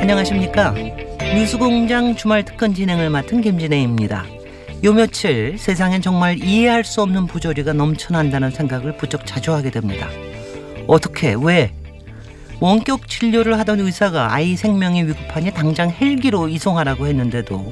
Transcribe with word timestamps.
안녕하십니까. 0.00 0.74
뉴스공장 1.36 2.16
주말 2.16 2.44
특근 2.44 2.74
진행을 2.74 3.08
맡은 3.10 3.40
김진혜입니다. 3.40 4.26
요 4.82 4.92
며칠 4.92 5.56
세상엔 5.56 6.02
정말 6.02 6.42
이해할 6.42 6.82
수 6.82 7.02
없는 7.02 7.28
부조리가 7.28 7.72
넘쳐난다는 7.72 8.50
생각을 8.50 8.96
부쩍 8.96 9.26
자주 9.26 9.52
하게 9.52 9.70
됩니다. 9.70 10.08
어떻게, 10.88 11.36
왜? 11.40 11.72
원격 12.58 13.06
진료를 13.06 13.58
하던 13.60 13.80
의사가 13.80 14.32
아이 14.32 14.56
생명이 14.56 15.04
위급하니 15.04 15.52
당장 15.52 15.90
헬기로 15.90 16.48
이송하라고 16.48 17.06
했는데도 17.06 17.70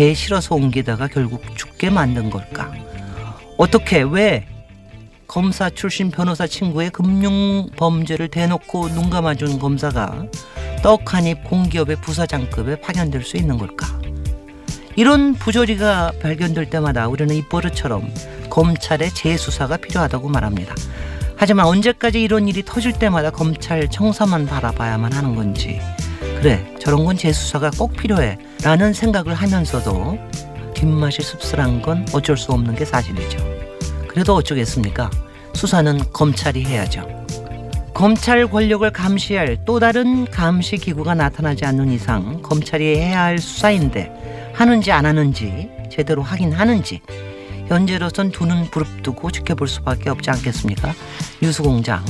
배에 0.00 0.14
실어서 0.14 0.54
옮기다가 0.54 1.08
결국 1.08 1.42
죽게 1.58 1.90
만든 1.90 2.30
걸까? 2.30 2.72
어떻게, 3.58 4.00
왜? 4.00 4.46
검사 5.26 5.68
출신 5.68 6.10
변호사 6.10 6.46
친구의 6.46 6.88
금융 6.88 7.68
범죄를 7.76 8.28
대놓고 8.28 8.88
눈 8.94 9.10
감아준 9.10 9.58
검사가 9.58 10.24
떡한입 10.82 11.44
공기업의 11.44 11.96
부사장급에 11.96 12.80
파견될 12.80 13.24
수 13.24 13.36
있는 13.36 13.58
걸까? 13.58 14.00
이런 14.96 15.34
부조리가 15.34 16.12
발견될 16.22 16.70
때마다 16.70 17.06
우리는 17.06 17.34
입버릇처럼 17.34 18.10
검찰의 18.48 19.12
재수사가 19.12 19.76
필요하다고 19.76 20.30
말합니다. 20.30 20.74
하지만 21.36 21.66
언제까지 21.66 22.22
이런 22.22 22.48
일이 22.48 22.64
터질 22.64 22.94
때마다 22.94 23.30
검찰 23.30 23.86
청사만 23.90 24.46
바라봐야만 24.46 25.12
하는 25.12 25.34
건지 25.34 25.78
그래 26.40 26.64
저런 26.80 27.04
건 27.04 27.16
재수사가 27.16 27.70
꼭 27.78 27.92
필요해 27.94 28.38
라는 28.64 28.92
생각을 28.94 29.34
하면서도 29.34 30.18
뒷맛이 30.74 31.20
씁쓸한 31.20 31.82
건 31.82 32.06
어쩔 32.14 32.36
수 32.36 32.52
없는 32.52 32.74
게 32.76 32.84
사실이죠. 32.86 33.38
그래도 34.08 34.34
어쩌겠습니까? 34.34 35.10
수사는 35.52 35.98
검찰이 36.12 36.64
해야죠. 36.64 37.06
검찰 37.92 38.46
권력을 38.48 38.90
감시할 38.90 39.58
또 39.66 39.78
다른 39.78 40.24
감시 40.24 40.78
기구가 40.78 41.14
나타나지 41.14 41.66
않는 41.66 41.90
이상 41.90 42.40
검찰이 42.40 42.96
해야 42.96 43.24
할 43.24 43.38
수사인데 43.38 44.52
하는지 44.54 44.90
안 44.92 45.04
하는지 45.04 45.68
제대로 45.90 46.22
하긴 46.22 46.52
하는지 46.52 47.02
현재로선 47.68 48.30
두 48.30 48.46
눈 48.46 48.64
부릅뜨고 48.70 49.30
지켜볼 49.30 49.68
수밖에 49.68 50.08
없지 50.08 50.30
않겠습니까? 50.30 50.94
뉴스공장 51.42 52.02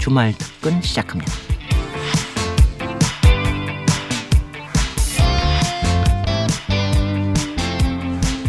주말 0.00 0.34
특근 0.36 0.82
시작합니다. 0.82 1.32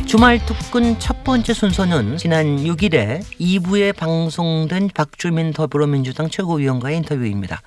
주말 0.07 0.39
특근 0.45 0.97
첫 0.99 1.25
번째 1.25 1.53
순서는 1.53 2.15
지난 2.15 2.63
6일에 2.63 3.21
2부에 3.41 3.93
방송된 3.93 4.91
박주민 4.95 5.51
더불어민주당 5.51 6.29
최고위원과의 6.29 6.95
인터뷰입니다. 6.95 7.61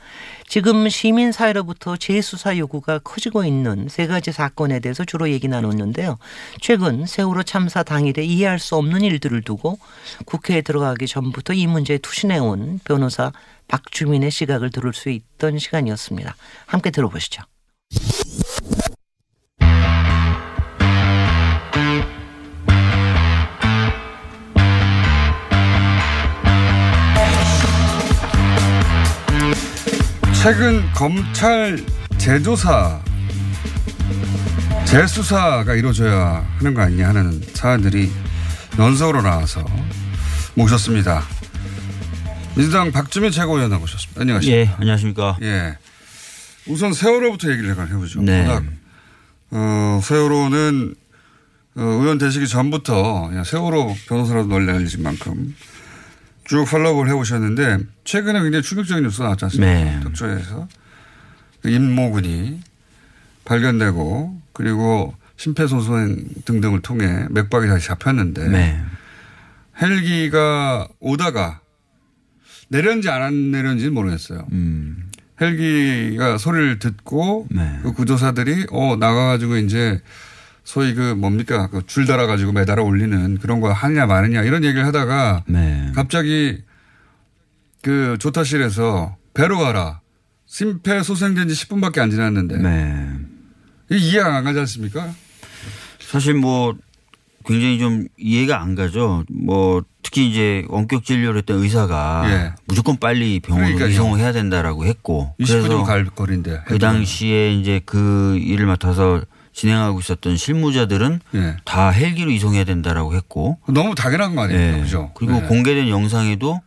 지금 0.48 0.88
시민사회로부터 0.88 1.98
재수사 1.98 2.56
요구가 2.56 2.98
커지고 3.00 3.44
있는 3.44 3.88
세 3.90 4.06
가지 4.06 4.32
사건에 4.32 4.80
대해서 4.80 5.04
주로 5.04 5.28
얘기 5.28 5.48
나눴는데요. 5.48 6.16
최근 6.62 7.04
세월호 7.04 7.42
참사 7.42 7.82
당일에 7.82 8.24
이해할 8.24 8.58
수 8.58 8.74
없는 8.76 9.02
일들을 9.02 9.42
두고 9.42 9.78
국회에 10.24 10.62
들어가기 10.62 11.08
전부터 11.08 11.52
이 11.52 11.66
문제에 11.66 11.98
투신해온 11.98 12.80
변호사 12.84 13.32
박주민의 13.68 14.30
시각을 14.30 14.70
들을 14.70 14.94
수 14.94 15.10
있던 15.10 15.58
시간이었습니다. 15.58 16.34
함께 16.64 16.90
들어보시죠. 16.90 17.42
최근 30.42 30.82
검찰 30.94 31.78
재조사, 32.16 32.98
재수사가 34.86 35.74
이루어져야 35.74 36.42
하는 36.56 36.72
거 36.72 36.80
아니냐 36.80 37.08
하는 37.08 37.42
사안들이 37.52 38.10
연속으로 38.78 39.20
나와서 39.20 39.62
모셨습니다. 40.54 41.22
민주당 42.56 42.90
박주민 42.90 43.30
최고위원 43.30 43.70
나오셨습니다. 43.70 44.22
안녕하십니까. 44.22 44.58
예, 44.58 44.74
안녕하십니까. 44.78 45.36
예. 45.42 45.76
우선 46.66 46.94
세월호부터 46.94 47.50
얘기를 47.52 47.70
해보죠. 47.70 48.22
네. 48.22 48.46
워낙, 48.46 48.64
어, 49.50 50.00
세월호는 50.02 50.94
어, 51.76 51.82
의원 51.82 52.16
되시기 52.16 52.48
전부터 52.48 53.30
세월호 53.44 53.94
변호사라도 54.08 54.48
놀라실 54.48 55.02
만큼 55.02 55.54
쭉 56.50 56.64
팔로우를 56.64 57.12
해오셨는데 57.12 57.78
최근에 58.02 58.42
굉장히 58.42 58.64
충격적인 58.64 59.04
뉴스가 59.04 59.22
나왔지 59.22 59.44
않습니까? 59.44 59.72
네. 59.72 60.00
특조에서 60.02 60.66
그 61.62 61.70
임모근이 61.70 62.60
발견되고 63.44 64.42
그리고 64.52 65.14
심폐소생 65.36 66.24
등등을 66.44 66.82
통해 66.82 67.26
맥박이 67.30 67.68
다시 67.68 67.86
잡혔는데 67.86 68.48
네. 68.48 68.82
헬기가 69.80 70.88
오다가 70.98 71.60
내렸는지 72.66 73.08
안 73.10 73.52
내렸는지는 73.52 73.94
모르겠어요. 73.94 74.48
음, 74.50 75.08
헬기가 75.40 76.36
소리를 76.36 76.80
듣고 76.80 77.46
네. 77.52 77.78
그 77.84 77.92
구조사들이 77.92 78.66
어 78.72 78.96
나가가지고 78.96 79.58
이제 79.58 80.02
소위 80.70 80.94
그 80.94 81.14
뭡니까 81.14 81.66
그 81.66 81.82
줄 81.84 82.06
달아가지고 82.06 82.52
매달아 82.52 82.82
올리는 82.84 83.38
그런 83.38 83.60
거 83.60 83.72
하느냐 83.72 84.06
마느냐 84.06 84.42
이런 84.44 84.62
얘기를 84.62 84.86
하다가 84.86 85.42
네. 85.48 85.90
갑자기 85.96 86.58
그 87.82 88.16
조타실에서 88.20 89.16
배로 89.34 89.58
가라 89.58 90.00
심폐소생된 90.46 91.48
지 91.48 91.54
10분밖에 91.66 91.98
안 91.98 92.12
지났는데 92.12 92.58
네. 92.58 93.08
이해가 93.90 94.36
안 94.36 94.44
가지 94.44 94.60
않습니까? 94.60 95.12
사실 95.98 96.34
뭐 96.34 96.76
굉장히 97.46 97.80
좀 97.80 98.06
이해가 98.16 98.62
안 98.62 98.76
가죠. 98.76 99.24
뭐 99.28 99.82
특히 100.04 100.30
이제 100.30 100.64
원격 100.68 101.04
진료를 101.04 101.38
했던 101.38 101.58
의사가 101.62 102.22
예. 102.30 102.52
무조건 102.66 102.96
빨리 102.98 103.40
병원으로. 103.40 103.88
이송을 103.88 104.20
해야 104.20 104.32
된다라고 104.32 104.84
했고 104.86 105.34
20분이면 105.40 105.46
그래서 105.62 105.82
갈 105.82 106.04
거리인데 106.04 106.60
그 106.66 106.78
당시에 106.78 107.54
이제 107.54 107.80
그 107.84 108.38
일을 108.38 108.66
맡아서 108.66 109.22
진행하고 109.60 110.00
있었던 110.00 110.38
실무자들은 110.38 111.20
예. 111.34 111.56
다 111.66 111.90
헬기로 111.90 112.30
이송해야 112.30 112.64
된다라고 112.64 113.14
했고 113.14 113.58
너무 113.68 113.94
당연한 113.94 114.34
거 114.34 114.42
아니에요, 114.44 114.76
예. 114.78 114.80
그죠? 114.80 115.10
그리고 115.14 115.34
네. 115.40 115.46
공개된 115.48 115.90
영상에도 115.90 116.60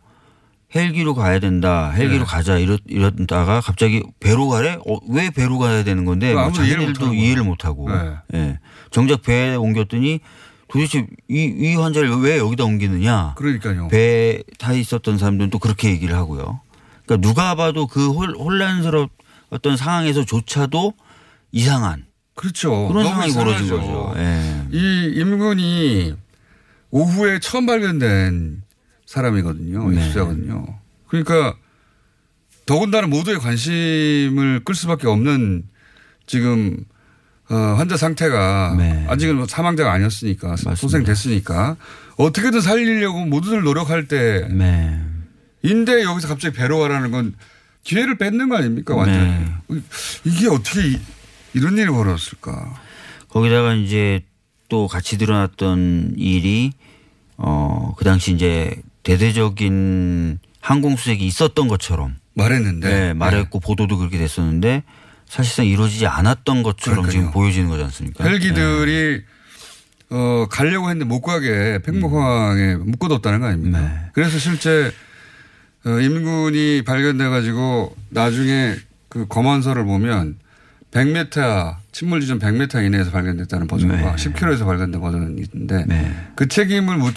헬기로 0.72 1.14
가야 1.14 1.40
된다. 1.40 1.90
헬기로 1.90 2.20
네. 2.20 2.24
가자. 2.24 2.58
이러, 2.58 2.78
이러다가 2.86 3.60
갑자기 3.60 4.02
배로 4.20 4.46
가래? 4.48 4.74
어, 4.86 4.98
왜 5.08 5.30
배로 5.30 5.58
가야 5.58 5.82
되는 5.82 6.04
건데 6.04 6.32
그뭐 6.34 6.52
자기들도. 6.52 7.14
이해를 7.14 7.42
못 7.42 7.64
하고. 7.64 7.88
네. 7.90 8.12
예. 8.34 8.58
정작 8.92 9.22
배에 9.22 9.56
옮겼더니 9.56 10.20
도대체 10.68 11.06
이, 11.28 11.52
이 11.56 11.74
환자를 11.74 12.10
왜 12.20 12.38
여기다 12.38 12.64
옮기느냐. 12.64 13.34
그러니까요. 13.36 13.88
배에 13.88 14.40
타 14.58 14.72
있었던 14.72 15.18
사람들은 15.18 15.50
또 15.50 15.58
그렇게 15.58 15.88
얘기를 15.90 16.14
하고요. 16.16 16.60
그러니까 17.06 17.28
누가 17.28 17.54
봐도 17.56 17.86
그 17.88 18.10
혼- 18.10 18.34
혼란스러웠던 18.36 19.76
상황에서조차도 19.76 20.94
이상한 21.52 22.04
그렇죠. 22.34 22.88
그런 22.88 23.04
너무 23.04 23.08
상황이 23.10 23.32
벌어진. 23.32 23.68
거죠. 23.68 24.12
예. 24.16 24.66
이 24.72 25.12
임근이 25.16 26.14
오후에 26.90 27.38
처음 27.40 27.66
발견된 27.66 28.62
사람이거든요. 29.06 29.90
네. 29.90 29.96
입수자거든요. 30.00 30.66
그러니까 31.06 31.54
더군다나 32.66 33.06
모두의 33.06 33.38
관심을 33.38 34.62
끌 34.64 34.74
수밖에 34.74 35.06
없는 35.06 35.64
지금 36.26 36.76
어, 37.50 37.54
환자 37.54 37.96
상태가 37.96 38.74
네. 38.78 39.04
아직은 39.08 39.36
뭐 39.36 39.46
사망자가 39.46 39.92
아니었으니까 39.92 40.48
맞습니다. 40.48 40.74
소생됐으니까 40.76 41.76
어떻게든 42.16 42.60
살리려고 42.62 43.26
모두들 43.26 43.62
노력할 43.62 44.08
때 44.08 44.48
네. 44.50 44.98
인데 45.62 46.02
여기서 46.02 46.28
갑자기 46.28 46.56
배로 46.56 46.78
가라는 46.78 47.10
건 47.10 47.34
기회를 47.82 48.16
뺏는 48.16 48.48
거 48.48 48.56
아닙니까 48.56 48.94
완전히 48.94 49.28
네. 49.68 49.80
이게 50.24 50.48
어떻게 50.48 50.98
이- 51.54 51.58
이런 51.58 51.76
일이 51.78 51.88
벌어졌을까 51.88 52.80
거기다가 53.28 53.74
이제 53.74 54.22
또 54.68 54.86
같이 54.88 55.18
드러났던 55.18 56.14
일이 56.16 56.72
어, 57.36 57.94
그 57.96 58.04
당시 58.04 58.32
이제 58.32 58.74
대대적인 59.02 60.38
항공 60.60 60.96
수색이 60.96 61.26
있었던 61.26 61.68
것처럼 61.68 62.16
말했는데 62.34 62.88
네, 62.88 63.14
말했고 63.14 63.60
보도도 63.60 63.98
그렇게 63.98 64.18
됐었는데 64.18 64.82
사실상 65.26 65.66
이루어지지 65.66 66.06
않았던 66.06 66.62
것처럼 66.62 67.04
지금 67.08 67.10
그러니까요. 67.30 67.32
보여지는 67.32 67.68
거지 67.68 67.82
않습니까? 67.84 68.24
헬기들이 68.24 69.22
어 70.10 70.46
가려고 70.50 70.90
했는데 70.90 71.04
못 71.06 71.22
가게 71.22 71.80
팽목항에 71.84 72.76
묶어뒀다는 72.76 73.40
거 73.40 73.46
아닙니까? 73.46 73.80
네. 73.80 74.10
그래서 74.12 74.38
실제 74.38 74.92
어, 75.86 75.90
임군이 76.00 76.82
발견돼 76.82 77.28
가지고 77.28 77.94
나중에 78.10 78.76
그 79.08 79.26
검안서를 79.28 79.84
보면 79.84 80.38
100m 80.94 81.76
침몰 81.92 82.20
지점 82.20 82.38
100m 82.38 82.86
이내에서 82.86 83.10
발견됐다는 83.10 83.66
버전과 83.66 83.96
네. 83.96 84.14
10km에서 84.16 84.64
발견된 84.64 85.00
버전이 85.00 85.42
있는데 85.42 85.84
네. 85.86 86.14
그 86.36 86.48
책임을 86.48 86.96
묻, 86.96 87.14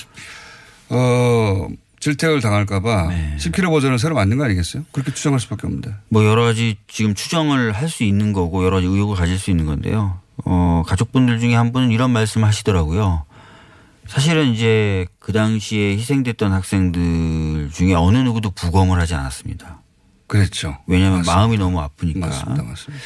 어, 0.89 1.68
질택을 2.00 2.41
당할까봐 2.41 3.07
네. 3.09 3.35
10km 3.39 3.69
버전을 3.69 4.00
새로 4.00 4.15
만든 4.15 4.38
거 4.38 4.45
아니겠어요? 4.45 4.83
그렇게 4.91 5.13
추정할 5.13 5.39
수밖에 5.39 5.68
없는데. 5.68 5.94
뭐 6.09 6.25
여러 6.25 6.44
가지 6.44 6.77
지금 6.88 7.13
추정을 7.15 7.71
할 7.71 7.88
수 7.89 8.03
있는 8.03 8.33
거고 8.33 8.65
여러 8.65 8.77
가지 8.77 8.88
의혹을 8.88 9.15
가질 9.15 9.38
수 9.39 9.50
있는 9.51 9.65
건데요. 9.65 10.19
어, 10.45 10.83
가족분들 10.85 11.39
중에 11.39 11.56
한 11.56 11.71
분은 11.71 11.91
이런 11.91 12.12
말씀 12.12 12.44
하시더라고요. 12.44 13.25
사실은 14.07 14.53
이제 14.53 15.06
그 15.19 15.33
당시에 15.33 15.91
희생됐던 15.97 16.51
학생들 16.53 17.69
중에 17.73 17.94
어느 17.94 18.18
누구도 18.19 18.51
부검을 18.51 19.00
하지 19.00 19.15
않았습니다. 19.15 19.81
그랬죠. 20.27 20.77
왜냐하면 20.88 21.19
맞습니다. 21.19 21.35
마음이 21.35 21.57
너무 21.57 21.79
아프니까. 21.79 22.19
맞습니다. 22.27 22.63
맞습니다. 22.63 23.03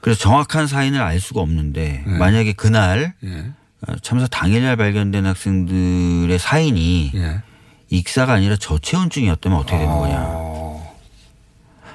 그래서 0.00 0.20
정확한 0.20 0.66
사인을 0.66 1.00
알 1.02 1.20
수가 1.20 1.40
없는데 1.40 2.04
네. 2.06 2.18
만약에 2.18 2.52
그날 2.54 3.14
예. 3.22 3.52
어, 3.86 3.96
참사 4.02 4.26
당일날 4.26 4.76
발견된 4.76 5.26
학생들의 5.26 6.38
사인이 6.38 7.12
예. 7.14 7.42
익사가 7.90 8.32
아니라 8.32 8.56
저체온증이었다면 8.56 9.58
어떻게 9.58 9.76
되는 9.78 9.92
거냐. 9.92 10.16
어, 10.26 10.94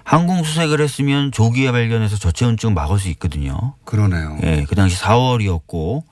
항공 0.03 0.43
수색을 0.43 0.81
했으면 0.81 1.31
조기에 1.31 1.71
발견해서 1.71 2.17
저체온증 2.17 2.73
막을 2.73 2.99
수 2.99 3.09
있거든요. 3.09 3.73
그러네요. 3.85 4.37
예, 4.43 4.65
그 4.67 4.75
당시 4.75 4.97
4월이었고 5.01 6.03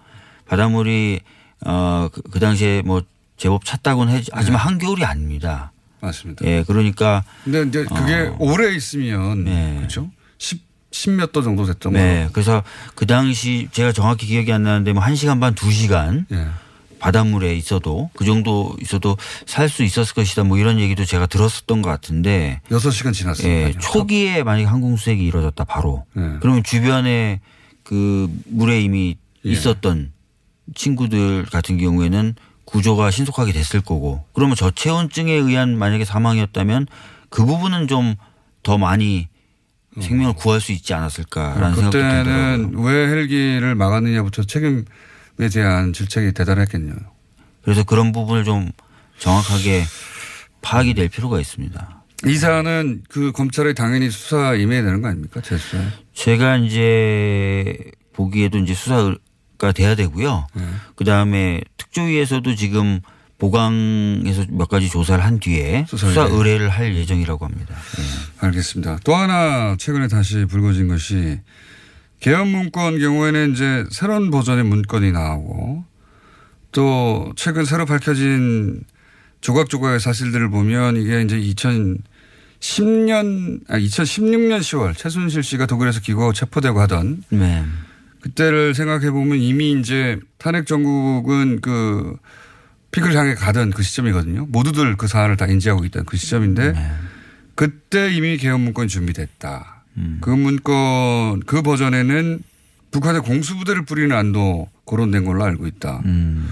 바닷물이 0.48 1.19
어, 1.65 2.10
그, 2.12 2.21
그 2.24 2.39
당시에 2.39 2.81
뭐 2.83 3.01
제법 3.38 3.65
찼다고는 3.65 4.13
하지- 4.13 4.31
하지만 4.33 4.60
한겨울이 4.62 5.03
아닙니다. 5.06 5.71
맞습니다. 6.00 6.46
예, 6.46 6.64
그러니까 6.66 7.24
근데 7.44 7.64
이제 7.64 7.86
그게 7.86 8.16
어. 8.16 8.36
오래 8.40 8.74
있으면 8.76 9.44
네. 9.46 9.76
그렇죠. 9.78 10.10
10, 10.38 10.62
10몇 10.92 11.32
도 11.32 11.42
정도 11.42 11.66
됐던 11.66 11.94
네, 11.94 12.30
그래서 12.34 12.64
그 12.96 13.06
당시 13.06 13.68
제가 13.72 13.92
정확히 13.92 14.26
기억이 14.28 14.52
안 14.54 14.64
나는데 14.64 14.94
뭐 14.94 15.02
1시간 15.04 15.40
반, 15.40 15.56
2시간 15.56 16.28
거. 16.30 16.36
예. 16.36 16.48
바닷물에 17.00 17.54
있어도 17.56 18.10
그 18.16 18.26
정도 18.26 18.76
있어도 18.82 19.18
살 19.46 19.70
수 19.70 19.84
있었을 19.84 20.16
것이다 20.16 20.44
뭐 20.44 20.58
이런 20.58 20.80
얘기도 20.80 21.06
제가 21.06 21.28
들었었던 21.28 21.84
것 21.84 21.90
같은데 21.92 22.60
6시간 22.72 23.14
지났으니까요. 23.14 23.68
예, 23.68 23.74
초기에 23.80 24.42
만약 24.42 24.72
항공수색이 24.72 25.24
이루어졌다 25.24 25.64
바로 25.66 26.06
네. 26.14 26.24
그러면 26.40 26.64
주변에 26.64 27.40
그 27.84 28.28
물에 28.46 28.82
이미 28.82 29.16
예. 29.46 29.50
있었던 29.52 30.12
친구들 30.74 31.46
같은 31.52 31.78
경우에는 31.78 32.34
구조가 32.68 33.10
신속하게 33.10 33.52
됐을 33.54 33.81
거고 33.81 34.24
그러면 34.34 34.56
저체온증에 34.56 35.34
의한 35.34 35.75
만약에 35.78 36.06
사망이었다면 36.06 36.86
그 37.30 37.44
부분은 37.46 37.88
좀 37.88 38.16
더 38.68 38.78
많이 38.78 39.30
생명을 39.98 40.34
구할 40.34 40.60
수 40.60 40.74
있지 40.74 40.94
않았을까라는 40.94 41.74
생각도 41.75 41.90
들더라고요. 41.92 42.24
그때는 42.68 42.84
왜 42.84 43.08
헬기를 43.08 43.75
막았느냐부터 43.75 44.44
책임에 44.44 44.84
대한 45.54 45.94
질책이 45.94 46.34
대단했겠네요. 46.34 46.96
그래서 47.64 47.86
그런 47.86 48.12
부분을 48.12 48.44
좀 48.44 48.70
정확하게 49.20 49.86
파악이 50.62 50.96
될 50.96 51.08
필요가 51.08 51.40
있습니다. 51.40 52.04
이 52.25 52.36
사안은 52.36 53.04
그 53.08 53.31
검찰이 53.31 53.74
당연히 53.74 54.10
수사 54.10 54.54
임해야 54.56 54.84
되는 54.84 55.02
거 55.02 55.08
아닙니까? 55.08 55.40
재수사에. 55.40 55.88
제가 56.13 56.58
이제 56.58 57.74
보기에도 58.12 58.58
이제 58.58 58.74
수사 58.74 59.16
가 59.57 59.71
돼야 59.71 59.95
되고요. 59.95 60.48
네. 60.54 60.63
그 60.95 61.04
다음에 61.04 61.62
특조위에서도 61.77 62.56
지금 62.56 63.00
보강해서 63.39 64.45
몇 64.50 64.68
가지 64.68 64.89
조사를 64.89 65.24
한 65.24 65.39
뒤에 65.39 65.86
수사 65.88 66.07
수사 66.07 66.24
의뢰. 66.24 66.36
의뢰를 66.38 66.69
할 66.69 66.95
예정이라고 66.95 67.45
합니다. 67.45 67.75
예. 68.00 68.45
알겠습니다. 68.48 69.00
또 69.04 69.15
하나 69.15 69.75
최근에 69.77 70.07
다시 70.07 70.45
불거진 70.45 70.88
것이 70.88 71.39
개헌 72.19 72.48
문건 72.48 73.00
경우에는 73.00 73.54
이제 73.54 73.86
새로운 73.92 74.31
버전의 74.31 74.63
문건이 74.63 75.12
나오고 75.12 75.86
또 76.71 77.31
최근 77.36 77.65
새로 77.65 77.86
밝혀진 77.86 78.83
조각조각의 79.42 80.00
사실들을 80.00 80.50
보면 80.50 80.98
이게 80.98 81.21
이제 81.21 81.38
2010년, 82.60 83.62
아 83.69 83.77
2016년 83.77 84.60
10월 84.60 84.98
최순실 84.98 85.44
씨가 85.44 85.68
독일에서 85.68 86.00
귀국하고 86.01 86.33
체포되고 86.33 86.81
하던 86.81 87.24
네. 87.30 87.63
그때를 88.22 88.74
생각해 88.74 89.12
보면 89.12 89.38
이미 89.38 89.72
이제 89.74 90.19
탄핵 90.38 90.66
정국은 90.66 91.62
그 91.62 92.16
피크를 92.92 93.16
향해 93.16 93.36
가던 93.36 93.72
그 93.72 93.84
시점이거든요. 93.84 94.48
모두들 94.50 94.98
그 94.98 95.08
사안을 95.08 95.38
다 95.38 95.46
인지하고 95.46 95.86
있던 95.86 96.06
그 96.06 96.18
시점인데 96.18 96.74
그때 97.56 98.12
이미 98.14 98.38
개헌 98.38 98.62
문건이 98.62 98.88
준비됐다. 98.88 99.84
그 100.22 100.30
문건 100.30 101.42
그 101.42 101.62
버전에는 101.62 102.42
북한의 102.92 103.22
공수부대를 103.22 103.86
뿌리는 103.86 104.16
안도 104.16 104.70
거론된 104.86 105.25
걸로 105.25 105.44
알고 105.44 105.68
있다. 105.68 106.02
음. 106.06 106.48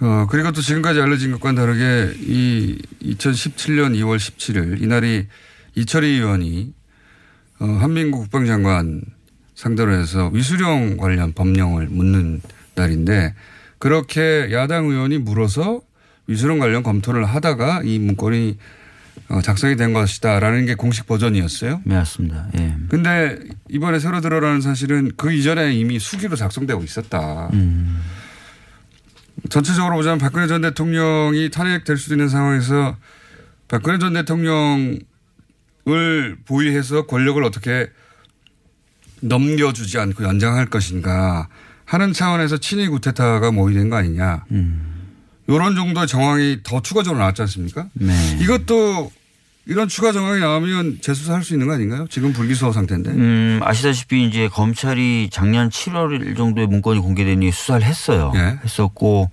어, 0.00 0.26
그리고 0.30 0.52
또 0.52 0.60
지금까지 0.60 1.00
알려진 1.00 1.32
것과는 1.32 1.56
다르게 1.56 2.14
이 2.20 2.78
2017년 3.02 3.96
2월 3.96 4.18
17일 4.18 4.82
이날이 4.82 5.26
이철희 5.74 6.06
의원이 6.06 6.74
어, 7.60 7.64
한민국 7.64 8.20
국방장관 8.20 9.02
상대로 9.56 9.92
해서 9.94 10.30
위수령 10.32 10.98
관련 10.98 11.32
법령을 11.32 11.88
묻는 11.88 12.40
날인데 12.76 13.34
그렇게 13.78 14.50
야당 14.52 14.86
의원이 14.86 15.18
물어서 15.18 15.80
위수령 16.28 16.58
관련 16.58 16.82
검토를 16.82 17.24
하다가 17.24 17.82
이 17.84 17.98
문건이 17.98 18.58
어, 19.28 19.40
작성이 19.40 19.76
된 19.76 19.92
것이다라는 19.92 20.66
게 20.66 20.74
공식 20.74 21.06
버전이었어요. 21.06 21.80
네, 21.84 21.94
맞습니다. 21.96 22.48
예. 22.58 22.76
근데 22.88 23.38
이번에 23.70 23.98
새로 23.98 24.20
드러나는 24.20 24.60
사실은 24.60 25.10
그 25.16 25.32
이전에 25.32 25.74
이미 25.74 25.98
수기로 25.98 26.36
작성되고 26.36 26.84
있었다. 26.84 27.48
음. 27.54 28.00
전체적으로 29.48 29.96
보자면 29.96 30.18
박근혜 30.18 30.46
전 30.46 30.60
대통령이 30.60 31.50
탄핵될 31.50 31.96
수도 31.96 32.14
있는 32.14 32.28
상황에서 32.28 32.96
박근혜 33.68 33.98
전 33.98 34.12
대통령을 34.12 35.00
보위해서 36.44 37.06
권력을 37.06 37.42
어떻게 37.42 37.88
넘겨주지 39.20 39.98
않고 39.98 40.24
연장할 40.24 40.66
것인가 40.66 41.48
하는 41.84 42.12
차원에서 42.12 42.58
친위 42.58 42.88
구테타가 42.88 43.50
모의된 43.52 43.90
거 43.90 43.96
아니냐. 43.96 44.44
이런 45.48 45.74
정도의 45.76 46.06
정황이 46.06 46.58
더 46.62 46.82
추가적으로 46.82 47.20
나왔지 47.20 47.42
않습니까? 47.42 47.86
네. 47.94 48.12
이것도 48.40 49.12
이런 49.66 49.88
추가 49.88 50.12
정황이 50.12 50.40
나오면 50.40 50.98
재수사할 51.00 51.42
수 51.42 51.52
있는 51.52 51.66
거 51.66 51.74
아닌가요? 51.74 52.06
지금 52.08 52.32
불기소 52.32 52.72
상태인데. 52.72 53.10
음, 53.10 53.60
아시다시피 53.62 54.24
이제 54.26 54.48
검찰이 54.48 55.28
작년 55.32 55.70
7월 55.70 56.36
정도에 56.36 56.66
문건이 56.66 57.00
공개되니 57.00 57.50
수사를 57.50 57.84
했어요. 57.84 58.32
예. 58.36 58.58
했었고 58.64 59.30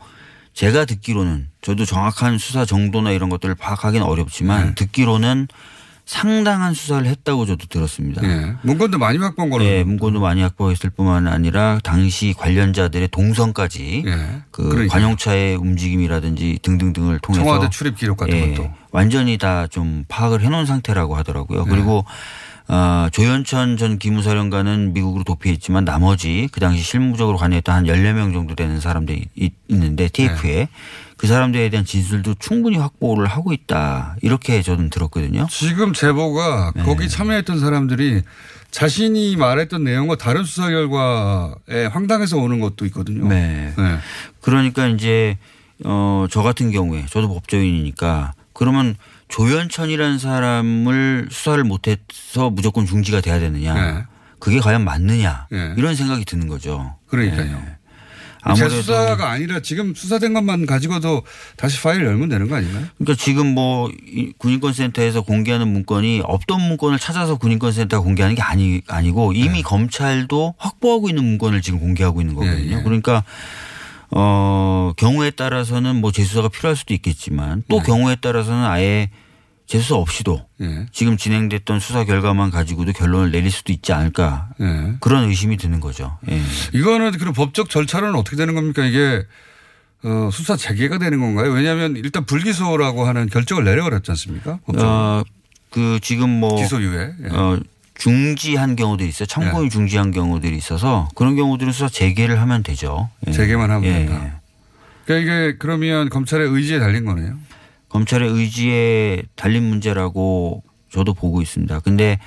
제가 0.53 0.85
듣기로는 0.85 1.49
저도 1.61 1.85
정확한 1.85 2.37
수사 2.39 2.65
정도나 2.65 3.11
이런 3.11 3.29
것들을 3.29 3.53
파악하기는 3.55 4.05
어렵지만 4.05 4.67
네. 4.69 4.75
듣기로는 4.75 5.47
상당한 6.05 6.74
수사를 6.74 7.05
했다고 7.07 7.45
저도 7.45 7.65
들었습니다. 7.67 8.22
예. 8.24 8.55
문건도 8.63 8.98
많이 8.98 9.17
확보한 9.19 9.50
걸로. 9.50 9.63
네, 9.63 9.83
문건도 9.83 10.19
많이 10.19 10.41
확보했을 10.41 10.89
뿐만 10.89 11.27
아니라 11.27 11.79
당시 11.83 12.33
관련자들의 12.38 13.07
동선까지 13.07 14.03
예. 14.05 14.41
그 14.51 14.63
그러니까요. 14.69 14.88
관용차의 14.89 15.55
움직임이라든지 15.55 16.60
등등등을 16.62 17.19
통해서 17.19 17.43
청와대 17.45 17.69
출입 17.69 17.95
기록 17.98 18.17
같은 18.17 18.36
예, 18.36 18.53
것도. 18.53 18.69
완전히 18.91 19.38
다 19.38 19.67
좀 19.72 20.03
파악을 20.07 20.41
해놓은 20.41 20.65
상태라고 20.65 21.15
하더라고요. 21.15 21.63
그리고 21.65 22.05
어, 22.67 23.08
조현천 23.12 23.77
전 23.77 24.00
기무사령관은 24.00 24.93
미국으로 24.93 25.24
도피했지만 25.24 25.84
나머지 25.86 26.48
그 26.51 26.60
당시 26.60 26.82
실무적으로 26.82 27.38
관여했던 27.38 27.75
한 27.75 27.84
14명 27.86 28.34
정도 28.34 28.55
되는 28.55 28.79
사람들이 28.79 29.25
있- 29.36 29.53
있는데 29.67 30.08
TF에 30.08 30.70
그 31.17 31.27
사람들에 31.27 31.70
대한 31.70 31.86
진술도 31.86 32.36
충분히 32.39 32.77
확보를 32.77 33.27
하고 33.27 33.53
있다. 33.53 34.15
이렇게 34.22 34.62
저는 34.62 34.89
들었거든요. 34.89 35.48
지금 35.50 35.93
제보가 35.93 36.74
네. 36.75 36.84
거기 36.84 37.08
참여했던 37.10 37.60
사람들이 37.60 38.24
자신이 38.72 39.36
말했던 39.36 39.84
내용과 39.84 40.15
다른 40.17 40.43
수사 40.43 40.70
결과에 40.70 41.86
황당해서 41.91 42.38
오는 42.38 42.60
것도 42.60 42.86
있거든요. 42.88 43.27
네. 43.27 43.74
네. 43.77 43.98
그러니까 44.41 44.88
이제 44.88 45.38
어, 45.86 46.25
저 46.32 46.41
같은 46.41 46.72
경우에 46.72 47.05
저도 47.10 47.27
법조인이니까 47.34 48.34
그러면 48.53 48.96
조현천이라는 49.33 50.19
사람을 50.19 51.29
수사를 51.31 51.63
못해서 51.63 52.51
무조건 52.51 52.85
중지가 52.85 53.21
돼야 53.21 53.39
되느냐. 53.39 53.73
네. 53.73 54.03
그게 54.37 54.59
과연 54.59 54.83
맞느냐. 54.83 55.47
네. 55.49 55.73
이런 55.75 55.95
생각이 55.95 56.23
드는 56.23 56.47
거죠. 56.47 56.97
그러니까요. 57.07 57.43
네. 57.43 57.77
아무래도 58.41 58.69
재수사가 58.69 59.31
아니라 59.31 59.61
지금 59.61 59.95
수사된 59.95 60.35
것만 60.35 60.67
가지고도 60.67 61.23
다시 61.55 61.81
파일 61.81 62.05
열면 62.05 62.29
되는 62.29 62.47
거 62.47 62.57
아닌가요? 62.57 62.85
그러니까 62.99 63.15
지금 63.23 63.47
뭐이 63.55 64.33
군인권센터에서 64.37 65.21
공개하는 65.21 65.67
문건이 65.67 66.21
없던 66.25 66.61
문건을 66.61 66.99
찾아서 66.99 67.37
군인권센터가 67.37 68.03
공개하는 68.03 68.35
게 68.35 68.43
아니 68.43 68.81
아니고 68.87 69.33
이미 69.33 69.63
검찰도 69.63 70.55
확보하고 70.59 71.09
있는 71.09 71.23
문건을 71.23 71.63
지금 71.63 71.79
공개하고 71.79 72.21
있는 72.21 72.35
거거든요. 72.35 72.77
네. 72.77 72.83
그러니까 72.83 73.23
어 74.11 74.93
경우에 74.95 75.31
따라서는 75.31 75.95
뭐 75.95 76.11
재수사가 76.11 76.49
필요할 76.49 76.75
수도 76.75 76.93
있겠지만 76.93 77.63
또 77.67 77.79
네. 77.79 77.83
경우에 77.83 78.15
따라서는 78.17 78.63
아예 78.63 79.09
재수사 79.65 79.96
없이도 79.96 80.46
예. 80.62 80.86
지금 80.91 81.17
진행됐던 81.17 81.79
수사 81.79 82.03
결과만 82.03 82.51
가지고도 82.51 82.93
결론을 82.93 83.32
내릴 83.32 83.50
수도 83.50 83.72
있지 83.72 83.93
않을까 83.93 84.50
예. 84.62 84.93
그런 85.00 85.29
의심이 85.29 85.58
드는 85.58 85.79
거죠. 85.79 86.17
예. 86.29 86.41
이거는 86.74 87.12
그럼 87.13 87.34
법적 87.34 87.70
절차는 87.70 88.15
어떻게 88.15 88.36
되는 88.36 88.53
겁니까? 88.55 88.86
이게 88.86 89.25
어, 90.03 90.29
수사 90.32 90.58
재개가 90.58 90.98
되는 90.98 91.20
건가요? 91.20 91.51
왜냐하면 91.51 91.96
일단 91.96 92.25
불기소라고 92.25 93.05
하는 93.05 93.29
결정을 93.29 93.63
내려버렸지 93.63 94.12
않습니까? 94.12 94.60
어, 94.77 95.24
그 95.70 96.00
지금 96.01 96.29
뭐 96.29 96.55
기소유예. 96.58 97.13
예. 97.24 97.27
어, 97.29 97.60
중지한 97.96 98.75
경우들이 98.75 99.08
있어요. 99.10 99.27
참고인 99.27 99.70
중지한 99.70 100.12
경우들이 100.12 100.58
있어서 100.58 101.08
그런 101.15 101.36
경우들은 101.36 101.72
수사 101.72 101.88
재개를 101.88 102.41
하면 102.41 102.63
되죠. 102.63 103.10
예. 103.27 103.32
재개만 103.32 103.72
하면 103.72 103.86
예. 103.86 103.93
된다. 104.05 104.41
그러니까 105.05 105.34
이게 105.34 105.58
그러면 105.58 106.10
검찰의 106.10 106.50
의지에 106.50 106.79
달린 106.79 107.05
거네요. 107.05 107.38
검찰의 107.93 108.27
의지에 108.29 109.21
달린 109.35 109.63
문제라고 109.63 110.63
저도 110.91 111.13
보고 111.13 111.41
있습니다. 111.41 111.79
근데 111.81 112.17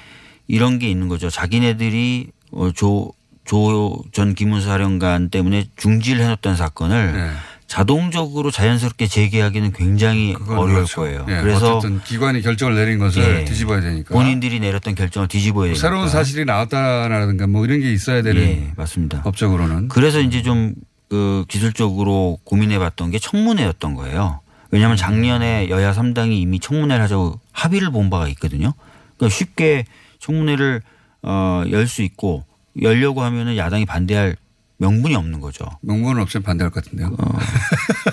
이런 0.46 0.78
게 0.78 0.88
있는 0.88 1.08
거죠. 1.08 1.28
자기네들이 1.28 2.28
어, 2.52 2.70
조, 2.72 3.12
조 3.44 4.02
전 4.12 4.34
기무사령관 4.34 5.28
때문에 5.30 5.66
중지를 5.76 6.22
해놓던 6.24 6.56
사건을 6.56 7.12
예. 7.16 7.30
자동적으로 7.66 8.52
자연스럽게 8.52 9.08
재개하기는 9.08 9.72
굉장히 9.72 10.34
그건 10.34 10.58
어려울 10.58 10.74
그렇죠. 10.76 11.00
거예요. 11.00 11.26
예. 11.28 11.40
그래서 11.40 11.78
어쨌든 11.78 12.00
기관이 12.04 12.42
결정을 12.42 12.76
내린 12.76 12.98
것을 13.00 13.40
예. 13.40 13.44
뒤집어야 13.44 13.80
되니까. 13.80 14.14
본인들이 14.14 14.60
내렸던 14.60 14.94
결정을 14.94 15.26
뒤집어야 15.26 15.66
되니까. 15.66 15.80
새로운 15.80 16.08
사실이 16.08 16.44
나왔다라든가 16.44 17.48
뭐 17.48 17.64
이런 17.64 17.80
게 17.80 17.92
있어야 17.92 18.22
되는 18.22 18.40
예, 18.40 18.72
맞습니다. 18.76 19.22
법적으로는. 19.22 19.88
그래서 19.88 20.20
이제 20.20 20.42
좀 20.42 20.74
그 21.08 21.44
기술적으로 21.48 22.38
고민해 22.42 22.80
봤던 22.80 23.12
게 23.12 23.20
청문회였던 23.20 23.94
거예요. 23.94 24.40
왜냐하면 24.76 24.98
작년에 24.98 25.70
여야 25.70 25.92
3당이 25.94 26.32
이미 26.32 26.60
청문회를 26.60 27.02
하자고 27.04 27.40
합의를 27.52 27.90
본 27.90 28.10
바가 28.10 28.28
있거든요. 28.28 28.74
그러니까 29.16 29.34
쉽게 29.34 29.86
청문회를 30.18 30.82
어, 31.22 31.62
열 31.70 31.86
수 31.86 32.02
있고 32.02 32.44
열려고 32.82 33.22
하면은 33.22 33.56
야당이 33.56 33.86
반대할 33.86 34.36
명분이 34.76 35.14
없는 35.14 35.40
거죠. 35.40 35.64
명분은 35.80 36.20
없으면 36.20 36.42
반대할 36.42 36.70
것 36.70 36.84
같은데요. 36.84 37.16
어, 37.18 37.38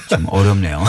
참 0.10 0.25
어렵네요. 0.29 0.82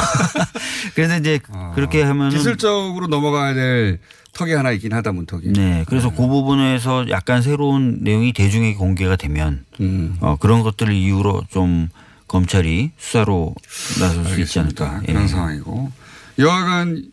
그래서 0.95 1.19
이제 1.19 1.41
그렇게 1.75 2.03
하면은 2.05 2.29
아, 2.29 2.31
기술적으로 2.31 3.09
넘어가야 3.09 3.55
될 3.55 3.99
턱이 4.35 4.53
하나 4.53 4.71
있긴 4.71 4.93
하다 4.93 5.11
문턱이. 5.11 5.53
네. 5.55 5.85
그래서 5.89 6.11
그 6.11 6.29
부분에서 6.29 7.09
약간 7.11 7.43
새로운 7.43 7.99
내용이 8.03 8.33
대중에게 8.33 8.77
공개가 8.77 9.17
되면 9.17 9.65
음. 9.81 10.17
어, 10.21 10.37
그런 10.39 10.63
것들을 10.63 10.95
이유로 10.95 11.43
좀 11.51 11.89
검찰이 12.29 12.91
수사로 12.99 13.55
나설 14.01 14.25
수 14.27 14.41
있지. 14.41 14.59
않을까. 14.61 15.01
그런 15.07 15.23
예. 15.25 15.27
상황이고 15.27 15.93
여하간 16.39 17.05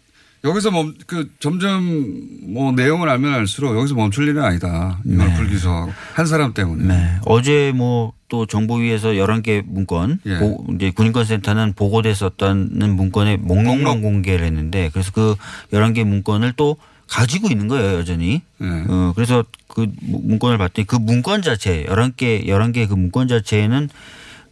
여기서 0.44 0.72
멈, 0.72 0.96
그 1.06 1.30
점점 1.40 1.84
뭐 2.54 2.72
내용을 2.72 3.08
알면 3.10 3.32
알수록 3.34 3.78
여기서 3.78 3.94
멈출 3.94 4.28
일은 4.28 4.44
아니다. 4.44 5.00
이걸 5.06 5.28
네. 5.28 5.36
불기소하고 5.36 5.92
한 6.14 6.26
사람 6.26 6.54
때문에. 6.54 6.84
네. 6.86 7.16
어제 7.26 7.72
뭐 7.76 8.14
또 8.32 8.46
정보위에서 8.46 9.10
11개 9.10 9.62
문건, 9.66 10.22
예. 10.26 10.38
보- 10.40 10.66
이제 10.74 10.90
군인권센터는 10.92 11.74
보고됐었다는 11.74 12.96
문건의 12.96 13.36
목록만 13.36 13.84
목록. 13.84 14.02
공개를 14.04 14.46
했는데 14.46 14.90
그래서 14.94 15.12
그 15.12 15.36
11개 15.74 16.06
문건을 16.06 16.54
또 16.56 16.78
가지고 17.10 17.50
있는 17.50 17.68
거예요, 17.68 17.98
여전히. 17.98 18.42
네. 18.58 18.86
어, 18.88 19.12
그래서 19.16 19.44
그 19.68 19.86
문건을 20.00 20.58
봤더니 20.58 20.88
그 20.88 20.96
문건 20.96 21.42
자체, 21.42 21.84
11개, 21.90 22.46
11개 22.48 22.88
그 22.88 22.94
문건 22.94 23.28
자체에는 23.28 23.90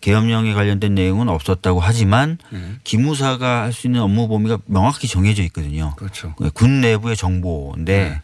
계엄령에 0.01 0.53
관련된 0.53 0.95
내용은 0.95 1.27
없었다고 1.29 1.79
하지만 1.79 2.37
네. 2.51 2.59
기무사가 2.83 3.63
할 3.63 3.73
수 3.73 3.87
있는 3.87 4.01
업무 4.01 4.27
범위가 4.27 4.59
명확히 4.65 5.07
정해져 5.07 5.43
있거든요. 5.43 5.93
그렇죠. 5.97 6.33
군 6.53 6.81
내부의 6.81 7.15
정보인데 7.17 8.21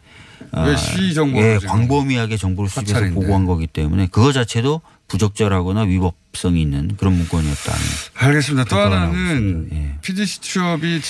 아, 0.52 0.62
왜 0.64 0.76
시위 0.76 1.12
정보를 1.14 1.58
예, 1.62 1.66
광범위하게 1.66 2.36
정보를 2.36 2.68
수집해서 2.70 2.94
사찰인데. 2.94 3.14
보고한 3.20 3.46
거기 3.46 3.66
때문에 3.66 4.08
그거 4.10 4.32
자체도 4.32 4.80
부적절하거나 5.08 5.82
위법성이 5.82 6.60
있는 6.62 6.96
그런 6.96 7.14
문건이었다. 7.16 7.72
알겠습니다. 8.14 8.64
또 8.68 8.76
하나는. 8.78 9.68
예. 9.72 9.94
PDC 10.02 10.40
취업이 10.40 11.00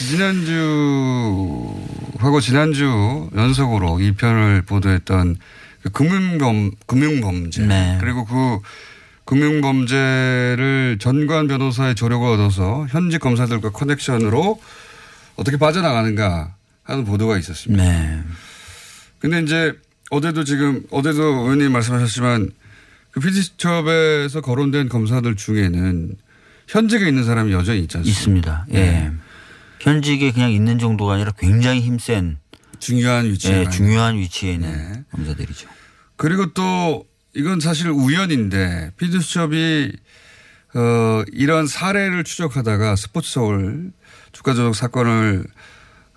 지난주하고 1.00 2.40
지난주 2.40 3.28
연속으로 3.34 4.00
이 4.00 4.12
편을 4.12 4.62
보도했던 4.62 5.36
그 5.82 5.90
금융범, 5.90 6.72
금융범죄. 6.86 7.66
네. 7.66 7.96
그리고 8.00 8.24
그 8.24 8.58
금융범죄를 9.26 10.98
전관 11.00 11.48
변호사의 11.48 11.94
조력을 11.94 12.26
얻어서 12.26 12.86
현직 12.90 13.18
검사들과 13.18 13.70
커넥션으로 13.70 14.60
어떻게 15.36 15.56
빠져나가는가 15.58 16.54
하는 16.84 17.04
보도가 17.04 17.36
있었습니다. 17.38 17.82
네. 17.84 18.22
근데 19.18 19.42
이제 19.42 19.74
어제도 20.10 20.44
지금 20.44 20.82
어제도 20.90 21.22
의원님 21.22 21.72
말씀하셨지만 21.72 22.50
그 23.10 23.20
PD수첩에서 23.20 24.40
거론된 24.40 24.88
검사들 24.88 25.36
중에는 25.36 26.16
현직에 26.68 27.08
있는 27.08 27.24
사람이 27.24 27.52
여전히 27.52 27.80
있지 27.80 27.96
않습니까? 27.98 28.18
있습니다. 28.18 28.66
예. 28.70 28.74
네. 28.74 29.12
현직에 29.80 30.32
그냥 30.32 30.52
있는 30.52 30.78
정도가 30.78 31.14
아니라 31.14 31.32
굉장히 31.36 31.80
힘센 31.80 32.38
중요한 32.78 33.26
위치에 33.26 33.60
예, 33.60 33.64
가 33.64 33.70
중요한 33.70 34.16
위치에 34.16 34.54
있는 34.54 34.70
네. 34.70 35.04
검사들이죠. 35.10 35.68
그리고 36.16 36.52
또 36.52 37.04
이건 37.36 37.60
사실 37.60 37.90
우연인데 37.90 38.92
PD수첩이 38.96 39.92
어, 40.74 41.22
이런 41.32 41.66
사례를 41.66 42.24
추적하다가 42.24 42.96
스포츠 42.96 43.30
서울 43.30 43.92
주가 44.32 44.54
조작 44.54 44.74
사건을 44.74 45.44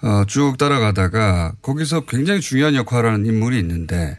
어, 0.01 0.23
쭉 0.27 0.57
따라가다가 0.57 1.53
거기서 1.61 2.05
굉장히 2.05 2.39
중요한 2.39 2.73
역할을 2.73 3.11
하는 3.11 3.25
인물이 3.25 3.59
있는데 3.59 4.17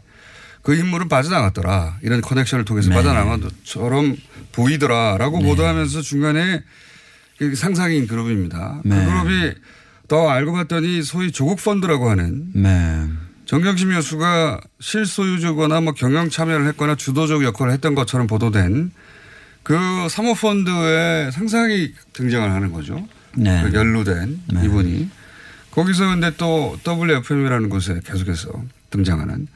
그 0.61 0.75
인물은 0.75 1.09
빠져나갔더라. 1.09 1.97
이런 2.03 2.21
커넥션을 2.21 2.65
통해서 2.65 2.89
네. 2.89 2.95
빠져나간 2.95 3.41
것처럼 3.41 4.15
보이더라라고 4.51 5.39
보도하면서 5.39 6.01
중간에 6.01 6.61
그 7.39 7.55
상상인 7.55 8.05
그룹입니다. 8.05 8.81
네. 8.85 8.95
그 8.95 9.05
그룹이 9.05 9.53
더 10.07 10.29
알고 10.29 10.53
봤더니 10.53 11.01
소위 11.01 11.31
조국 11.31 11.63
펀드라고 11.63 12.11
하는 12.11 12.51
네. 12.53 13.07
정경심 13.51 13.91
여수가 13.91 14.61
실소유주거나 14.79 15.81
뭐 15.81 15.91
경영 15.91 16.29
참여를 16.29 16.67
했거나 16.67 16.95
주도적 16.95 17.43
역할을 17.43 17.73
했던 17.73 17.95
것처럼 17.95 18.25
보도된 18.25 18.91
그 19.61 20.07
사모펀드에 20.09 21.31
상상이 21.31 21.91
등장을 22.13 22.49
하는 22.49 22.71
거죠. 22.71 23.05
네. 23.35 23.61
그 23.61 23.73
연루된 23.73 24.41
네. 24.53 24.63
이분이. 24.63 25.09
거기서 25.71 26.07
근데 26.11 26.31
또 26.37 26.79
WFM이라는 26.87 27.67
곳에 27.67 27.99
계속해서 28.05 28.53
등장하는 28.89 29.49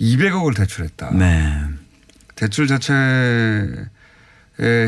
200억을 0.00 0.56
대출했다. 0.56 1.10
네. 1.14 1.60
대출 2.36 2.68
자체의 2.68 3.88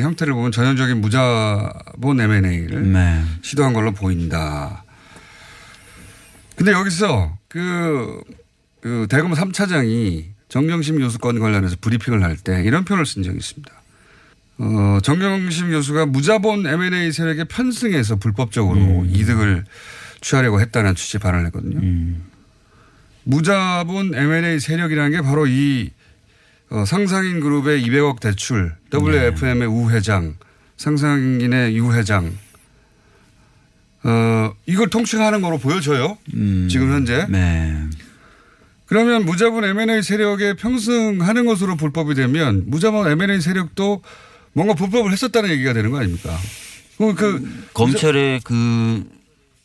형태를 0.02 0.34
보면 0.34 0.52
전형적인 0.52 1.00
무자본 1.00 2.20
M&A를 2.20 2.92
네. 2.92 3.24
시도한 3.42 3.72
걸로 3.72 3.90
보인다. 3.90 4.84
근데 6.54 6.70
여기서 6.70 7.35
그, 7.48 8.20
그 8.80 9.06
대검 9.08 9.32
3차장이 9.32 10.24
정경심 10.48 10.98
교수 10.98 11.18
건 11.18 11.38
관련해서 11.40 11.76
브리핑을 11.80 12.22
할 12.22 12.36
때 12.36 12.62
이런 12.64 12.84
표현을 12.84 13.06
쓴 13.06 13.22
적이 13.22 13.38
있습니다. 13.38 13.72
어, 14.58 14.98
정경심 15.02 15.70
교수가 15.70 16.06
무자본 16.06 16.66
M&A 16.66 17.12
세력에 17.12 17.44
편승해서 17.44 18.16
불법적으로 18.16 19.04
이득을 19.06 19.64
취하려고 20.20 20.60
했다는 20.60 20.94
취지 20.94 21.18
발언을 21.18 21.46
했거든요. 21.46 21.78
음. 21.78 22.24
무자본 23.24 24.14
M&A 24.14 24.58
세력이라는 24.60 25.10
게 25.10 25.20
바로 25.20 25.46
이 25.46 25.90
어, 26.70 26.84
상상인 26.84 27.40
그룹의 27.40 27.82
200억 27.86 28.20
대출, 28.20 28.74
WFM의 28.92 29.68
우 29.68 29.90
회장, 29.90 30.36
상상인의 30.78 31.76
유 31.76 31.92
회장, 31.92 32.36
어, 34.04 34.52
이걸 34.66 34.88
통칭하는 34.88 35.40
거로 35.42 35.58
보여져요. 35.58 36.18
음. 36.34 36.68
지금 36.70 36.92
현재. 36.92 37.26
네. 37.28 37.74
그러면 38.86 39.24
무자본 39.24 39.64
M&A 39.64 40.02
세력에 40.02 40.54
평승하는 40.54 41.44
것으로 41.46 41.76
불법이 41.76 42.14
되면 42.14 42.64
무자본 42.66 43.08
M&A 43.08 43.40
세력도 43.40 44.02
뭔가 44.52 44.74
불법을 44.74 45.12
했었다는 45.12 45.50
얘기가 45.50 45.72
되는 45.72 45.90
거 45.90 45.98
아닙니까? 45.98 46.36
그, 46.98 47.14
그 47.14 47.68
검찰의 47.74 48.40
그 48.44 49.04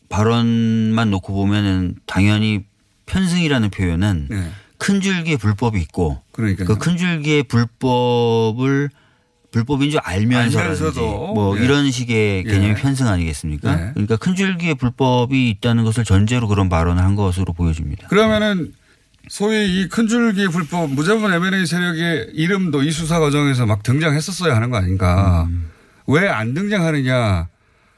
발언만 0.08 1.10
놓고 1.10 1.32
보면은 1.32 1.94
당연히 2.04 2.64
편승이라는 3.06 3.70
표현은 3.70 4.26
네. 4.28 4.50
큰 4.76 5.00
줄기에 5.00 5.36
불법이 5.36 5.80
있고 5.80 6.20
그러니까요. 6.32 6.66
그큰 6.66 6.96
줄기의 6.96 7.44
불법을 7.44 8.90
불법인 9.52 9.90
줄 9.90 10.00
알면서라든지 10.02 10.58
알면서도, 10.58 11.34
뭐 11.34 11.58
예. 11.58 11.64
이런 11.64 11.90
식의 11.90 12.44
개념이 12.44 12.70
예. 12.70 12.74
편승 12.74 13.06
아니겠습니까? 13.06 13.76
네. 13.76 13.90
그러니까 13.92 14.16
큰 14.16 14.34
줄기에 14.34 14.74
불법이 14.74 15.48
있다는 15.50 15.84
것을 15.84 16.04
전제로 16.04 16.48
그런 16.48 16.68
발언을 16.68 17.02
한 17.02 17.14
것으로 17.14 17.52
보여집니다. 17.52 18.08
그러면은 18.08 18.72
소위 19.28 19.82
이 19.82 19.88
큰 19.88 20.08
줄기 20.08 20.48
불법 20.48 20.90
무자본 20.90 21.32
M&A 21.32 21.64
세력의 21.64 22.30
이름도 22.34 22.82
이 22.82 22.90
수사 22.90 23.20
과정에서 23.20 23.66
막 23.66 23.82
등장했었어야 23.84 24.56
하는 24.56 24.70
거 24.70 24.78
아닌가. 24.78 25.48
왜안 26.08 26.54
등장하느냐 26.54 27.46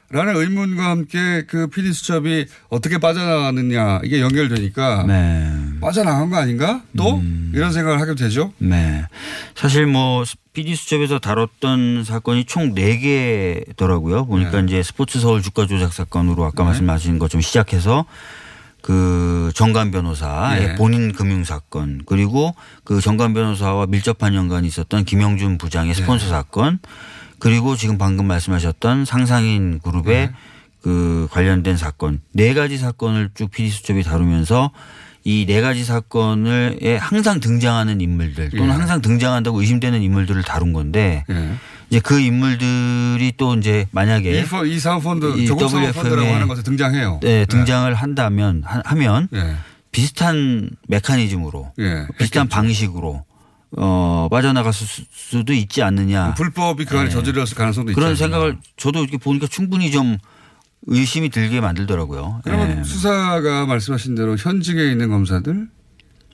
라는 0.09 0.35
의문과 0.35 0.89
함께 0.89 1.45
그 1.47 1.67
PD 1.67 1.91
수첩이 1.91 2.45
어떻게 2.69 2.99
빠져나가느냐 2.99 4.01
이게 4.03 4.21
연결되니까 4.21 5.05
네. 5.07 5.51
빠져나간 5.81 6.29
거 6.29 6.37
아닌가? 6.37 6.83
또 6.95 7.17
음. 7.17 7.51
이런 7.55 7.71
생각을 7.71 7.99
하게 7.99 8.13
되죠. 8.13 8.53
네. 8.59 9.03
사실 9.55 9.87
뭐 9.87 10.23
PD 10.53 10.75
수첩에서 10.75 11.19
다뤘던 11.19 12.03
사건이 12.03 12.45
총 12.45 12.75
4개더라고요. 12.75 14.27
보니까 14.27 14.61
네. 14.61 14.65
이제 14.67 14.83
스포츠 14.83 15.19
서울 15.19 15.41
주가 15.41 15.65
조작 15.65 15.91
사건으로 15.91 16.45
아까 16.45 16.63
말씀하신 16.63 17.17
것좀 17.17 17.41
시작해서 17.41 18.05
그 18.81 19.51
정관 19.55 19.89
변호사의 19.89 20.67
네. 20.67 20.75
본인 20.75 21.11
금융 21.11 21.43
사건 21.43 22.03
그리고 22.05 22.53
그 22.83 23.01
정관 23.01 23.33
변호사와 23.33 23.87
밀접한 23.87 24.35
연관이 24.35 24.67
있었던 24.67 25.05
김영준 25.05 25.57
부장의 25.57 25.95
스폰서 25.95 26.29
사건 26.29 26.77
그리고 27.45 27.75
지금 27.75 27.99
방금 27.99 28.25
말씀하셨던 28.25 29.05
상상인 29.05 29.79
그룹의 29.83 30.31
그 30.81 31.27
관련된 31.29 31.77
사건 31.77 32.19
네 32.33 32.55
가지 32.55 32.79
사건을 32.79 33.29
쭉 33.35 33.51
PD 33.51 33.69
수첩이 33.69 34.01
다루면서 34.01 34.71
이 35.23 35.45
네 35.47 35.61
가지 35.61 35.83
사건을 35.83 36.79
에 36.81 36.95
항상 36.97 37.39
등장하는 37.39 38.01
인물들 38.01 38.49
또는 38.49 38.65
예. 38.67 38.71
항상 38.71 38.99
등장한다고 39.01 39.59
의심되는 39.61 40.01
인물들을 40.01 40.41
다룬 40.41 40.73
건데 40.73 41.23
예. 41.29 41.51
이제 41.91 41.99
그 41.99 42.19
인물들이 42.19 43.33
또 43.37 43.53
이제 43.53 43.85
만약에 43.91 44.41
이, 44.65 44.79
사모펀드 44.79 45.37
이 45.37 45.45
조국 45.45 45.65
에 45.65 45.91
사모펀드라고 45.91 46.33
하는 46.33 46.47
것에 46.47 46.63
등장해요. 46.63 47.19
네, 47.21 47.45
등장을 47.45 47.93
한다면 47.93 48.63
하- 48.65 48.81
하면 48.85 49.27
예. 49.35 49.55
비슷한 49.91 50.71
메커니즘으로 50.87 51.73
예. 51.79 52.07
비슷한 52.17 52.47
방식으로 52.47 53.23
어 53.77 54.27
빠져나갈 54.31 54.71
수- 54.73 55.03
수도 55.11 55.51
있지 55.53 55.81
않느냐 55.83 56.33
불법이 56.35 56.85
그 56.85 56.97
안에 56.97 57.09
저질렀을 57.09 57.55
가능성도 57.55 57.91
있죠. 57.91 57.99
네. 57.99 58.03
그런 58.03 58.15
생각을 58.15 58.57
저도 58.77 58.99
이렇게 59.01 59.17
보니까 59.17 59.47
충분히 59.47 59.91
좀 59.91 60.17
의심이 60.87 61.29
들게 61.29 61.59
만들더라고요. 61.61 62.41
그러면 62.43 62.79
예. 62.79 62.83
수사가 62.83 63.65
말씀하신 63.65 64.15
대로 64.15 64.35
현직에 64.37 64.91
있는 64.91 65.09
검사들 65.09 65.67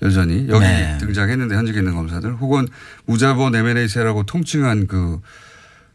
여전히 0.03 0.48
여기 0.50 0.65
네. 0.65 0.98
등장했는데 1.00 1.55
현직에 1.55 1.79
있는 1.79 1.95
검사들 1.95 2.33
혹은 2.36 2.67
무자본 3.05 3.55
M&A세라고 3.55 4.24
통칭한 4.24 4.88
그, 4.88 5.19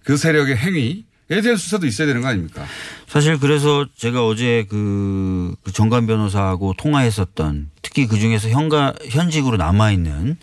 그 0.04 0.16
세력의 0.16 0.56
행위에 0.56 1.40
대한 1.42 1.56
수사도 1.56 1.86
있어야 1.86 2.06
되는 2.06 2.22
거 2.22 2.28
아닙니까? 2.28 2.64
사실 3.08 3.38
그래서 3.38 3.84
제가 3.96 4.24
어제 4.26 4.64
그, 4.70 5.54
그 5.64 5.72
정관 5.72 6.06
변호사하고 6.06 6.74
통화했었던 6.78 7.70
특히 7.82 8.06
그 8.06 8.18
중에서 8.18 8.48
현가, 8.48 8.94
현직으로 9.08 9.56
남아있는 9.56 10.36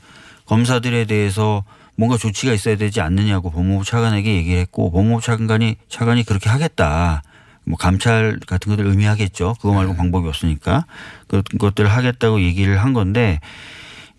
검사들에 0.46 1.06
대해서 1.06 1.64
뭔가 1.96 2.18
조치가 2.18 2.54
있어야 2.54 2.76
되지 2.76 3.02
않느냐고 3.02 3.52
법무부 3.52 3.86
차관에게 3.86 4.36
얘기를 4.36 4.60
했고 4.60 4.92
법무부 4.92 5.22
차관이 5.22 5.76
차관이 5.90 6.24
그렇게 6.24 6.50
하겠다. 6.50 7.22
뭐 7.66 7.78
감찰 7.78 8.40
같은 8.46 8.72
것들 8.72 8.86
의미하겠죠. 8.86 9.56
그거 9.62 9.74
말고 9.74 9.96
방법이 9.96 10.28
없으니까 10.28 10.86
그런 11.28 11.44
것들을 11.60 11.90
하겠다고 11.90 12.42
얘기를 12.42 12.82
한 12.82 12.94
건데 12.94 13.40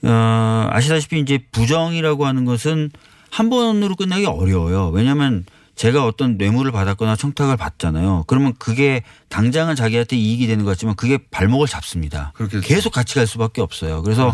어, 0.02 0.69
아시다시피 0.71 1.21
이제 1.21 1.38
부정이라고 1.52 2.26
하는 2.26 2.45
것은 2.45 2.90
한 3.31 3.50
번으로 3.50 3.97
끝나기 3.97 4.26
어려워요. 4.26 4.88
왜냐하면 4.90 5.45
제가 5.75 6.07
어떤 6.07 6.37
뇌물을 6.37 6.71
받았거나 6.71 7.16
청탁을 7.16 7.57
받잖아요. 7.57 8.25
그러면 8.28 8.54
그게 8.59 9.02
당장은 9.28 9.75
자기한테 9.75 10.16
이익이 10.16 10.47
되는 10.47 10.64
것 10.64 10.71
같지만 10.73 10.95
그게 10.95 11.19
발목을 11.31 11.66
잡습니다. 11.66 12.33
그렇겠죠. 12.37 12.66
계속 12.66 12.93
같이 12.93 13.16
갈 13.16 13.26
수밖에 13.26 13.61
없어요. 13.61 14.02
그래서 14.02 14.33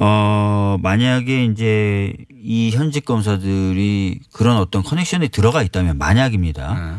어 0.00 0.78
만약에 0.80 1.44
이제 1.46 2.12
이 2.42 2.70
현직 2.70 3.04
검사들이 3.04 4.20
그런 4.32 4.56
어떤 4.56 4.84
커넥션이 4.84 5.28
들어가 5.28 5.62
있다면 5.62 5.98
만약입니다. 5.98 6.74
네. 6.74 6.98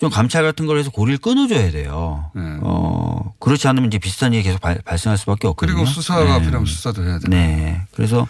좀 0.00 0.10
감찰 0.10 0.42
같은 0.42 0.66
걸 0.66 0.78
해서 0.78 0.90
고리를 0.90 1.18
끊어줘야 1.18 1.70
돼요. 1.70 2.30
네. 2.34 2.42
어 2.62 3.32
그렇지 3.38 3.68
않으면 3.68 3.86
이제 3.88 3.98
비슷한 3.98 4.32
일이 4.32 4.42
계속 4.42 4.60
발, 4.60 4.80
발생할 4.84 5.16
수밖에 5.16 5.46
없거든요. 5.46 5.76
그리고 5.76 5.88
수사가 5.88 6.24
네. 6.24 6.40
필요하면 6.40 6.66
수사도 6.66 7.04
해야 7.04 7.18
되고. 7.20 7.28
네. 7.28 7.82
그래서 7.92 8.26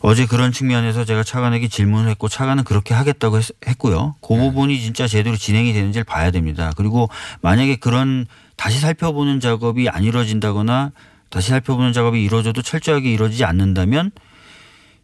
어제 0.00 0.24
그런 0.24 0.50
측면에서 0.50 1.04
제가 1.04 1.22
차관에게 1.22 1.68
질문을 1.68 2.10
했고 2.10 2.28
차관은 2.28 2.64
그렇게 2.64 2.94
하겠다고 2.94 3.38
했, 3.38 3.44
했고요. 3.66 4.16
그 4.20 4.36
부분이 4.36 4.80
진짜 4.80 5.06
제대로 5.06 5.36
진행이 5.36 5.72
되는지를 5.74 6.04
봐야 6.04 6.30
됩니다. 6.30 6.72
그리고 6.76 7.08
만약에 7.40 7.76
그런 7.76 8.26
다시 8.56 8.80
살펴보는 8.80 9.38
작업이 9.38 9.88
안 9.88 10.02
이루어진다거나 10.02 10.92
다시 11.32 11.48
살펴보는 11.48 11.92
작업이 11.92 12.22
이루어져도 12.22 12.62
철저하게 12.62 13.10
이루어지지 13.12 13.44
않는다면 13.44 14.10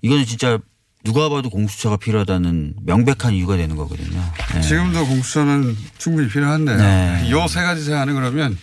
이거는 0.03 0.25
진짜 0.27 0.59
누가 1.05 1.29
봐도 1.29 1.49
공수처가 1.49 1.97
필요하다는 1.97 2.75
명백한 2.85 3.33
이유가 3.33 3.57
되는 3.57 3.77
거거든요. 3.77 4.23
네. 4.55 4.61
지금도 4.61 5.07
공수처는 5.07 5.77
충분히 5.97 6.29
필요한데 6.29 6.77
네. 6.77 7.21
음. 7.33 7.45
이세 7.47 7.63
가지 7.63 7.83
사안은 7.85 8.15
그러면 8.15 8.59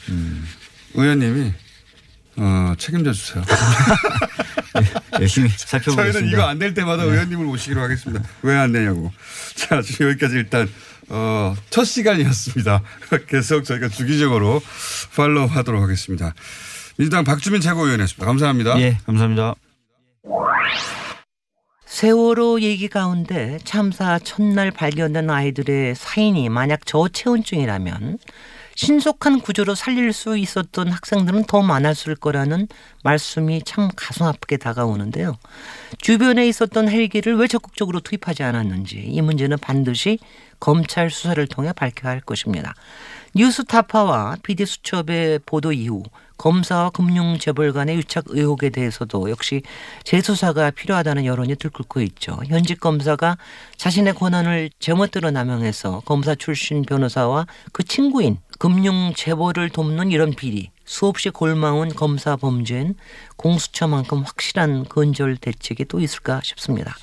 의원님이 0.93 1.53
어, 2.37 2.73
책임져 2.77 3.13
주세요. 3.13 3.43
열심히 5.19 5.49
살펴보겠습니다. 5.49 6.11
저희는 6.11 6.31
이거 6.33 6.43
안 6.43 6.59
될 6.59 6.73
때마다 6.73 7.03
의원님을 7.03 7.45
모시기로 7.45 7.81
하겠습니다. 7.81 8.23
왜 8.41 8.55
안 8.55 8.71
되냐고. 8.73 9.11
자, 9.55 9.81
지금 9.81 10.09
여기까지 10.09 10.35
일단 10.35 10.69
어, 11.07 11.55
첫 11.69 11.85
시간이었습니다. 11.85 12.81
계속 13.27 13.63
저희가 13.63 13.87
주기적으로 13.89 14.61
팔로우 15.15 15.47
하도록 15.47 15.81
하겠습니다. 15.81 16.33
민주당 16.97 17.23
박주민 17.23 17.61
최고위원이었습니다. 17.61 18.25
감사합니다. 18.25 18.79
예, 18.79 18.97
감사합니다. 19.05 19.55
세월호 21.85 22.61
얘기 22.61 22.87
가운데 22.87 23.57
참사 23.63 24.19
첫날 24.19 24.71
발견된 24.71 25.29
아이들의 25.29 25.95
사인이 25.95 26.49
만약 26.49 26.85
저체온증이라면 26.85 28.17
신속한 28.75 29.39
구조로 29.39 29.75
살릴 29.75 30.11
수 30.11 30.37
있었던 30.37 30.89
학생들은 30.91 31.45
더 31.45 31.61
많았을 31.61 32.15
거라는 32.15 32.67
말씀이 33.03 33.61
참 33.63 33.89
가슴 33.95 34.25
아프게 34.25 34.57
다가오는데요. 34.57 35.37
주변에 35.99 36.45
있었던 36.47 36.89
헬기를 36.89 37.37
왜 37.37 37.47
적극적으로 37.47 38.01
투입하지 38.01 38.43
않았는지 38.43 38.97
이 38.97 39.21
문제는 39.21 39.57
반드시 39.59 40.19
검찰 40.59 41.09
수사를 41.09 41.47
통해 41.47 41.71
밝혀야 41.71 42.11
할 42.11 42.19
것입니다. 42.19 42.73
뉴스타파와 43.35 44.37
PD수첩의 44.43 45.39
보도 45.45 45.71
이후 45.71 46.03
검사와 46.37 46.89
금융재벌 46.91 47.73
간의 47.73 47.95
유착 47.97 48.25
의혹에 48.27 48.69
대해서도 48.69 49.29
역시 49.29 49.61
재수사가 50.03 50.71
필요하다는 50.71 51.25
여론이 51.25 51.55
들끓고 51.55 52.01
있죠. 52.01 52.37
현직 52.47 52.79
검사가 52.79 53.37
자신의 53.77 54.15
권한을 54.15 54.69
제멋대로 54.79 55.31
남용해서 55.31 56.01
검사 56.05 56.35
출신 56.35 56.83
변호사와 56.83 57.47
그 57.71 57.83
친구인 57.83 58.37
금융재벌을 58.59 59.69
돕는 59.69 60.11
이런 60.11 60.31
비리 60.31 60.71
수없이 60.85 61.29
골마온 61.29 61.89
검사 61.89 62.35
범죄엔 62.35 62.95
공수처만큼 63.37 64.23
확실한 64.23 64.85
근절 64.85 65.37
대책이 65.37 65.85
또 65.85 65.99
있을까 65.99 66.41
싶습니다. 66.43 66.95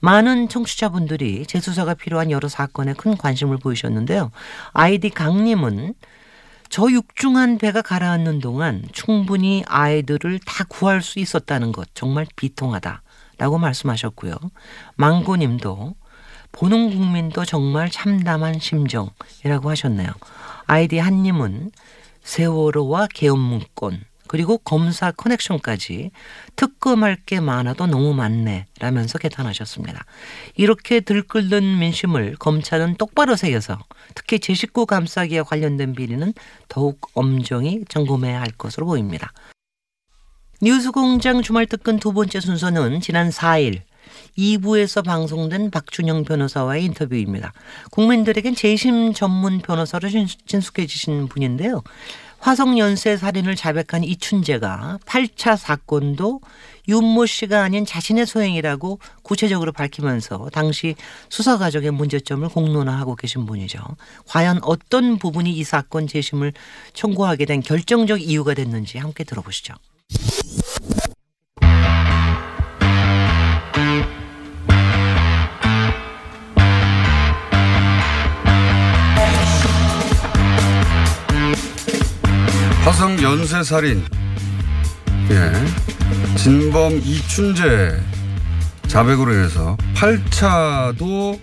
많은 0.00 0.48
청취자분들이 0.48 1.44
재수사가 1.46 1.94
필요한 1.94 2.30
여러 2.30 2.48
사건에 2.48 2.92
큰 2.92 3.16
관심을 3.16 3.58
보이셨는데요. 3.58 4.30
아이디 4.72 5.10
강님은 5.10 5.94
저 6.70 6.90
육중한 6.90 7.58
배가 7.58 7.82
가라앉는 7.82 8.40
동안 8.40 8.82
충분히 8.92 9.64
아이들을 9.66 10.40
다 10.40 10.64
구할 10.68 11.02
수 11.02 11.18
있었다는 11.18 11.72
것 11.72 11.88
정말 11.94 12.26
비통하다 12.36 13.02
라고 13.38 13.58
말씀하셨고요. 13.58 14.34
망고님도 14.96 15.94
보는 16.52 16.90
국민도 16.90 17.44
정말 17.44 17.90
참담한 17.90 18.58
심정이라고 18.58 19.70
하셨네요. 19.70 20.08
아이디 20.66 20.98
한님은 20.98 21.70
세월호와 22.22 23.08
계엄 23.14 23.38
문건 23.38 24.04
그리고 24.28 24.58
검사 24.58 25.10
커넥션까지 25.10 26.10
특검할 26.54 27.16
게 27.26 27.40
많아도 27.40 27.86
너무 27.86 28.14
많네 28.14 28.66
라면서 28.78 29.18
개탄하셨습니다. 29.18 30.04
이렇게 30.54 31.00
들끓는 31.00 31.78
민심을 31.78 32.36
검찰은 32.38 32.96
똑바로 32.96 33.34
새겨서 33.34 33.78
특히 34.14 34.38
제 34.38 34.54
식구 34.54 34.86
감싸기와 34.86 35.42
관련된 35.44 35.94
비리는 35.94 36.32
더욱 36.68 37.00
엄정히 37.14 37.84
점검해야 37.88 38.40
할 38.40 38.50
것으로 38.52 38.86
보입니다. 38.86 39.32
뉴스공장 40.60 41.42
주말 41.42 41.66
특근 41.66 41.98
두 41.98 42.12
번째 42.12 42.40
순서는 42.40 43.00
지난 43.00 43.30
4일 43.30 43.82
2부에서 44.36 45.04
방송된 45.04 45.70
박준영 45.70 46.24
변호사와의 46.24 46.84
인터뷰입니다. 46.84 47.52
국민들에겐 47.90 48.54
재심 48.54 49.12
전문 49.12 49.60
변호사로 49.60 50.08
친숙해지신 50.46 51.28
분인데요. 51.28 51.82
화성 52.38 52.78
연쇄 52.78 53.16
살인을 53.16 53.56
자백한 53.56 54.04
이춘재가 54.04 55.00
8차 55.04 55.56
사건도 55.56 56.40
윤모 56.88 57.26
씨가 57.26 57.62
아닌 57.62 57.84
자신의 57.84 58.26
소행이라고 58.26 58.98
구체적으로 59.22 59.72
밝히면서 59.72 60.48
당시 60.52 60.94
수사 61.28 61.58
과정의 61.58 61.90
문제점을 61.90 62.48
공론화하고 62.48 63.16
계신 63.16 63.44
분이죠. 63.44 63.80
과연 64.26 64.60
어떤 64.62 65.18
부분이 65.18 65.52
이 65.52 65.64
사건 65.64 66.06
재심을 66.06 66.52
청구하게 66.94 67.44
된 67.44 67.60
결정적 67.60 68.22
이유가 68.22 68.54
됐는지 68.54 68.98
함께 68.98 69.24
들어보시죠. 69.24 69.74
화성 82.88 83.22
연쇄 83.22 83.62
살인, 83.62 84.02
예, 85.28 86.36
진범 86.38 86.96
이춘재 86.96 88.00
자백으로 88.86 89.34
인해서 89.34 89.76
8차도 89.94 91.38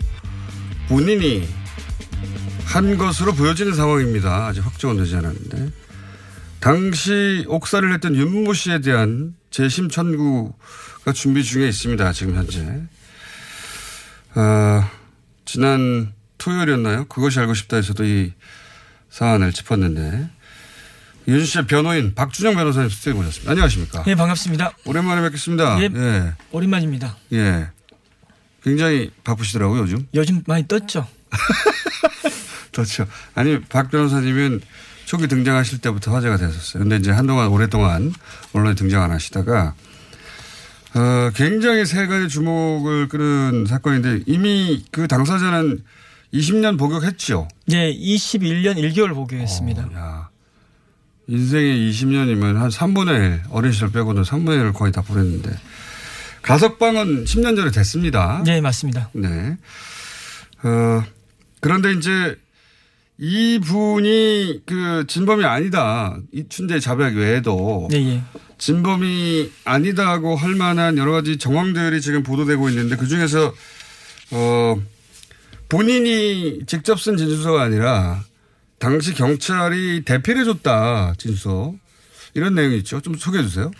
본인이 0.88 1.48
한 2.66 2.98
것으로 2.98 3.34
보여지는 3.34 3.76
상황입니다. 3.76 4.48
아직 4.48 4.66
확정은 4.66 4.98
되지 4.98 5.18
않았는데. 5.18 5.70
당시 6.62 7.46
옥살을 7.48 7.94
했던 7.94 8.16
윤모 8.16 8.54
씨에 8.56 8.80
대한 8.82 9.36
재심 9.52 9.90
청구가 9.90 11.14
준비 11.14 11.44
중에 11.44 11.68
있습니다. 11.68 12.12
지금 12.14 12.38
현재. 12.38 12.82
어, 14.34 14.90
지난 15.46 16.12
토요일이었나요? 16.40 17.06
그것이 17.06 17.40
알고 17.40 17.54
싶다에서도 17.54 18.04
이 18.04 18.34
사안을 19.12 19.54
짚었는데 19.54 20.30
윤 21.28 21.44
씨의 21.44 21.66
변호인 21.66 22.14
박준영 22.14 22.56
변호사님 22.56 22.90
스튜디오에 22.90 23.16
모셨습니다. 23.16 23.52
안녕하십니까? 23.52 24.04
네, 24.04 24.16
반갑습니다. 24.16 24.74
오랜만에 24.86 25.22
뵙겠습니다. 25.24 25.80
예. 25.82 25.90
예. 25.96 26.34
오랜만입니다. 26.52 27.18
예. 27.34 27.68
굉장히 28.64 29.10
바쁘시더라고요, 29.24 29.82
요즘. 29.82 30.08
요즘 30.14 30.44
많이 30.46 30.68
떴죠? 30.68 31.08
그렇죠. 32.72 33.08
아니, 33.34 33.60
박 33.62 33.90
변호사님은 33.90 34.62
초기 35.06 35.28
등장하실 35.28 35.80
때부터 35.80 36.14
화제가 36.14 36.38
됐었어요. 36.38 36.84
근데 36.84 36.98
이제 36.98 37.12
한동안, 37.12 37.48
오랫동안 37.48 38.14
언론에 38.54 38.76
등장 38.76 39.02
안 39.04 39.12
하시다가, 39.12 39.74
어, 40.96 41.32
굉장히 41.36 41.86
세간의 41.86 42.30
주목을 42.30 43.08
끄는 43.08 43.66
사건인데 43.66 44.24
이미 44.28 44.84
그 44.92 45.08
당사자는 45.08 45.84
20년 46.34 46.78
복역했죠. 46.78 47.48
네, 47.68 47.94
21년 47.94 48.76
1개월 48.78 49.14
복역했습니다. 49.14 49.84
어, 49.84 49.90
야. 49.96 50.30
인생의 51.28 51.92
20년이면 51.92 52.56
한 52.56 52.70
3분의 52.70 53.10
1, 53.10 53.42
어린 53.50 53.72
시절 53.72 53.92
빼고는 53.92 54.24
3분의 54.24 54.62
1을 54.62 54.74
거의 54.74 54.92
다 54.92 55.02
보냈는데. 55.02 55.52
가석방은 56.42 57.26
10년 57.26 57.56
전에 57.56 57.72
됐습니다. 57.72 58.44
네, 58.46 58.62
맞습니다. 58.62 59.10
네. 59.14 59.58
어, 60.64 61.04
그런데 61.60 61.92
이제 61.94 62.38
이 63.18 63.60
분이 63.64 64.62
그 64.66 65.06
진범이 65.08 65.44
아니다. 65.46 66.18
이춘재 66.32 66.80
자백 66.80 67.16
외에도 67.16 67.88
네, 67.90 68.16
예. 68.16 68.22
진범이 68.58 69.52
아니다고 69.64 70.36
할 70.36 70.54
만한 70.56 70.98
여러 70.98 71.14
가지 71.14 71.38
정황들이 71.38 72.02
지금 72.02 72.24
보도되고 72.24 72.70
있는데 72.70 72.96
그 72.96 73.08
중에서 73.08 73.54
어, 74.32 74.76
본인이 75.70 76.60
직접 76.68 77.00
쓴 77.00 77.18
진술서가 77.18 77.64
아니라 77.64 78.24
당시 78.86 79.16
경찰이 79.16 80.04
대필해줬다 80.06 81.16
진술서 81.18 81.74
이런 82.36 82.54
내용이 82.54 82.78
있죠. 82.78 83.02
좀 83.02 83.16
소개해 83.18 83.44
주세요. 83.44 83.72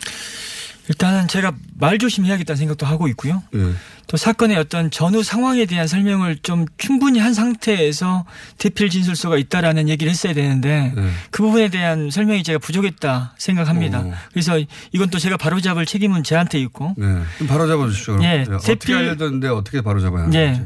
일단은 0.88 1.28
제가 1.28 1.54
말 1.80 2.00
조심해야겠다는 2.00 2.58
생각도 2.58 2.88
하고 2.88 3.08
있고요. 3.10 3.44
예. 3.54 3.72
또 4.08 4.18
사건의 4.18 4.58
어떤 4.58 4.90
전후 4.90 5.22
상황에 5.22 5.68
대한 5.68 5.88
설명을 5.88 6.38
좀 6.42 6.66
충분히 6.80 7.20
한 7.20 7.36
상태에서 7.36 8.26
대필 8.58 8.90
진술서가 8.90 9.38
있다라는 9.38 9.90
얘기를 9.90 10.12
했어야 10.12 10.34
되는데 10.34 10.92
네. 10.96 11.10
그 11.30 11.44
부분에 11.44 11.70
대한 11.70 12.10
설명이 12.10 12.42
제가 12.42 12.58
부족했다 12.58 13.36
생각합니다. 13.38 14.00
어. 14.00 14.12
그래서 14.32 14.60
이건 14.92 15.10
또 15.12 15.20
제가 15.20 15.38
바로잡을 15.38 15.86
책임은 15.86 16.24
저한테 16.24 16.60
있고 16.62 16.96
네. 16.98 17.06
좀 17.38 17.46
바로 17.48 17.68
잡아 17.68 17.88
주시죠. 17.88 18.18
예, 18.24 18.46
어떻게 18.50 18.74
대필- 18.74 18.96
알려졌는데 18.98 19.50
어떻게 19.50 19.82
바로 19.82 20.00
잡아야 20.02 20.24
하는지. 20.24 20.38
예. 20.40 20.66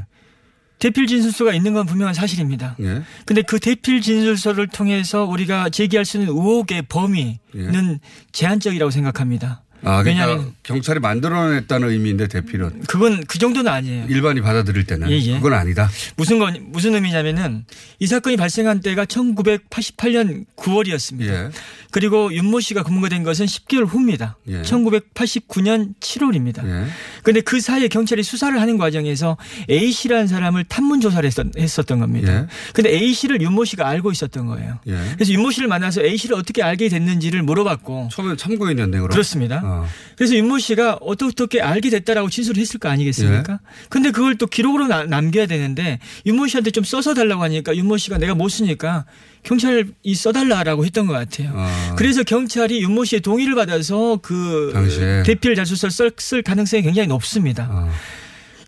대필 0.80 1.08
진술서가 1.08 1.54
있는 1.54 1.74
건 1.74 1.86
분명한 1.86 2.14
사실입니다. 2.14 2.76
예. 2.80 3.04
근데 3.26 3.42
그 3.42 3.60
대필 3.60 4.02
진술서를 4.02 4.68
통해서 4.68 5.26
우리가 5.26 5.70
제기할 5.70 6.06
수 6.06 6.18
있는 6.18 6.34
의혹의 6.34 6.84
범위는 6.84 8.00
제한적이라고 8.32 8.90
생각합니다. 8.90 9.64
아, 9.84 10.04
그러니까 10.04 10.46
경찰이 10.64 11.00
만들어냈다는 11.00 11.90
의미인데 11.90 12.28
대필은 12.28 12.84
그건 12.88 13.24
그 13.26 13.38
정도는 13.40 13.72
아니에요. 13.72 14.06
일반이 14.10 14.42
받아들일 14.42 14.86
때는 14.86 15.10
예, 15.10 15.18
예. 15.18 15.34
그건 15.36 15.54
아니다. 15.54 15.90
무슨 16.16 16.40
건 16.40 16.58
무슨 16.70 16.96
의미냐면은 16.96 17.66
이 18.00 18.08
사건이 18.08 18.38
발생한 18.38 18.82
때가 18.82 19.06
1988년 19.06 20.46
9월이었습니다. 20.56 21.28
예. 21.28 21.50
그리고 21.92 22.32
윤모 22.34 22.60
씨가 22.60 22.84
근무가 22.84 23.10
된 23.10 23.24
것은 23.24 23.46
10개월 23.46 23.88
후입니다. 23.88 24.38
예. 24.48 24.62
1989년 24.62 25.96
7월입니다. 26.00 26.66
예. 26.68 26.86
근데 27.24 27.42
그 27.42 27.60
사이에 27.60 27.88
경찰이 27.88 28.22
수사를 28.24 28.60
하는 28.60 28.78
과정에서 28.78 29.38
A 29.70 29.92
씨라는 29.92 30.28
사람을 30.28 30.66
탐문 30.66 31.02
조사를 31.02 31.26
했었, 31.26 31.48
했었던 31.58 32.00
겁니다. 32.00 32.32
예. 32.34 32.48
근데 32.74 32.92
A 32.92 33.14
씨를 33.14 33.42
윤모 33.42 33.66
씨가 33.66 33.88
알고 33.88 34.12
있었던 34.12 34.46
거예요. 34.46 34.80
예. 34.88 34.98
그래서 35.16 35.32
윤모 35.34 35.52
씨를 35.52 35.68
만나서 35.68 36.02
A 36.02 36.18
씨를 36.18 36.36
어떻게 36.36 36.62
알게 36.62 36.90
됐는지를 36.90 37.42
물어봤고 37.44 38.10
처음에 38.12 38.36
참고인이었네 38.36 38.98
그럼. 38.98 39.10
그렇습니다. 39.10 39.62
어. 39.70 39.86
그래서 40.16 40.36
윤모 40.36 40.60
씨가 40.60 40.98
어떻게 41.02 41.62
알게 41.62 41.90
됐다라고 41.90 42.30
진술을 42.30 42.60
했을 42.62 42.80
거 42.80 42.90
아니겠습니까? 42.90 43.54
예. 43.54 43.86
근데 43.90 44.12
그걸 44.12 44.38
또 44.38 44.48
기록으로 44.48 44.88
나- 44.88 45.04
남겨야 45.06 45.46
되는데 45.46 46.00
윤모 46.26 46.48
씨한테 46.48 46.72
좀 46.72 46.84
써서 46.84 47.14
달라고 47.14 47.44
하니까 47.44 47.76
윤모 47.76 47.98
씨가 47.98 48.18
내가 48.18 48.36
못 48.36 48.50
쓰니까 48.50 49.06
경찰이 49.44 49.86
써달라라고 50.16 50.84
했던 50.86 51.08
것 51.08 51.14
같아요. 51.14 51.54
아. 51.56 51.96
그래서 51.98 52.24
경찰이 52.24 52.82
윤모 52.82 53.06
씨의 53.06 53.22
동의를 53.22 53.56
받아서 53.56 54.20
그 54.22 54.72
당시에. 54.74 55.24
대필 55.24 55.56
자술서를 55.56 55.92
쓸, 55.92 56.12
쓸 56.18 56.42
가능성이 56.42 56.84
굉장히 56.84 57.08
높습니다. 57.08 57.68
어. 57.72 57.90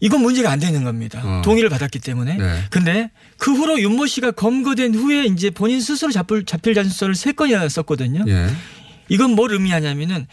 이건 0.03 0.21
문제가 0.21 0.49
안 0.49 0.59
되는 0.59 0.83
겁니다. 0.83 1.21
어. 1.23 1.41
동의를 1.43 1.69
받았기 1.69 1.99
때문에. 1.99 2.35
네. 2.37 2.59
근데 2.71 3.11
그 3.37 3.53
후로 3.53 3.79
윤모 3.79 4.07
씨가 4.07 4.31
검거된 4.31 4.95
후에 4.95 5.25
이제 5.25 5.49
본인 5.51 5.79
스스로 5.79 6.11
자필, 6.11 6.43
자필 6.45 6.73
자술서를 6.73 7.13
세 7.13 7.33
건이나 7.33 7.69
썼거든요. 7.69 8.23
예. 8.27 8.47
이건 9.09 9.31
뭘 9.35 9.51
의미하냐면은 9.51 10.25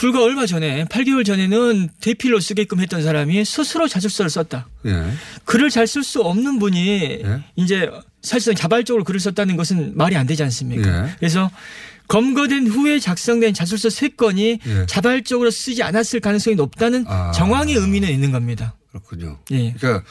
불과 0.00 0.22
얼마 0.22 0.46
전에 0.46 0.86
8개월 0.86 1.26
전에는 1.26 1.90
대필로 2.00 2.40
쓰게끔 2.40 2.80
했던 2.80 3.02
사람이 3.02 3.44
스스로 3.44 3.86
자술서를 3.86 4.30
썼다. 4.30 4.66
예. 4.86 5.12
글을 5.44 5.68
잘 5.68 5.86
쓸 5.86 6.02
수 6.02 6.22
없는 6.22 6.58
분이 6.58 7.20
예. 7.22 7.44
이제 7.56 7.90
사실상 8.22 8.54
자발적으로 8.54 9.04
글을 9.04 9.20
썼다는 9.20 9.58
것은 9.58 9.92
말이 9.98 10.16
안 10.16 10.26
되지 10.26 10.42
않습니까? 10.44 11.06
예. 11.06 11.14
그래서 11.18 11.50
검거된 12.08 12.66
후에 12.68 12.98
작성된 12.98 13.52
자술서 13.52 13.90
세 13.90 14.08
건이 14.08 14.60
예. 14.66 14.86
자발적으로 14.86 15.50
쓰지 15.50 15.82
않았을 15.82 16.20
가능성이 16.20 16.56
높다는 16.56 17.04
아. 17.06 17.32
정황의 17.32 17.74
의미는 17.74 18.08
있는 18.08 18.32
겁니다. 18.32 18.76
그렇군요. 18.92 19.38
예. 19.50 19.74
그러니까 19.74 20.02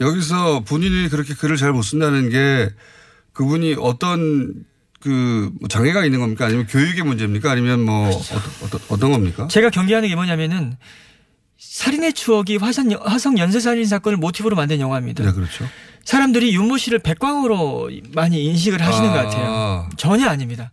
여기서 0.00 0.64
본인이 0.64 1.08
그렇게 1.08 1.34
글을 1.34 1.56
잘 1.56 1.72
못 1.72 1.82
쓴다는 1.82 2.30
게 2.30 2.68
그분이 3.32 3.76
어떤 3.78 4.54
그뭐 5.06 5.68
장애가 5.68 6.04
있는 6.04 6.20
겁니까? 6.20 6.46
아니면 6.46 6.66
교육의 6.66 7.02
문제입니까? 7.04 7.50
아니면 7.50 7.84
뭐 7.84 8.08
어떤 8.08 8.42
어떤, 8.62 8.80
어떤 8.88 9.12
겁니까? 9.12 9.48
제가 9.48 9.70
경계하는 9.70 10.08
게 10.08 10.14
뭐냐면은 10.14 10.76
살인의 11.58 12.12
추억이 12.12 12.56
화성, 12.56 12.90
화성 13.02 13.38
연쇄살인 13.38 13.86
사건을 13.86 14.18
모티브로 14.18 14.56
만든 14.56 14.80
영화입니다. 14.80 15.24
네, 15.24 15.32
그렇죠. 15.32 15.66
사람들이 16.04 16.54
윤모 16.54 16.78
씨를 16.78 17.00
백광으로 17.00 17.90
많이 18.14 18.44
인식을 18.44 18.80
하시는 18.80 19.10
아. 19.10 19.12
것 19.12 19.18
같아요. 19.18 19.88
전혀 19.96 20.28
아닙니다. 20.28 20.70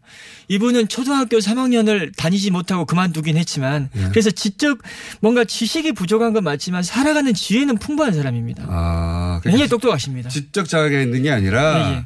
이분은 0.48 0.88
초등학교 0.88 1.38
3학년을 1.38 2.16
다니지 2.16 2.52
못하고 2.52 2.86
그만두긴 2.86 3.38
했지만 3.38 3.90
예. 3.96 4.10
그래서 4.10 4.30
지적 4.30 4.80
뭔가 5.22 5.44
지식이 5.44 5.94
부족한 5.94 6.34
건 6.34 6.44
맞지만 6.44 6.84
살아가는 6.84 7.34
지혜는 7.34 7.78
풍부한 7.80 8.14
사람입니다. 8.14 8.66
아, 8.68 9.40
굉장히 9.44 9.68
똑똑하십니다. 9.70 10.30
지적 10.30 10.70
장애가 10.70 11.02
있는 11.02 11.24
게 11.24 11.32
아니라 11.32 11.90
예, 11.90 11.94
예. 11.96 12.04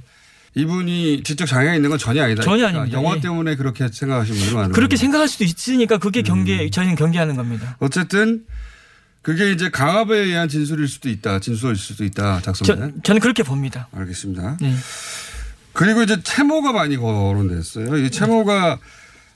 이분이 0.57 1.21
지적 1.23 1.47
장애가 1.47 1.75
있는 1.75 1.89
건 1.89 1.99
전혀 1.99 2.23
아니다. 2.23 2.41
전혀 2.41 2.57
그러니까 2.57 2.79
아닙니다. 2.81 2.97
영화 2.97 3.15
예. 3.15 3.21
때문에 3.21 3.55
그렇게 3.55 3.87
생각하시는 3.87 4.39
분이 4.39 4.53
많은 4.53 4.71
그렇게. 4.71 4.95
생각할 4.97 5.27
수도 5.27 5.43
있으니까 5.43 5.97
그게 5.99 6.21
음. 6.21 6.23
경계 6.23 6.69
저희는 6.69 6.95
경계하는 6.95 7.35
겁니다. 7.35 7.77
어쨌든 7.79 8.43
그게 9.21 9.51
이제 9.51 9.69
강압에 9.69 10.17
의한 10.17 10.49
진술일 10.49 10.87
수도 10.87 11.09
있다. 11.09 11.39
진술일 11.39 11.75
수도 11.75 12.03
있다. 12.05 12.39
저, 12.41 12.53
작성된. 12.53 13.01
저는 13.03 13.21
그렇게 13.21 13.43
봅니다. 13.43 13.87
알겠습니다. 13.91 14.57
네. 14.61 14.75
그리고 15.73 16.01
이제 16.01 16.21
채모가 16.23 16.71
많이 16.71 16.97
거론됐어요. 16.97 17.97
이 17.97 18.09
채모가 18.09 18.79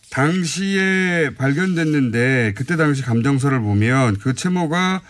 당시에 0.10 1.32
발견됐는데 1.38 2.54
그때 2.56 2.76
당시 2.78 3.02
감정서를 3.04 3.60
보면 3.62 4.18
그 4.18 4.34
채모가 4.34 5.02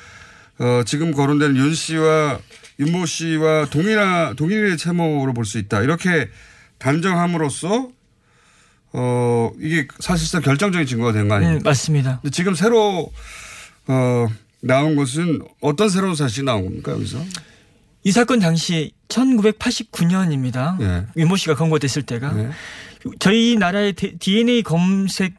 어 0.59 0.81
지금 0.85 1.11
거론되는 1.11 1.55
윤 1.55 1.73
씨와 1.73 2.39
윤모 2.81 3.05
씨와 3.05 3.65
동일한 3.69 4.35
동일의 4.35 4.77
채모로 4.77 5.33
볼 5.33 5.45
수 5.45 5.57
있다. 5.59 5.81
이렇게 5.81 6.29
단정함으로써 6.79 7.89
어 8.93 9.51
이게 9.59 9.87
사실상 9.99 10.41
결정적인 10.41 10.85
증거가 10.87 11.13
된 11.13 11.27
거 11.29 11.35
아닙니까? 11.35 11.59
음, 11.59 11.63
맞습니다. 11.63 12.21
지금 12.31 12.55
새로 12.55 13.13
어 13.87 14.27
나온 14.61 14.95
것은 14.95 15.41
어떤 15.61 15.89
새로운 15.89 16.15
사실이 16.15 16.45
나온 16.45 16.65
겁니까 16.65 16.91
여기서? 16.91 17.23
이 18.03 18.11
사건 18.11 18.39
당시 18.39 18.91
1989년입니다. 19.09 20.81
예. 20.81 21.05
윤모 21.17 21.37
씨가 21.37 21.55
검거됐을 21.55 22.01
때가 22.03 22.33
네. 22.33 22.49
저희 23.19 23.55
나라의 23.57 23.93
DNA 23.93 24.63
검색 24.63 25.35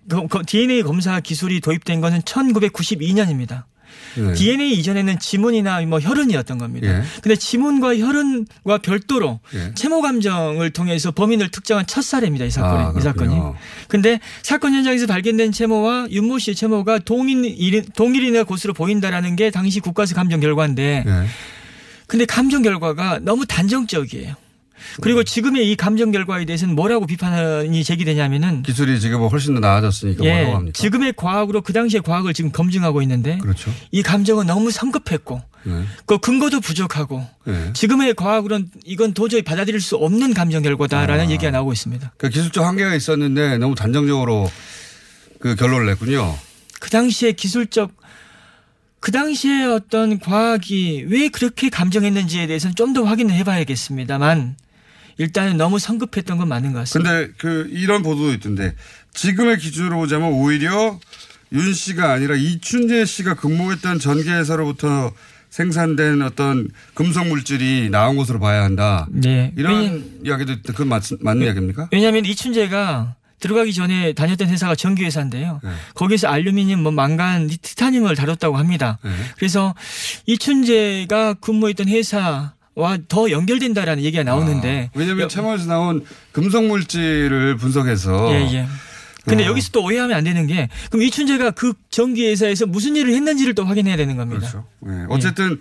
DNA 0.46 0.82
검사 0.82 1.20
기술이 1.20 1.60
도입된 1.60 2.00
것은 2.00 2.20
1992년입니다. 2.22 3.64
네. 4.16 4.34
DNA 4.34 4.72
이전에는 4.72 5.18
지문이나 5.18 5.80
뭐 5.82 5.98
혈흔이었던 5.98 6.58
겁니다. 6.58 6.88
예. 6.88 7.02
근데 7.22 7.36
지문과 7.36 7.96
혈흔과 7.96 8.78
별도로 8.82 9.40
예. 9.54 9.72
채모 9.74 10.02
감정을 10.02 10.70
통해서 10.70 11.10
범인을 11.10 11.50
특정한 11.50 11.86
첫 11.86 12.02
사례입니다. 12.02 12.44
이 12.44 12.50
사건이. 12.50 12.84
아, 12.84 12.94
이 12.96 13.00
사건이. 13.00 13.36
근데 13.88 14.20
사건 14.42 14.74
현장에서 14.74 15.06
발견된 15.06 15.52
채모와 15.52 16.08
윤모 16.10 16.38
씨의 16.38 16.54
채모가 16.54 17.00
동일 17.00 17.84
동일인의 17.94 18.44
곳으로 18.44 18.74
보인다라는 18.74 19.36
게 19.36 19.50
당시 19.50 19.80
국가수 19.80 20.14
감정 20.14 20.40
결과인데 20.40 21.04
예. 21.06 21.26
근데 22.06 22.26
감정 22.26 22.62
결과가 22.62 23.20
너무 23.22 23.46
단정적이에요. 23.46 24.34
그리고 25.00 25.22
지금의 25.24 25.70
이 25.70 25.76
감정 25.76 26.10
결과에 26.10 26.44
대해서는 26.44 26.74
뭐라고 26.74 27.06
비판이 27.06 27.82
제기되냐면은 27.84 28.62
기술이 28.62 29.00
지금 29.00 29.20
뭐 29.20 29.28
훨씬 29.28 29.54
더 29.54 29.60
나아졌으니까 29.60 30.22
뭐라고 30.24 30.48
예, 30.48 30.52
합니까? 30.52 30.72
지금의 30.74 31.14
과학으로 31.16 31.62
그 31.62 31.72
당시의 31.72 32.02
과학을 32.02 32.34
지금 32.34 32.52
검증하고 32.52 33.02
있는데 33.02 33.38
그렇죠. 33.38 33.72
이 33.90 34.02
감정은 34.02 34.46
너무 34.46 34.70
성급했고 34.70 35.42
예. 35.66 35.70
그 36.06 36.18
근거도 36.18 36.60
부족하고 36.60 37.26
예. 37.48 37.72
지금의 37.72 38.14
과학으로는 38.14 38.68
이건 38.84 39.14
도저히 39.14 39.42
받아들일 39.42 39.80
수 39.80 39.96
없는 39.96 40.34
감정 40.34 40.62
결과다라는 40.62 41.26
아. 41.26 41.30
얘기가 41.30 41.50
나오고 41.50 41.72
있습니다. 41.72 42.12
그 42.16 42.28
기술적 42.28 42.64
한계가 42.64 42.94
있었는데 42.94 43.58
너무 43.58 43.74
단정적으로 43.74 44.50
그 45.38 45.54
결론을 45.56 45.86
냈군요. 45.86 46.34
그 46.80 46.90
당시에 46.90 47.32
기술적 47.32 47.92
그 49.00 49.10
당시에 49.10 49.64
어떤 49.64 50.20
과학이 50.20 51.06
왜 51.08 51.28
그렇게 51.28 51.68
감정했는지에 51.68 52.46
대해서는 52.46 52.76
좀 52.76 52.92
더 52.92 53.02
확인을 53.04 53.34
해봐야겠습니다만 53.36 54.56
일단은 55.22 55.56
너무 55.56 55.78
성급했던 55.78 56.36
건 56.38 56.48
맞는 56.48 56.72
것 56.72 56.80
같습니다. 56.80 57.10
근데 57.12 57.32
그 57.38 57.68
이런 57.70 58.02
보도도 58.02 58.32
있던데 58.34 58.74
지금의 59.14 59.58
기준으로 59.58 59.96
보자면 59.96 60.32
오히려 60.32 60.98
윤 61.52 61.72
씨가 61.72 62.12
아니라 62.12 62.34
이춘재 62.34 63.04
씨가 63.04 63.34
근무했던 63.34 63.98
전기회사로부터 64.00 65.12
생산된 65.50 66.22
어떤 66.22 66.68
금속 66.94 67.26
물질이 67.28 67.90
나온 67.90 68.16
것으로 68.16 68.40
봐야 68.40 68.64
한다. 68.64 69.06
네. 69.10 69.52
이런 69.56 69.74
왜냐- 69.82 70.04
이야기도. 70.24 70.54
그건 70.72 70.88
맞, 70.88 71.04
맞는 71.20 71.44
이야기입니까? 71.44 71.88
왜냐하면 71.92 72.24
이춘재가 72.24 73.16
들어가기 73.38 73.74
전에 73.74 74.12
다녔던 74.14 74.48
회사가 74.48 74.74
전기회사인데요. 74.74 75.60
네. 75.62 75.70
거기서 75.94 76.28
알루미늄, 76.28 76.82
뭐 76.82 76.90
망간, 76.90 77.48
티타늄을 77.48 78.16
다뤘다고 78.16 78.56
합니다. 78.56 78.98
네. 79.04 79.10
그래서 79.36 79.74
이춘재가 80.26 81.34
근무했던 81.34 81.88
회사 81.88 82.54
와더 82.74 83.30
연결된다라는 83.30 84.02
얘기가 84.04 84.22
나오는데. 84.22 84.90
아, 84.92 84.98
왜냐하면 84.98 85.24
여- 85.24 85.28
채무에서 85.28 85.66
나온 85.66 86.04
금속 86.32 86.64
물질을 86.66 87.56
분석해서 87.56 88.32
예, 88.32 88.54
예. 88.54 88.66
근데 89.24 89.44
어. 89.44 89.48
여기서 89.48 89.70
또 89.72 89.84
오해하면 89.84 90.16
안 90.16 90.24
되는 90.24 90.46
게 90.46 90.68
그럼 90.90 91.02
이춘재가 91.04 91.52
그 91.52 91.74
전기 91.90 92.26
회사에서 92.26 92.66
무슨 92.66 92.96
일을 92.96 93.12
했는지를 93.14 93.54
또 93.54 93.64
확인해야 93.64 93.96
되는 93.96 94.16
겁니다. 94.16 94.40
그렇죠. 94.40 94.66
예. 94.86 95.04
어쨌든 95.10 95.60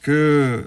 그, 0.00 0.66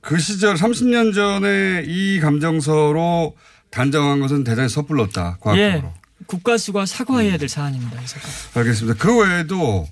그 0.00 0.18
시절 0.18 0.54
30년 0.56 1.14
전에 1.14 1.84
이 1.86 2.20
감정서로 2.20 3.36
단정한 3.70 4.20
것은 4.20 4.44
대단히 4.44 4.68
섣불렀다. 4.68 5.38
과학적으로. 5.40 5.58
예. 5.60 5.82
국가수가 6.26 6.86
사과해야 6.86 7.36
될 7.38 7.48
사안입니다. 7.48 8.00
이 8.02 8.06
사건. 8.06 8.30
알겠습니다. 8.54 8.98
그 9.02 9.18
외에도 9.18 9.88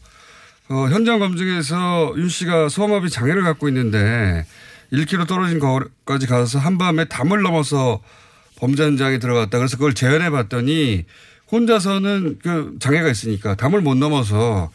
어, 0.68 0.88
현장 0.90 1.18
검증에서 1.18 2.14
윤 2.16 2.28
씨가 2.28 2.68
소아마비 2.68 3.08
장애를 3.10 3.42
갖고 3.42 3.68
있는데 3.68 4.44
1km 4.92 5.26
떨어진 5.26 5.58
거까지 5.58 6.26
가서 6.26 6.58
한밤에 6.58 7.06
담을 7.06 7.42
넘어서 7.42 8.00
범죄 8.56 8.84
현장에 8.84 9.18
들어갔다. 9.18 9.58
그래서 9.58 9.76
그걸 9.76 9.94
재현해 9.94 10.30
봤더니 10.30 11.04
혼자서는 11.50 12.38
그 12.42 12.76
장애가 12.80 13.08
있으니까 13.10 13.54
담을 13.54 13.80
못 13.80 13.96
넘어서 13.96 14.70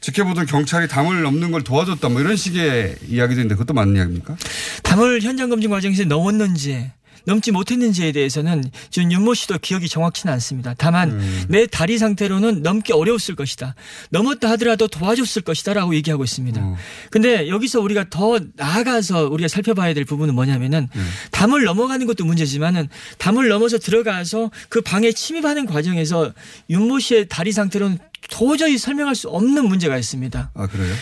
지켜보던 0.00 0.46
경찰이 0.46 0.88
담을 0.88 1.22
넘는 1.22 1.50
걸 1.50 1.62
도와줬다. 1.62 2.08
뭐 2.10 2.20
이런 2.20 2.36
식의 2.36 2.96
이야기도 3.08 3.40
있는데 3.40 3.54
그것도 3.54 3.74
맞는 3.74 3.96
이야기입니까? 3.96 4.36
담을 4.82 5.20
현장 5.20 5.50
검증 5.50 5.70
과정에서 5.70 6.04
넘었는지 6.04 6.92
넘지 7.26 7.50
못했는지에 7.50 8.12
대해서는 8.12 8.64
지금 8.90 9.12
윤모 9.12 9.34
씨도 9.34 9.58
기억이 9.58 9.88
정확치는 9.88 10.32
않습니다. 10.34 10.74
다만 10.78 11.10
음. 11.10 11.44
내 11.48 11.66
다리 11.66 11.98
상태로는 11.98 12.62
넘기 12.62 12.92
어려웠을 12.92 13.34
것이다. 13.34 13.74
넘었다 14.10 14.48
하더라도 14.50 14.86
도와줬을 14.86 15.42
것이다라고 15.42 15.94
얘기하고 15.96 16.24
있습니다. 16.24 16.60
어. 16.62 16.76
근데 17.10 17.48
여기서 17.48 17.80
우리가 17.80 18.06
더 18.10 18.38
나아가서 18.54 19.28
우리가 19.28 19.48
살펴봐야 19.48 19.92
될 19.92 20.04
부분은 20.04 20.34
뭐냐면은 20.34 20.88
음. 20.94 21.08
담을 21.32 21.64
넘어가는 21.64 22.06
것도 22.06 22.24
문제지만은 22.24 22.88
담을 23.18 23.48
넘어서 23.48 23.78
들어가서 23.78 24.50
그 24.68 24.80
방에 24.80 25.10
침입하는 25.10 25.66
과정에서 25.66 26.32
윤모 26.70 27.00
씨의 27.00 27.26
다리 27.28 27.50
상태로는 27.50 27.98
도저히 28.30 28.78
설명할 28.78 29.14
수 29.14 29.28
없는 29.28 29.68
문제가 29.68 29.98
있습니다. 29.98 30.50
아, 30.54 30.66
그래요? 30.66 30.94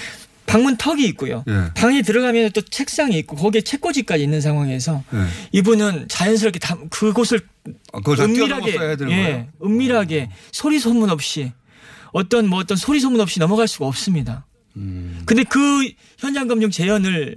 방문 0.54 0.76
턱이 0.76 1.04
있고요. 1.06 1.42
예. 1.48 1.72
방에 1.74 2.02
들어가면 2.02 2.52
또 2.52 2.60
책상이 2.60 3.18
있고 3.18 3.34
거기에 3.34 3.62
책꽂이까지 3.62 4.22
있는 4.22 4.40
상황에서 4.40 5.02
예. 5.12 5.26
이분은 5.50 6.06
자연스럽게 6.06 6.60
담, 6.60 6.88
그곳을 6.90 7.40
아, 7.92 7.98
다 8.00 8.22
은밀하게 8.22 8.78
예? 9.10 9.48
은밀하게 9.60 10.30
소리 10.52 10.78
소문 10.78 11.10
없이 11.10 11.52
어떤 12.12 12.46
뭐 12.46 12.60
어떤 12.60 12.76
소리 12.76 13.00
소문 13.00 13.20
없이 13.20 13.40
넘어갈 13.40 13.66
수가 13.66 13.86
없습니다. 13.86 14.46
음. 14.76 15.22
근데 15.26 15.42
그 15.42 15.90
현장 16.18 16.46
검증 16.46 16.70
재현을 16.70 17.34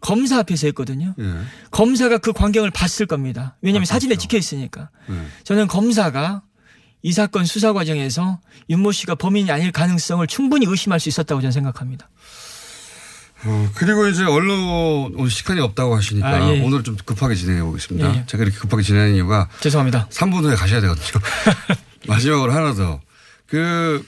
검사 0.00 0.38
앞에서 0.38 0.68
했거든요. 0.68 1.16
예. 1.18 1.32
검사가 1.72 2.18
그 2.18 2.32
광경을 2.32 2.70
봤을 2.70 3.06
겁니다. 3.06 3.56
왜냐하면 3.60 3.82
아, 3.82 3.86
사진에 3.86 4.10
그렇죠. 4.10 4.22
찍혀 4.22 4.38
있으니까. 4.38 4.88
예. 5.10 5.14
저는 5.42 5.66
검사가 5.66 6.42
이 7.02 7.12
사건 7.12 7.44
수사 7.44 7.72
과정에서 7.72 8.40
윤모 8.70 8.92
씨가 8.92 9.16
범인이 9.16 9.50
아닐 9.50 9.72
가능성을 9.72 10.24
충분히 10.28 10.66
의심할 10.68 11.00
수 11.00 11.08
있었다고 11.08 11.40
저는 11.40 11.50
생각합니다. 11.50 12.08
어, 13.44 13.70
그리고 13.74 14.06
이제 14.08 14.24
언론 14.24 15.12
오늘 15.16 15.30
시간이 15.30 15.60
없다고 15.60 15.96
하시니까 15.96 16.28
아, 16.28 16.54
예. 16.54 16.60
오늘 16.62 16.82
좀 16.84 16.96
급하게 17.04 17.34
진행해 17.34 17.62
보겠습니다. 17.62 18.14
예, 18.14 18.18
예. 18.20 18.24
제가 18.26 18.44
이렇게 18.44 18.58
급하게 18.58 18.82
진행하는 18.82 19.14
이유가 19.16 19.48
죄송합니다. 19.60 20.08
3분 20.10 20.44
후에 20.44 20.54
가셔야 20.54 20.80
되거든요. 20.80 21.20
마지막으로 22.06 22.52
하나 22.52 22.72
더. 22.74 23.00
그 23.46 24.04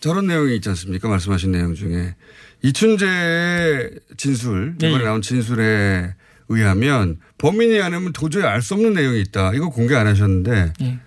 저런 0.00 0.26
내용이 0.28 0.54
있지 0.56 0.68
않습니까? 0.68 1.08
말씀하신 1.08 1.50
내용 1.52 1.74
중에 1.74 2.14
이춘재의 2.62 3.90
진술, 4.16 4.76
예, 4.82 4.88
이번에 4.88 5.02
예. 5.02 5.06
나온 5.08 5.22
진술에 5.22 6.14
의하면 6.48 7.18
범인이 7.38 7.80
아니면 7.82 8.12
도저히 8.12 8.44
알 8.44 8.62
수 8.62 8.74
없는 8.74 8.94
내용이 8.94 9.20
있다. 9.22 9.52
이거 9.54 9.68
공개 9.70 9.94
안 9.96 10.06
하셨는데 10.06 10.72
예. 10.82 10.98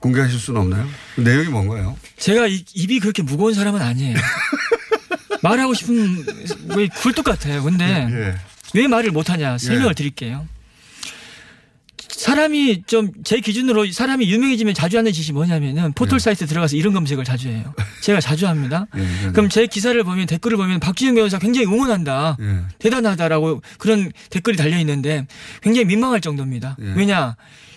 공개하실 0.00 0.38
수는 0.38 0.60
없나요? 0.60 0.86
그 1.14 1.20
내용이 1.22 1.48
뭔가요? 1.48 1.96
제가 2.18 2.46
이- 2.48 2.64
입이 2.74 3.00
그렇게 3.00 3.22
무거운 3.22 3.54
사람은 3.54 3.80
아니에요. 3.80 4.16
말하고 5.48 5.74
싶은 5.74 6.24
왜 6.76 6.88
굴뚝 6.88 7.24
같아요. 7.24 7.62
근데 7.62 7.84
예. 8.10 8.34
왜 8.74 8.88
말을 8.88 9.10
못하냐 9.10 9.58
설명을 9.58 9.90
예. 9.90 9.94
드릴게요. 9.94 10.46
사람이 12.08 12.84
좀 12.86 13.12
제 13.24 13.40
기준으로 13.40 13.90
사람이 13.90 14.30
유명해지면 14.30 14.72
자주 14.74 14.96
하는 14.98 15.12
짓이 15.12 15.32
뭐냐면은 15.32 15.92
포털 15.92 16.18
사이트 16.20 16.46
들어가서 16.46 16.76
이런 16.76 16.94
검색을 16.94 17.24
자주 17.24 17.48
해요. 17.48 17.74
제가 18.02 18.20
자주 18.20 18.46
합니다. 18.46 18.86
예, 18.96 19.02
예. 19.02 19.30
그럼 19.32 19.48
제 19.48 19.66
기사를 19.66 20.02
보면 20.04 20.26
댓글을 20.26 20.56
보면 20.56 20.80
박지영 20.80 21.14
변호사 21.14 21.38
굉장히 21.38 21.66
응원한다. 21.66 22.36
예. 22.40 22.58
대단하다라고 22.78 23.62
그런 23.78 24.10
댓글이 24.30 24.56
달려 24.56 24.78
있는데 24.78 25.26
굉장히 25.60 25.84
민망할 25.86 26.20
정도입니다. 26.20 26.76
예. 26.80 26.92
왜냐 26.96 27.36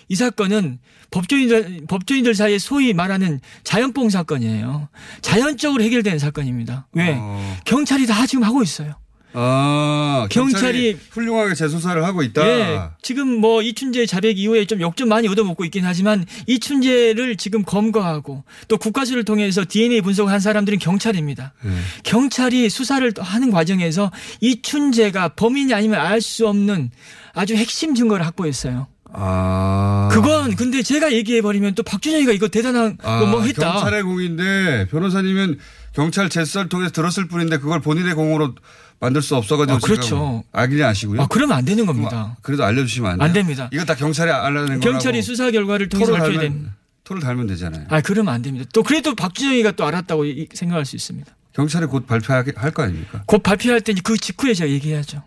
이 0.09 0.15
사건은 0.15 0.79
법조인들 1.11 1.81
법조인들 1.87 2.35
사이에 2.35 2.57
소위 2.59 2.93
말하는 2.93 3.39
자연뽕 3.63 4.09
사건이에요. 4.09 4.89
자연적으로 5.21 5.83
해결되는 5.83 6.19
사건입니다. 6.19 6.87
왜 6.93 7.15
어. 7.17 7.57
경찰이 7.65 8.05
다 8.07 8.25
지금 8.27 8.43
하고 8.43 8.61
있어요. 8.61 8.95
아, 9.31 10.27
경찰이 10.31 10.51
경찰이 10.53 10.97
훌륭하게 11.11 11.53
재수사를 11.53 12.03
하고 12.03 12.23
있다. 12.23 12.47
예, 12.47 12.79
지금 13.03 13.27
뭐 13.39 13.61
이춘재 13.61 14.07
자백 14.07 14.39
이후에 14.39 14.65
좀 14.65 14.81
욕 14.81 14.97
좀 14.97 15.07
많이 15.09 15.27
얻어먹고 15.27 15.65
있긴 15.65 15.85
하지만 15.85 16.25
이춘재를 16.47 17.37
지금 17.37 17.61
검거하고 17.63 18.43
또 18.67 18.77
국가수를 18.77 19.25
통해서 19.25 19.63
DNA 19.67 20.01
분석을 20.01 20.33
한 20.33 20.39
사람들은 20.39 20.79
경찰입니다. 20.79 21.53
예. 21.63 21.69
경찰이 22.03 22.69
수사를 22.71 23.13
하는 23.19 23.51
과정에서 23.51 24.11
이춘재가 24.41 25.29
범인이 25.35 25.75
아니면 25.75 25.99
알 25.99 26.21
수 26.21 26.47
없는 26.47 26.89
아주 27.33 27.55
핵심 27.55 27.93
증거를 27.93 28.25
확보했어요. 28.25 28.87
아. 29.11 30.09
그건 30.11 30.55
근데 30.55 30.81
제가 30.83 31.11
얘기해 31.13 31.41
버리면 31.41 31.75
또 31.75 31.83
박준영이가 31.83 32.31
이거 32.31 32.47
대단한 32.47 32.97
아, 33.03 33.19
거뭐 33.19 33.41
했다. 33.43 33.73
경찰의 33.73 34.03
공인데 34.03 34.87
변호사님은 34.89 35.59
경찰 35.93 36.29
제스를 36.29 36.69
통해서 36.69 36.91
들었을 36.91 37.27
뿐인데 37.27 37.57
그걸 37.57 37.79
본인의 37.81 38.13
공으로 38.13 38.55
만들 38.99 39.21
수 39.21 39.35
없어가지고 39.35 39.77
아, 39.77 39.79
그렇죠. 39.79 40.43
알긴 40.51 40.83
아시고요. 40.83 41.21
아 41.21 41.27
그러면 41.27 41.57
안 41.57 41.65
되는 41.65 41.85
겁니다. 41.85 42.37
그래도 42.41 42.63
알려주시면 42.65 43.11
안 43.11 43.17
돼요. 43.17 43.25
안 43.25 43.33
됩니다. 43.33 43.69
이거 43.73 43.85
다 43.85 43.95
경찰이 43.95 44.29
알아내는 44.31 44.79
거라고. 44.79 44.79
경찰이 44.81 45.21
수사 45.21 45.49
결과를 45.51 45.89
통해서 45.89 46.11
토를 46.11 46.19
밝혀야 46.23 46.39
달면 46.41 46.61
된. 46.63 46.71
토를 47.03 47.21
달면 47.21 47.47
되잖아요. 47.47 47.85
아 47.89 48.01
그러면 48.01 48.33
안 48.33 48.41
됩니다. 48.41 48.69
또 48.73 48.83
그래도 48.83 49.15
박준영이가 49.15 49.71
또 49.71 49.85
알았다고 49.85 50.25
이- 50.25 50.47
생각할 50.53 50.85
수 50.85 50.95
있습니다. 50.95 51.31
경찰이 51.53 51.87
곧 51.87 52.05
발표할 52.05 52.43
거 52.73 52.83
아닙니까? 52.83 53.23
곧 53.25 53.41
발표할 53.41 53.81
때니 53.81 54.01
그 54.01 54.15
직후에 54.17 54.53
제가 54.53 54.69
얘기해야죠. 54.69 55.23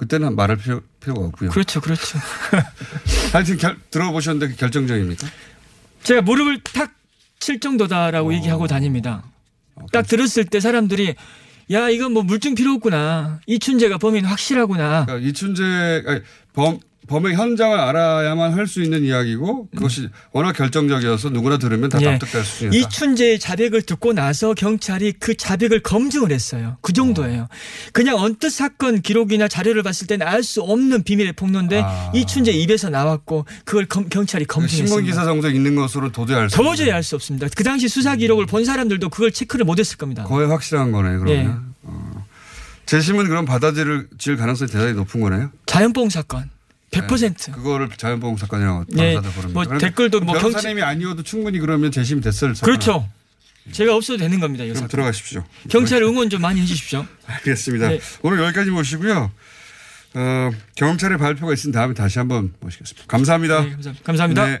그때는 0.00 0.34
말할 0.34 0.56
필요, 0.56 0.80
필요 0.98 1.14
가 1.14 1.20
없고요. 1.26 1.50
그렇죠, 1.50 1.80
그렇죠. 1.80 2.18
하여튼 3.34 3.58
결, 3.58 3.76
들어보셨는데 3.90 4.54
그 4.54 4.58
결정적입니까? 4.58 5.28
제가 6.02 6.22
무릎을 6.22 6.60
탁 6.62 7.00
칠 7.40 7.58
정도다라고 7.58 8.28
어. 8.28 8.32
얘기하고 8.34 8.66
다닙니다. 8.66 9.24
딱 9.92 10.06
들었을 10.06 10.44
때 10.44 10.60
사람들이 10.60 11.14
야 11.72 11.88
이건 11.88 12.12
뭐 12.12 12.22
물증 12.22 12.54
필요 12.54 12.72
없구나 12.72 13.40
이춘재가 13.46 13.96
범인 13.96 14.26
확실하구나 14.26 15.06
그러니까 15.06 15.28
이춘재 15.28 16.22
범 16.52 16.80
범의 17.10 17.34
현장을 17.34 17.76
알아야만 17.76 18.54
할 18.54 18.68
수 18.68 18.80
있는 18.82 19.02
이야기고 19.04 19.68
그것이 19.74 20.08
워낙 20.32 20.52
결정적이어서 20.52 21.30
누구나 21.30 21.58
들으면 21.58 21.88
다 21.88 21.98
예. 22.00 22.10
납득될 22.12 22.44
수준이다. 22.44 22.76
이춘재의 22.86 23.40
자백을 23.40 23.82
듣고 23.82 24.12
나서 24.12 24.54
경찰이 24.54 25.14
그 25.18 25.36
자백을 25.36 25.80
검증을 25.80 26.30
했어요. 26.30 26.76
그 26.82 26.92
정도예요. 26.92 27.48
그냥 27.92 28.14
언뜻 28.16 28.50
사건 28.50 29.02
기록이나 29.02 29.48
자료를 29.48 29.82
봤을 29.82 30.06
때는 30.06 30.24
알 30.26 30.44
수 30.44 30.62
없는 30.62 31.02
비밀의 31.02 31.32
폭로인데 31.32 31.82
아. 31.84 32.12
이춘재 32.14 32.52
입에서 32.52 32.90
나왔고 32.90 33.44
그걸 33.64 33.86
검- 33.86 34.08
경찰이 34.08 34.44
검증했습니다. 34.44 34.86
신문 34.86 35.04
기사 35.04 35.24
정도 35.24 35.50
있는 35.50 35.74
것으로 35.74 36.12
도저히 36.12 36.36
알 36.38 36.48
수. 36.48 36.56
도저히 36.56 36.92
알 36.92 37.02
수 37.02 37.16
없습니다. 37.16 37.48
그 37.56 37.64
당시 37.64 37.88
수사 37.88 38.14
기록을 38.14 38.46
본 38.46 38.64
사람들도 38.64 39.08
그걸 39.08 39.32
체크를 39.32 39.64
못했을 39.64 39.96
겁니다. 39.98 40.22
거의 40.24 40.46
확실한 40.48 40.92
거네 40.92 41.18
그러면. 41.18 41.36
예. 41.44 41.50
어. 41.82 42.26
재심은 42.86 43.26
그럼 43.28 43.44
받아들일 43.46 44.06
가능성이 44.38 44.70
대단히 44.70 44.92
높은 44.92 45.20
거네요. 45.20 45.50
자연봉 45.66 46.08
사건 46.10 46.48
100%. 46.90 47.52
그거를 47.52 47.88
자연보험 47.96 48.36
사건이라고 48.36 48.84
예, 48.98 49.14
당사자 49.14 49.34
부릅니다. 49.34 49.70
뭐 49.70 49.78
댓글도 49.78 50.20
뭐 50.20 50.34
경찰- 50.34 50.50
변호사님이 50.50 50.82
아니어도 50.82 51.22
충분히 51.22 51.58
그러면 51.60 51.92
재심이 51.92 52.20
됐을 52.20 52.54
사건. 52.54 52.72
그렇죠. 52.72 53.08
제가 53.72 53.94
없어도 53.94 54.18
되는 54.18 54.40
겁니다. 54.40 54.64
이 54.64 54.68
그럼 54.68 54.76
사건. 54.76 54.88
들어가십시오. 54.88 55.44
경찰 55.68 56.02
응원 56.02 56.28
좀 56.30 56.40
많이 56.42 56.60
해주십시오. 56.60 57.06
알겠습니다. 57.26 57.88
네. 57.88 58.00
오늘 58.22 58.42
여기까지 58.42 58.70
모시고요. 58.70 59.30
어, 60.14 60.50
경찰의 60.74 61.18
발표가 61.18 61.52
있은 61.52 61.70
다음에 61.70 61.94
다시 61.94 62.18
한번 62.18 62.52
모시겠습니다. 62.60 63.06
감사합니다. 63.06 63.60
네, 63.62 63.70
감사합니다. 63.70 64.04
감사합니다. 64.04 64.46
네. 64.46 64.60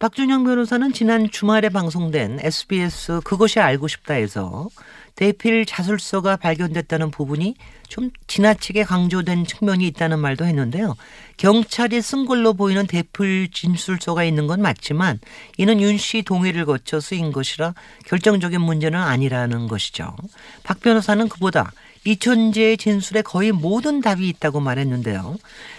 박준영 0.00 0.42
변호사는 0.42 0.92
지난 0.92 1.30
주말에 1.30 1.68
방송된 1.68 2.40
SBS 2.42 3.20
그것이 3.22 3.60
알고 3.60 3.86
싶다에서 3.86 4.68
대필 5.14 5.66
자술서가 5.66 6.36
발견됐다는 6.36 7.10
부분이 7.10 7.54
좀 7.88 8.10
지나치게 8.26 8.84
강조된 8.84 9.44
측면이 9.44 9.86
있다는 9.88 10.18
말도 10.18 10.46
했는데요. 10.46 10.96
경찰이 11.36 12.00
쓴 12.00 12.24
걸로 12.24 12.54
보이는 12.54 12.86
대필 12.86 13.50
진술서가 13.52 14.24
있는 14.24 14.46
건 14.46 14.62
맞지만 14.62 15.18
이는 15.58 15.80
윤 15.80 15.98
씨 15.98 16.22
동의를 16.22 16.64
거쳐 16.64 17.00
쓰인 17.00 17.32
것이라 17.32 17.74
결정적인 18.06 18.60
문제는 18.60 18.98
아니라는 18.98 19.68
것이죠. 19.68 20.16
박 20.62 20.80
변호사는 20.80 21.28
그보다 21.28 21.72
이천재의 22.04 22.78
진술에 22.78 23.22
거의 23.22 23.52
모든 23.52 24.00
답이 24.00 24.28
있다고 24.28 24.60
말했는데요. 24.60 25.36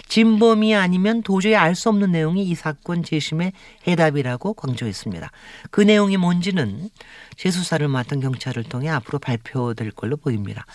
진범이 0.08 0.76
아니면 0.76 1.22
도저히 1.22 1.56
알 1.56 1.76
수 1.76 1.90
없는 1.90 2.12
내용이 2.12 2.44
이 2.44 2.56
사건 2.56 3.04
재심의 3.04 3.52
해답이라고 3.88 4.54
강조했습니다. 4.54 5.32
그 5.72 5.82
내용이 5.82 6.18
뭔지는 6.18 6.90
재수사를 7.36 7.86
맡은 7.88 8.20
경찰을 8.20 8.64
통해 8.64 8.90
앞으로 8.90 9.20
발표될 9.20 9.92
걸로 9.92 10.16
보입니다. 10.18 10.66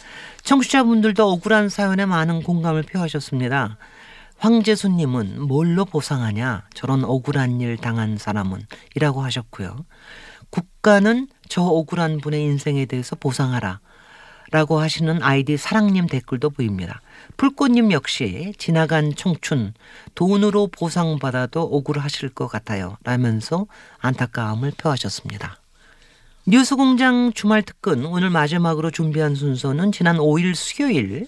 청취자분들도 0.42 1.24
억울한 1.24 1.68
사연에 1.68 2.04
많은 2.04 2.42
공감을 2.42 2.82
표하셨습니다. 2.82 3.78
황재수님은 4.38 5.42
뭘로 5.42 5.84
보상하냐? 5.84 6.64
저런 6.74 7.04
억울한 7.04 7.61
일 7.61 7.76
당한 7.76 8.18
사람은 8.18 8.66
이라고 8.96 9.22
하셨고요. 9.22 9.84
국가는 10.50 11.28
저 11.48 11.62
억울한 11.62 12.18
분의 12.18 12.42
인생에 12.42 12.87
대해서 12.87 13.16
보상하라. 13.16 13.80
라고 14.50 14.80
하시는 14.80 15.22
아이디 15.22 15.56
사랑님 15.56 16.06
댓글도 16.06 16.50
보입니다. 16.50 17.00
불꽃님 17.37 17.92
역시 17.92 18.54
지나간 18.58 19.14
청춘 19.14 19.74
돈으로 20.14 20.68
보상받아도 20.68 21.62
억울하실 21.62 22.30
것 22.30 22.48
같아요. 22.48 22.96
라면서 23.04 23.66
안타까움을 23.98 24.72
표하셨습니다. 24.78 25.58
뉴스공장 26.46 27.32
주말 27.34 27.62
특근 27.62 28.06
오늘 28.06 28.30
마지막으로 28.30 28.90
준비한 28.90 29.34
순서는 29.34 29.92
지난 29.92 30.16
5일 30.16 30.54
수요일 30.54 31.26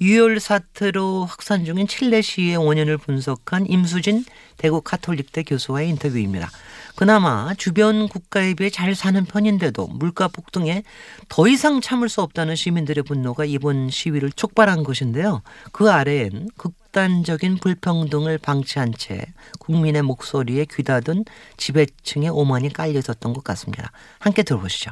유혈 0.00 0.40
사태로 0.40 1.26
확산 1.26 1.64
중인 1.64 1.86
칠레 1.86 2.22
시위의 2.22 2.56
원인을 2.56 2.98
분석한 2.98 3.66
임수진 3.66 4.24
대구 4.56 4.80
카톨릭대 4.80 5.44
교수와의 5.44 5.88
인터뷰입니다. 5.90 6.50
그나마 6.98 7.54
주변 7.54 8.08
국가에 8.08 8.54
비해 8.54 8.70
잘 8.70 8.96
사는 8.96 9.24
편인데도 9.24 9.86
물가 9.86 10.26
폭등에 10.26 10.82
더 11.28 11.46
이상 11.46 11.80
참을 11.80 12.08
수 12.08 12.22
없다는 12.22 12.56
시민들의 12.56 13.04
분노가 13.04 13.44
이번 13.44 13.88
시위를 13.88 14.32
촉발한 14.32 14.82
것인데요. 14.82 15.42
그 15.70 15.92
아래엔 15.92 16.48
극단적인 16.56 17.58
불평등을 17.58 18.38
방치한 18.38 18.94
채 18.98 19.26
국민의 19.60 20.02
목소리에 20.02 20.66
귀다든 20.68 21.24
지배층의 21.56 22.30
오만이 22.30 22.72
깔려 22.72 22.98
있었던 22.98 23.32
것 23.32 23.44
같습니다. 23.44 23.92
함께 24.18 24.42
들어보시죠. 24.42 24.90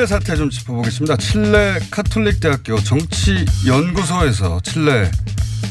칠레 0.00 0.06
사태 0.06 0.34
좀 0.34 0.48
짚어보겠습니다. 0.48 1.18
칠레 1.18 1.78
카톨릭 1.90 2.40
대학교 2.40 2.78
정치 2.78 3.44
연구소에서 3.66 4.58
칠레 4.60 5.10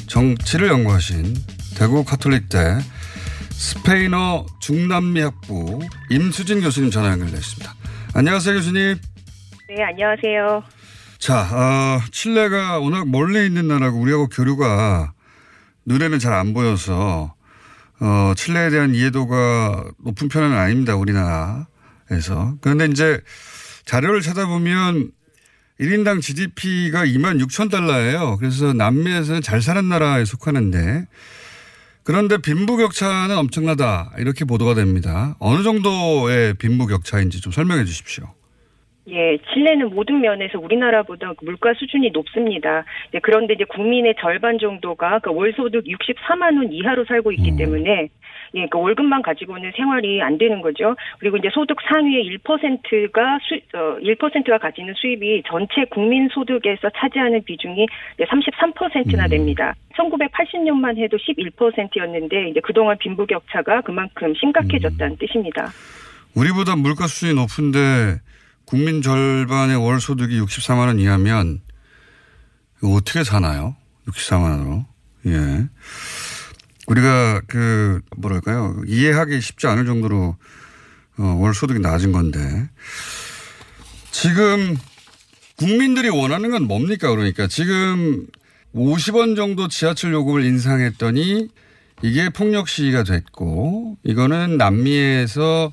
정치를 0.06 0.68
연구하신 0.68 1.36
대구 1.76 2.04
카톨릭대 2.04 2.78
스페인어 3.50 4.46
중남미 4.60 5.20
학부 5.22 5.80
임수진 6.12 6.62
교수님 6.62 6.92
전화 6.92 7.10
연결되셨습니다. 7.10 7.74
안녕하세요 8.14 8.54
교수님. 8.54 9.00
네, 9.68 9.84
안녕하세요. 9.84 10.64
자, 11.18 11.40
어, 11.52 12.02
칠레가 12.12 12.78
워낙 12.78 13.08
멀리 13.10 13.48
있는 13.48 13.68
나라고 13.68 13.98
우리하고 14.00 14.28
교류가 14.28 15.14
눈에는 15.86 16.20
잘 16.20 16.34
안 16.34 16.54
보여서 16.54 17.34
어, 18.00 18.34
칠레에 18.36 18.70
대한 18.70 18.94
이해도가 18.94 19.86
높은 20.06 20.30
편은 20.30 20.56
아닙니다. 20.56 20.96
우리나라에서. 20.96 22.58
그런데 22.62 22.86
이제 22.86 23.20
자료를 23.90 24.22
찾아보면 24.22 25.10
1인당 25.80 26.22
GDP가 26.22 27.06
2만 27.06 27.42
6천 27.42 27.72
달러예요. 27.72 28.38
그래서 28.38 28.72
남미에서는 28.72 29.42
잘 29.42 29.62
사는 29.62 29.90
나라에 29.90 30.26
속하는데 30.26 31.06
그런데 32.04 32.38
빈부격차는 32.38 33.36
엄청나다. 33.36 34.12
이렇게 34.20 34.46
보도가 34.46 34.76
됩니다. 34.76 35.36
어느 35.40 35.64
정도의 35.64 36.54
빈부격차인지 36.60 37.42
좀 37.42 37.52
설명해 37.52 37.86
주십시오. 37.86 38.26
예, 39.08 39.40
칠레는 39.52 39.90
모든 39.90 40.22
면에서 40.22 40.60
우리나라보다 40.60 41.34
그 41.34 41.46
물가 41.46 41.74
수준이 41.74 42.12
높습니다. 42.12 42.86
네, 43.12 43.20
그런데 43.24 43.56
이제 43.56 43.64
국민의 43.64 44.16
절반 44.22 44.60
정도가 44.60 45.20
그 45.20 45.32
월소득 45.32 45.86
64만 45.86 46.58
원 46.58 46.72
이하로 46.72 47.06
살고 47.06 47.32
있기 47.32 47.54
음. 47.54 47.58
때문에 47.58 48.10
예, 48.56 48.68
그 48.68 48.80
월급만 48.80 49.22
가지고는 49.22 49.72
생활이 49.76 50.22
안 50.22 50.38
되는 50.38 50.62
거죠. 50.62 50.96
그리고 51.20 51.38
이제 51.38 51.50
소득 51.52 51.78
상위의 51.88 52.38
1%가 52.44 53.40
수, 53.42 53.56
어, 53.78 53.98
1%가 54.02 54.58
가지는 54.58 54.94
수입이 54.96 55.44
전체 55.48 55.86
국민 55.90 56.28
소득에서 56.30 56.90
차지하는 56.98 57.44
비중이 57.44 57.86
33%나 58.20 59.26
음. 59.26 59.30
됩니다. 59.30 59.76
1980년만 59.98 60.98
해도 60.98 61.18
11%였는데 61.18 62.50
이제 62.50 62.60
그동안 62.62 62.98
빈부격차가 62.98 63.82
그만큼 63.82 64.34
심각해졌다는 64.36 65.18
뜻입니다. 65.18 65.72
우리보다 66.36 66.76
물가 66.76 67.08
수준이 67.08 67.34
높은데 67.34 68.20
국민 68.66 69.02
절반의 69.02 69.76
월 69.76 70.00
소득이 70.00 70.40
64만 70.42 70.88
원 70.88 71.00
이하면 71.00 71.62
어떻게 72.84 73.24
사나요? 73.24 73.76
64만 74.08 74.52
원으로. 74.52 74.86
예. 75.26 75.68
우리가 76.90 77.42
그 77.48 78.02
뭐랄까요? 78.18 78.82
이해하기 78.88 79.40
쉽지 79.42 79.68
않을 79.68 79.86
정도로 79.86 80.36
어, 81.20 81.24
월 81.24 81.54
소득이 81.54 81.80
낮은 81.80 82.12
건데 82.12 82.40
지금 84.12 84.76
국민들이 85.58 86.10
원하는 86.10 86.50
건 86.50 86.64
뭡니까? 86.64 87.10
그러니까 87.10 87.48
지금 87.48 88.26
50원 88.74 89.36
정도 89.36 89.68
지하철 89.68 90.14
요금을 90.14 90.44
인상했더니 90.46 91.50
이게 92.02 92.30
폭력 92.30 92.68
시위가 92.70 93.04
됐고 93.04 93.98
이거는 94.04 94.58
남미에서 94.58 95.72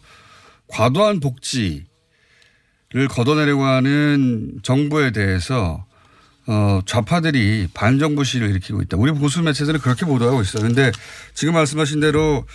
과도한 0.66 1.20
복지를 1.20 1.86
걷어내려고 3.08 3.64
하는 3.64 4.58
정부에 4.62 5.12
대해서 5.12 5.85
어, 6.46 6.80
좌파들이 6.86 7.68
반정부 7.74 8.24
시위를 8.24 8.50
일으키고 8.50 8.82
있다. 8.82 8.96
우리 8.96 9.12
보수 9.12 9.42
매체들은 9.42 9.80
그렇게 9.80 10.06
보도하고 10.06 10.42
있어요. 10.42 10.62
근데 10.62 10.92
지금 11.34 11.54
말씀하신 11.54 12.00
대로 12.00 12.46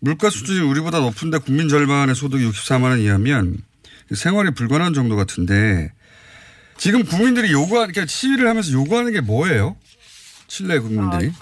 물가 0.00 0.30
수준이 0.30 0.60
우리보다 0.60 1.00
높은데 1.00 1.38
국민 1.38 1.68
절반의 1.68 2.14
소득이 2.14 2.48
64만 2.48 2.84
원 2.84 3.00
이하면 3.00 3.58
생활이 4.14 4.52
불가능한 4.52 4.94
정도 4.94 5.16
같은데 5.16 5.92
지금 6.76 7.04
국민들이 7.04 7.50
요구하는, 7.50 7.92
그러니까 7.92 8.10
시위를 8.10 8.48
하면서 8.48 8.70
요구하는 8.72 9.12
게 9.12 9.20
뭐예요? 9.20 9.76
칠레 10.46 10.78
국민들이? 10.78 11.32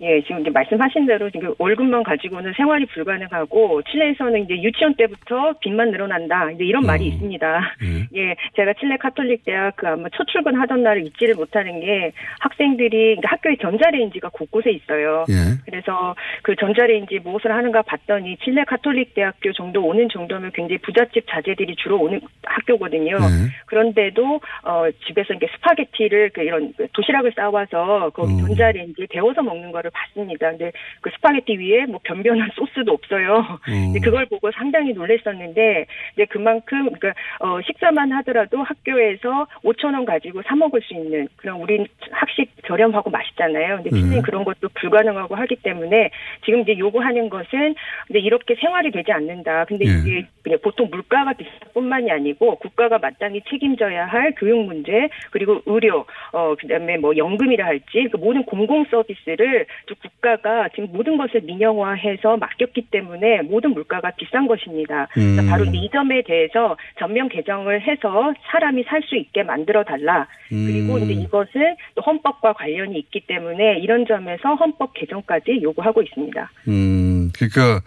예, 0.00 0.20
지금 0.22 0.40
이제 0.40 0.50
말씀하신 0.50 1.06
대로 1.06 1.30
지금 1.30 1.54
월급만 1.58 2.02
가지고는 2.02 2.52
생활이 2.54 2.84
불가능하고 2.86 3.80
칠레에서는 3.90 4.44
이제 4.44 4.62
유치원 4.62 4.94
때부터 4.94 5.54
빚만 5.60 5.90
늘어난다. 5.90 6.50
이제 6.50 6.64
이런 6.64 6.84
말이 6.84 7.06
있습니다. 7.06 7.60
예, 8.14 8.36
제가 8.56 8.74
칠레 8.74 8.98
카톨릭 8.98 9.44
대학 9.44 9.74
그 9.76 9.88
아마 9.88 10.08
첫 10.14 10.26
출근하던 10.26 10.82
날을 10.82 11.06
잊지를 11.06 11.34
못하는 11.34 11.80
게 11.80 12.12
학생들이 12.40 13.16
그러니까 13.16 13.28
학교에 13.30 13.56
전자레인지가 13.56 14.28
곳곳에 14.28 14.70
있어요. 14.70 15.24
예. 15.30 15.56
그래서 15.64 16.14
그 16.42 16.54
전자레인지 16.56 17.20
무엇을 17.24 17.50
하는가 17.52 17.80
봤더니 17.82 18.36
칠레 18.44 18.64
카톨릭 18.64 19.14
대학교 19.14 19.52
정도 19.52 19.82
오는 19.82 20.08
정도면 20.10 20.50
굉장히 20.52 20.78
부잣집 20.78 21.24
자제들이 21.26 21.74
주로 21.76 22.00
오는 22.00 22.20
학교거든요. 22.44 23.16
네. 23.16 23.48
그런데도 23.64 24.40
어 24.64 24.84
집에서 25.06 25.32
이렇게 25.32 25.46
스파게티를 25.56 26.30
그 26.34 26.42
이런 26.42 26.74
그 26.76 26.86
도시락을 26.92 27.32
싸와서 27.34 28.10
거기 28.10 28.34
음. 28.34 28.46
전자레인지에 28.46 29.06
데워서 29.08 29.42
먹는 29.42 29.72
거를 29.72 29.85
봤습니다. 29.90 30.50
근데 30.50 30.72
그 31.00 31.10
스파게티 31.10 31.56
위에 31.58 31.86
뭐 31.86 32.00
변변한 32.02 32.50
소스도 32.54 32.92
없어요. 32.92 33.58
음. 33.68 34.00
그걸 34.00 34.26
보고 34.26 34.50
상당히 34.52 34.92
놀랐었는데 34.92 35.86
이제 36.14 36.24
그만큼 36.26 36.90
그러니까 36.92 37.14
어 37.40 37.60
식사만 37.62 38.12
하더라도 38.12 38.62
학교에서 38.62 39.46
5천 39.64 39.94
원 39.94 40.04
가지고 40.04 40.42
사 40.42 40.54
먹을 40.56 40.80
수 40.82 40.94
있는 40.94 41.28
그런 41.36 41.60
우린 41.60 41.86
학식 42.10 42.50
저렴하고 42.66 43.10
맛있잖아요. 43.10 43.76
근데 43.76 43.90
칠레는 43.90 44.18
음. 44.18 44.22
그런 44.22 44.44
것도 44.44 44.68
불가능하고 44.74 45.34
하기 45.34 45.56
때문에 45.56 46.10
지금 46.44 46.60
이제 46.60 46.78
요구하는 46.78 47.28
것은 47.28 47.74
이제 48.10 48.18
이렇게 48.18 48.54
생활이 48.56 48.90
되지 48.90 49.12
않는다. 49.12 49.64
근데 49.66 49.84
예. 49.86 49.90
이게 49.90 50.26
그냥 50.42 50.58
보통 50.62 50.88
물가가 50.90 51.32
비쌀 51.32 51.52
뿐만이 51.74 52.10
아니고 52.10 52.56
국가가 52.56 52.98
마땅히 52.98 53.42
책임져야 53.48 54.06
할 54.06 54.32
교육 54.36 54.64
문제 54.64 55.08
그리고 55.30 55.60
의료 55.66 56.06
어 56.32 56.54
그다음에 56.54 56.96
뭐 56.98 57.16
연금이라 57.16 57.66
할지 57.66 58.08
그 58.10 58.16
모든 58.16 58.44
공공 58.44 58.84
서비스를 58.90 59.66
또 59.66 59.66
국가가 60.02 60.68
지금 60.74 60.90
모든 60.92 61.16
것을 61.16 61.40
민영화해서 61.42 62.36
맡겼기 62.36 62.88
때문에 62.90 63.42
모든 63.42 63.72
물가가 63.72 64.10
비싼 64.10 64.46
것입니다. 64.46 65.08
음. 65.16 65.46
바로 65.48 65.64
이 65.64 65.88
점에 65.90 66.22
대해서 66.22 66.76
전면 66.98 67.28
개정을 67.28 67.80
해서 67.80 68.34
사람이 68.50 68.84
살 68.84 69.06
수 69.06 69.16
있게 69.16 69.42
만들어 69.42 69.84
달라. 69.84 70.26
그리고 70.48 70.94
음. 70.94 71.02
이제 71.02 71.12
이것을 71.12 71.76
또 71.94 72.02
헌법과 72.02 72.52
관련이 72.54 72.98
있기 72.98 73.26
때문에 73.26 73.78
이런 73.78 74.06
점에서 74.06 74.54
헌법 74.54 74.94
개정까지 74.94 75.60
요구하고 75.62 76.02
있습니다. 76.02 76.50
음, 76.68 77.30
그러니까 77.34 77.82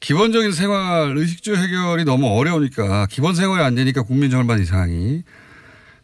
기본적인 0.00 0.52
생활 0.52 1.16
의식주 1.16 1.56
해결이 1.56 2.04
너무 2.04 2.26
어려우니까 2.38 3.06
기본 3.10 3.34
생활이 3.34 3.62
안 3.62 3.74
되니까 3.74 4.02
국민 4.02 4.30
절반 4.30 4.60
이상이 4.60 5.22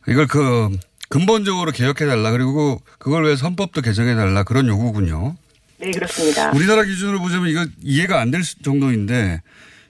이걸 0.09 0.27
그 0.27 0.69
근본적으로 1.09 1.71
개혁해 1.73 2.07
달라 2.07 2.31
그리고 2.31 2.81
그걸 2.99 3.25
위해서 3.25 3.47
헌법도 3.47 3.81
개정해 3.83 4.15
달라 4.15 4.43
그런 4.43 4.67
요구군요. 4.69 5.37
네, 5.79 5.91
그렇습니다. 5.91 6.51
우리나라 6.53 6.85
기준으로 6.85 7.21
보자면 7.21 7.49
이거 7.49 7.67
이해가 7.83 8.21
안 8.21 8.31
될 8.31 8.43
정도인데 8.65 9.43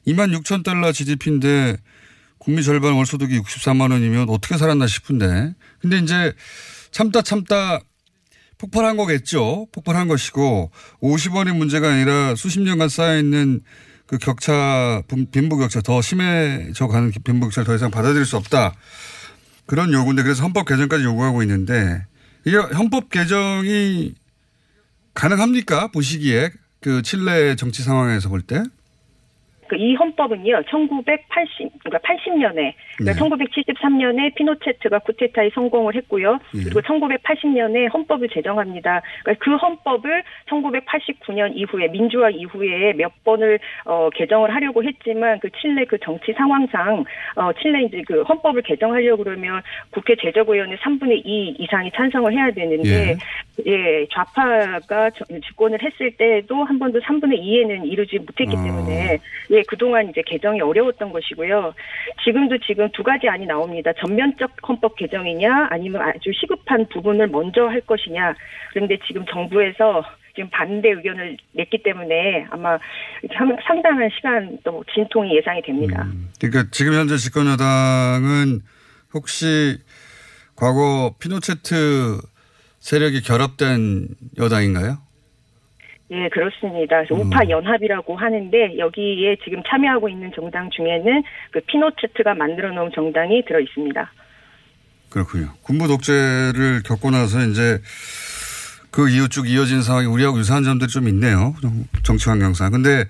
2만 0.06 0.36
6천 0.38 0.64
달러 0.64 0.92
GDP인데 0.92 1.76
국민 2.38 2.62
절반 2.62 2.92
월 2.94 3.06
소득이 3.06 3.40
64만 3.40 3.92
원이면 3.92 4.28
어떻게 4.28 4.56
살았나 4.56 4.86
싶은데 4.86 5.54
근데 5.80 5.98
이제 5.98 6.32
참다 6.90 7.22
참다 7.22 7.80
폭발한 8.58 8.96
거겠죠. 8.96 9.66
폭발한 9.72 10.08
것이고 10.08 10.70
50원이 11.02 11.54
문제가 11.56 11.92
아니라 11.92 12.34
수십 12.36 12.60
년간 12.60 12.88
쌓여있는 12.88 13.60
그 14.06 14.18
격차, 14.18 15.02
빈- 15.08 15.30
빈부격차 15.30 15.80
더 15.80 16.00
심해져 16.00 16.86
가는 16.86 17.10
빈부격차를 17.10 17.66
더 17.66 17.74
이상 17.74 17.90
받아들일 17.90 18.24
수 18.24 18.36
없다. 18.36 18.74
그런 19.66 19.92
요구인데 19.92 20.22
그래서 20.22 20.42
헌법 20.42 20.66
개정까지 20.66 21.04
요구하고 21.04 21.42
있는데 21.42 22.06
이게 22.44 22.56
헌법 22.56 23.10
개정이 23.10 24.14
가능합니까? 25.14 25.88
보시기에 25.88 26.50
그 26.80 27.02
칠레 27.02 27.56
정치 27.56 27.82
상황에서 27.82 28.28
볼 28.28 28.42
때? 28.42 28.62
그이 29.68 29.96
헌법은요, 29.96 30.62
1980, 30.70 31.72
그러니까 31.82 31.98
80년에, 32.06 32.54
네. 32.54 32.76
그러니까 32.98 33.24
1973년에 33.24 34.34
피노체트가 34.34 35.00
쿠데타에 35.00 35.50
성공을 35.54 35.94
했고요. 35.96 36.38
예. 36.56 36.62
그리고 36.64 36.80
1980년에 36.80 37.92
헌법을 37.92 38.28
제정합니다. 38.28 39.02
그러니까 39.22 39.44
그 39.44 39.56
헌법을 39.56 40.22
1989년 40.48 41.52
이후에, 41.54 41.88
민주화 41.88 42.30
이후에 42.30 42.92
몇 42.94 43.12
번을, 43.24 43.58
어, 43.84 44.08
개정을 44.10 44.54
하려고 44.54 44.82
했지만 44.84 45.38
그 45.40 45.50
칠레 45.60 45.84
그 45.86 45.98
정치 45.98 46.32
상황상, 46.32 47.04
어, 47.36 47.52
칠레 47.60 47.82
이제 47.84 48.02
그 48.06 48.22
헌법을 48.22 48.62
개정하려고 48.62 49.24
그러면 49.24 49.62
국회 49.90 50.14
제적의원의 50.16 50.78
3분의 50.78 51.22
2 51.24 51.56
이상이 51.58 51.90
찬성을 51.92 52.32
해야 52.32 52.50
되는데, 52.50 53.16
예, 53.66 54.06
좌파가 54.12 55.10
저- 55.10 55.24
집권을 55.48 55.82
했을 55.82 56.10
때도 56.12 56.64
한 56.64 56.78
번도 56.78 57.00
3분의 57.00 57.40
2에는 57.40 57.86
이루지 57.90 58.18
못했기 58.18 58.56
어. 58.56 58.62
때문에 58.64 59.18
예, 59.50 59.62
그동안 59.68 60.08
이제 60.10 60.22
개정이 60.26 60.60
어려웠던 60.60 61.12
것이고요. 61.12 61.72
지금도 62.24 62.58
지금 62.58 62.85
두 62.92 63.02
가지 63.02 63.28
안이 63.28 63.46
나옵니다. 63.46 63.92
전면적 63.98 64.50
헌법 64.68 64.96
개정이냐 64.96 65.68
아니면 65.70 66.02
아주 66.02 66.30
시급한 66.40 66.86
부분을 66.92 67.28
먼저 67.28 67.66
할 67.66 67.80
것이냐. 67.82 68.34
그런데 68.72 68.98
지금 69.06 69.24
정부에서 69.26 70.04
지금 70.34 70.50
반대 70.50 70.90
의견을 70.90 71.36
냈기 71.52 71.82
때문에 71.82 72.46
아마 72.50 72.78
상- 73.36 73.56
상당한 73.66 74.08
시간 74.14 74.58
또 74.64 74.84
진통이 74.94 75.34
예상이 75.36 75.62
됩니다. 75.62 76.06
그러니까 76.40 76.70
지금 76.72 76.92
현재 76.92 77.16
집권 77.16 77.46
여당은 77.46 78.60
혹시 79.14 79.78
과거 80.56 81.14
피노체트 81.20 82.18
세력이 82.80 83.22
결합된 83.22 84.08
여당인가요? 84.38 84.98
예, 86.10 86.28
그렇습니다. 86.28 87.02
그래서 87.02 87.14
음. 87.16 87.26
우파 87.26 87.48
연합이라고 87.48 88.16
하는데 88.16 88.78
여기에 88.78 89.36
지금 89.42 89.62
참여하고 89.66 90.08
있는 90.08 90.30
정당 90.34 90.70
중에는 90.70 91.22
그 91.50 91.60
피노체트가 91.60 92.34
만들어 92.34 92.72
놓은 92.72 92.92
정당이 92.94 93.44
들어 93.44 93.60
있습니다. 93.60 94.12
그렇군요. 95.10 95.48
군부 95.62 95.88
독재를 95.88 96.82
겪고 96.84 97.10
나서 97.10 97.40
이제 97.40 97.80
그 98.90 99.08
이후 99.10 99.28
쭉 99.28 99.48
이어진 99.48 99.82
상황이 99.82 100.06
우리하고 100.06 100.38
유사한 100.38 100.62
점들이 100.62 100.88
좀 100.88 101.08
있네요. 101.08 101.54
정치 102.02 102.28
환경상. 102.28 102.70
근데 102.70 103.04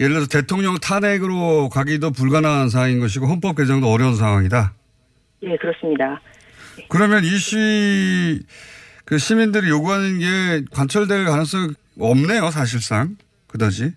예를 0.00 0.14
들어서 0.14 0.28
대통령 0.28 0.78
탄핵으로 0.78 1.68
가기도 1.68 2.10
불가능한 2.10 2.70
상황인 2.70 3.00
것이고 3.00 3.26
헌법 3.26 3.56
개정도 3.56 3.88
어려운 3.88 4.16
상황이다. 4.16 4.72
예, 5.42 5.56
그렇습니다. 5.56 6.20
그러면 6.88 7.22
이 7.24 7.28
시위 7.28 8.40
그 9.04 9.18
시민들이 9.18 9.68
요구하는 9.68 10.18
게 10.18 10.64
관철될 10.70 11.24
가능성이 11.24 11.68
없네요, 12.00 12.50
사실상. 12.50 13.16
그다지. 13.48 13.92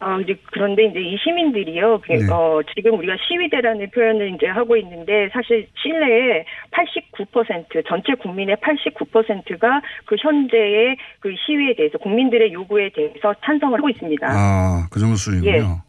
아, 0.00 0.20
이제 0.20 0.38
그런데 0.52 0.84
이제 0.84 1.00
이 1.00 1.16
시민들이요, 1.18 2.00
그, 2.04 2.12
네. 2.12 2.32
어, 2.32 2.60
지금 2.74 2.98
우리가 2.98 3.16
시위대라는 3.26 3.90
표현을 3.90 4.34
이제 4.34 4.46
하고 4.46 4.76
있는데 4.76 5.28
사실 5.32 5.66
칠레의 5.82 6.44
89% 6.70 7.88
전체 7.88 8.14
국민의 8.14 8.56
89%가 8.56 9.82
그 10.04 10.14
현재의 10.20 10.96
그 11.18 11.34
시위에 11.44 11.74
대해서 11.74 11.98
국민들의 11.98 12.52
요구에 12.52 12.90
대해서 12.94 13.34
찬성을 13.44 13.76
하고 13.76 13.88
있습니다. 13.88 14.26
아, 14.30 14.86
그 14.90 15.00
정도 15.00 15.16
수준이군요. 15.16 15.52
예, 15.52 15.87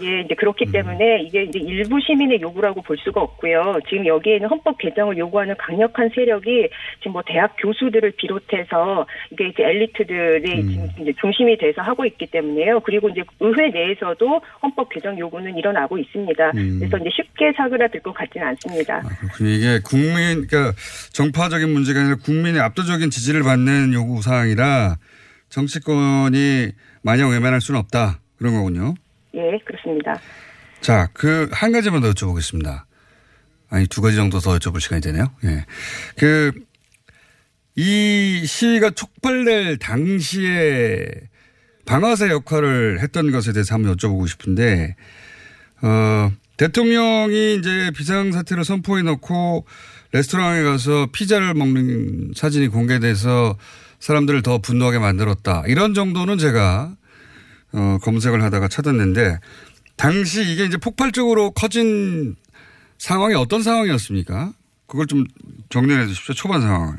이제 0.00 0.34
그렇기 0.34 0.66
때문에 0.72 1.22
이게 1.22 1.44
이제 1.44 1.58
일부 1.58 1.98
시민의 2.00 2.40
요구라고 2.40 2.82
볼 2.82 2.96
수가 2.98 3.20
없고요. 3.20 3.80
지금 3.88 4.06
여기에는 4.06 4.48
헌법 4.48 4.78
개정을 4.78 5.16
요구하는 5.16 5.54
강력한 5.58 6.10
세력이 6.14 6.68
지금 6.98 7.12
뭐 7.12 7.22
대학 7.26 7.54
교수들을 7.58 8.12
비롯해서 8.16 9.06
이게 9.30 9.48
이제 9.48 9.62
엘리트들이 9.62 10.68
지금 10.68 10.88
이제 11.00 11.12
중심이 11.20 11.56
돼서 11.56 11.82
하고 11.82 12.04
있기 12.04 12.26
때문에요. 12.26 12.80
그리고 12.80 13.08
이제 13.08 13.22
의회 13.40 13.70
내에서도 13.70 14.40
헌법 14.62 14.88
개정 14.90 15.18
요구는 15.18 15.56
일어나고 15.56 15.98
있습니다. 15.98 16.52
그래서 16.52 16.98
이제 16.98 17.10
쉽게 17.14 17.52
사그라들 17.56 18.00
것 18.00 18.12
같지는 18.12 18.46
않습니다. 18.48 18.96
아, 18.98 19.08
그렇군요. 19.20 19.50
이게 19.50 19.80
국민, 19.84 20.46
그러니까 20.46 20.72
정파적인 21.12 21.68
문제가 21.72 22.00
아니라 22.00 22.16
국민의 22.16 22.60
압도적인 22.60 23.10
지지를 23.10 23.42
받는 23.42 23.92
요구 23.94 24.20
사항이라 24.22 24.96
정치권이 25.48 26.72
마냥 27.02 27.30
외면할 27.30 27.60
수는 27.60 27.80
없다. 27.80 28.20
그런 28.36 28.54
거군요. 28.54 28.94
예, 29.36 29.58
그렇습니다. 29.64 30.18
자, 30.80 31.08
그 31.12 31.48
한 31.52 31.72
가지만 31.72 32.00
더 32.00 32.10
여쭤보겠습니다. 32.10 32.84
아니 33.70 33.86
두 33.86 34.00
가지 34.00 34.16
정도 34.16 34.38
더 34.40 34.56
여쭤볼 34.58 34.80
시간이 34.80 35.02
되네요. 35.02 35.30
예. 35.44 35.64
그 36.16 36.52
이 37.78 38.42
시위가 38.46 38.90
촉발될 38.90 39.76
당시에 39.76 41.08
방아쇠 41.84 42.30
역할을 42.30 43.00
했던 43.00 43.30
것에 43.30 43.52
대해서 43.52 43.74
한번 43.74 43.94
여쭤보고 43.94 44.26
싶은데 44.26 44.96
어 45.82 46.32
대통령이 46.56 47.56
이제 47.56 47.90
비상사태를 47.94 48.64
선포해 48.64 49.02
놓고 49.02 49.66
레스토랑에 50.12 50.62
가서 50.62 51.08
피자를 51.12 51.52
먹는 51.52 52.32
사진이 52.34 52.68
공개돼서 52.68 53.58
사람들을 54.00 54.40
더 54.42 54.56
분노하게 54.58 54.98
만들었다. 54.98 55.62
이런 55.66 55.92
정도는 55.92 56.38
제가 56.38 56.96
어, 57.76 57.98
검색을 58.02 58.42
하다가 58.42 58.68
찾았는데 58.68 59.38
당시 59.96 60.42
이게 60.50 60.64
이제 60.64 60.76
폭발적으로 60.78 61.50
커진 61.50 62.34
상황이 62.98 63.34
어떤 63.34 63.62
상황이었습니까? 63.62 64.52
그걸 64.86 65.06
좀 65.06 65.24
정리해 65.68 66.06
주십시오. 66.06 66.34
초반 66.34 66.60
상황을. 66.62 66.96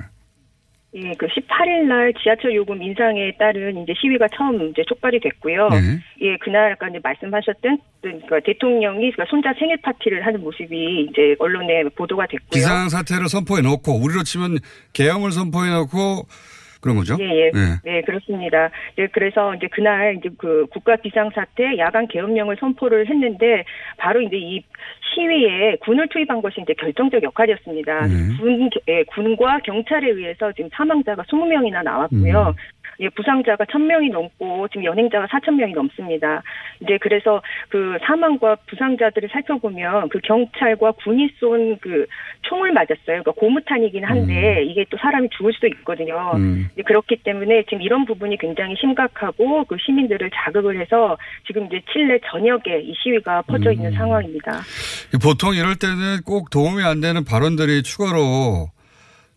예, 0.95 1.13
그 1.17 1.27
18일 1.27 1.87
날 1.87 2.13
지하철 2.21 2.55
요금 2.55 2.81
인상에 2.81 3.31
따른 3.37 3.83
이제 3.83 3.93
시위가 3.99 4.27
처음 4.35 4.69
이제 4.69 4.83
촉발이 4.87 5.19
됐고요. 5.19 5.69
네. 5.69 5.99
예, 6.21 6.37
그날 6.37 6.71
아까 6.71 6.87
이제 6.87 6.99
말씀하셨던 7.03 7.79
그러니까 8.01 8.39
대통령이 8.39 9.11
그러니까 9.11 9.25
손자 9.29 9.53
생일 9.59 9.77
파티를 9.81 10.25
하는 10.25 10.41
모습이 10.41 11.07
이제 11.09 11.35
언론에 11.39 11.83
보도가 11.95 12.25
됐고요. 12.27 12.49
비상 12.51 12.89
사태를 12.89 13.27
선포해 13.27 13.61
놓고 13.61 13.99
우리로 13.99 14.23
치면 14.23 14.57
계엄을 14.93 15.31
선포해 15.31 15.69
놓고 15.71 16.25
그런 16.81 16.95
거죠. 16.97 17.17
예, 17.19 17.25
예. 17.25 17.51
네. 17.51 17.59
네, 17.83 18.01
그렇습니다. 18.01 18.69
예, 18.97 19.07
그래서 19.07 19.55
이제 19.55 19.67
그날 19.67 20.15
이제 20.17 20.29
그 20.37 20.65
국가 20.71 20.95
비상사태 20.95 21.77
야간 21.77 22.07
계엄령을 22.07 22.57
선포를 22.59 23.09
했는데 23.09 23.63
바로 23.97 24.21
이제 24.21 24.37
이 24.37 24.63
시위에 25.13 25.77
군을 25.81 26.07
투입한 26.09 26.41
것이 26.41 26.61
이제 26.61 26.73
결정적 26.73 27.23
역할이었습니다. 27.23 28.07
네. 28.07 28.37
군, 28.39 28.69
예, 28.87 29.03
군과 29.03 29.59
경찰에 29.59 30.09
의해서 30.09 30.51
지금 30.53 30.69
사망자가 30.73 31.23
20명이나 31.23 31.83
나왔고요. 31.83 32.55
예, 32.99 33.09
부상자가 33.09 33.65
1000명이 33.65 34.11
넘고 34.11 34.67
지금 34.69 34.85
연행자가 34.85 35.27
4000명이 35.27 35.73
넘습니다. 35.73 36.43
이제 36.81 36.97
그래서 36.99 37.41
그 37.69 37.97
사망과 38.05 38.57
부상자들을 38.67 39.29
살펴보면 39.31 40.09
그 40.09 40.19
경찰과 40.19 40.93
군이 41.03 41.29
쏜 41.39 41.77
그 41.81 42.05
총을 42.43 42.71
맞았어요. 42.73 42.97
그러니까 43.23 43.31
고무탄이긴 43.31 44.03
한데 44.03 44.63
이게 44.65 44.85
또 44.89 44.97
사람이 44.97 45.29
죽을 45.37 45.53
수도 45.53 45.67
있거든요. 45.67 46.33
음. 46.35 46.69
이제 46.73 46.83
그렇기 46.83 47.17
때문에 47.23 47.63
지금 47.63 47.81
이런 47.81 48.05
부분이 48.05 48.37
굉장히 48.37 48.75
심각하고 48.79 49.65
그 49.65 49.77
시민들을 49.79 50.29
자극을 50.33 50.79
해서 50.79 51.17
지금 51.45 51.65
이제 51.67 51.81
칠레 51.91 52.19
전역에 52.29 52.81
이 52.81 52.93
시위가 53.03 53.43
퍼져 53.43 53.71
있는 53.71 53.91
상황입니다. 53.91 54.61
보통 55.21 55.55
이럴 55.55 55.75
때는 55.75 56.21
꼭 56.25 56.49
도움이 56.49 56.83
안 56.83 57.01
되는 57.01 57.23
발언들이 57.23 57.83
추가로 57.83 58.67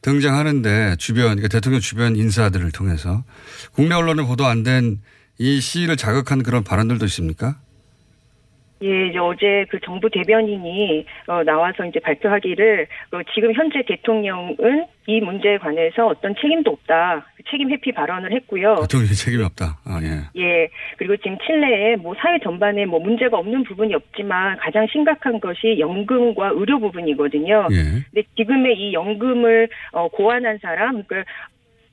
등장하는데 0.03 0.97
주변 0.99 1.37
그러니까 1.37 1.49
대통령 1.49 1.81
주변 1.81 2.17
인사들을 2.17 2.71
통해서 2.73 3.25
국내 3.73 3.95
언론에 3.95 4.23
보도 4.25 4.47
안 4.47 4.63
된 4.63 5.01
이 5.43 5.59
시위를 5.59 5.97
자극한 5.97 6.43
그런 6.43 6.63
발언들도 6.63 7.07
있습니까? 7.07 7.59
예, 8.83 9.09
이제 9.09 9.19
어제 9.19 9.67
그 9.69 9.79
정부 9.81 10.09
대변인이 10.09 11.05
어, 11.27 11.43
나와서 11.45 11.85
이제 11.85 12.01
발표하기를 12.01 12.87
어, 13.13 13.21
지금 13.35 13.53
현재 13.53 13.83
대통령은 13.87 14.87
이 15.07 15.21
문제에 15.21 15.59
관해서 15.59 16.07
어떤 16.07 16.35
책임도 16.41 16.71
없다. 16.71 17.27
책임 17.51 17.71
회피 17.71 17.93
발언을 17.93 18.33
했고요. 18.33 18.77
대통령이 18.83 19.13
책임이 19.13 19.43
없다. 19.45 19.79
아, 19.85 20.01
예. 20.03 20.41
예. 20.41 20.69
그리고 20.99 21.17
지금 21.17 21.37
칠레에 21.45 21.97
뭐 21.97 22.15
사회 22.19 22.39
전반에 22.39 22.87
뭐 22.87 23.01
문제가 23.01 23.39
없는 23.39 23.65
부분이 23.65 23.95
없지만 23.95 24.57
가장 24.59 24.87
심각한 24.87 25.41
것이 25.41 25.79
연금과 25.79 26.51
의료 26.55 26.79
부분이거든요. 26.79 27.69
예. 27.73 27.77
근데 28.13 28.23
지금의 28.37 28.79
이 28.79 28.93
연금을 28.93 29.69
어, 29.93 30.09
고안한 30.09 30.59
사람, 30.63 31.03
그 31.05 31.25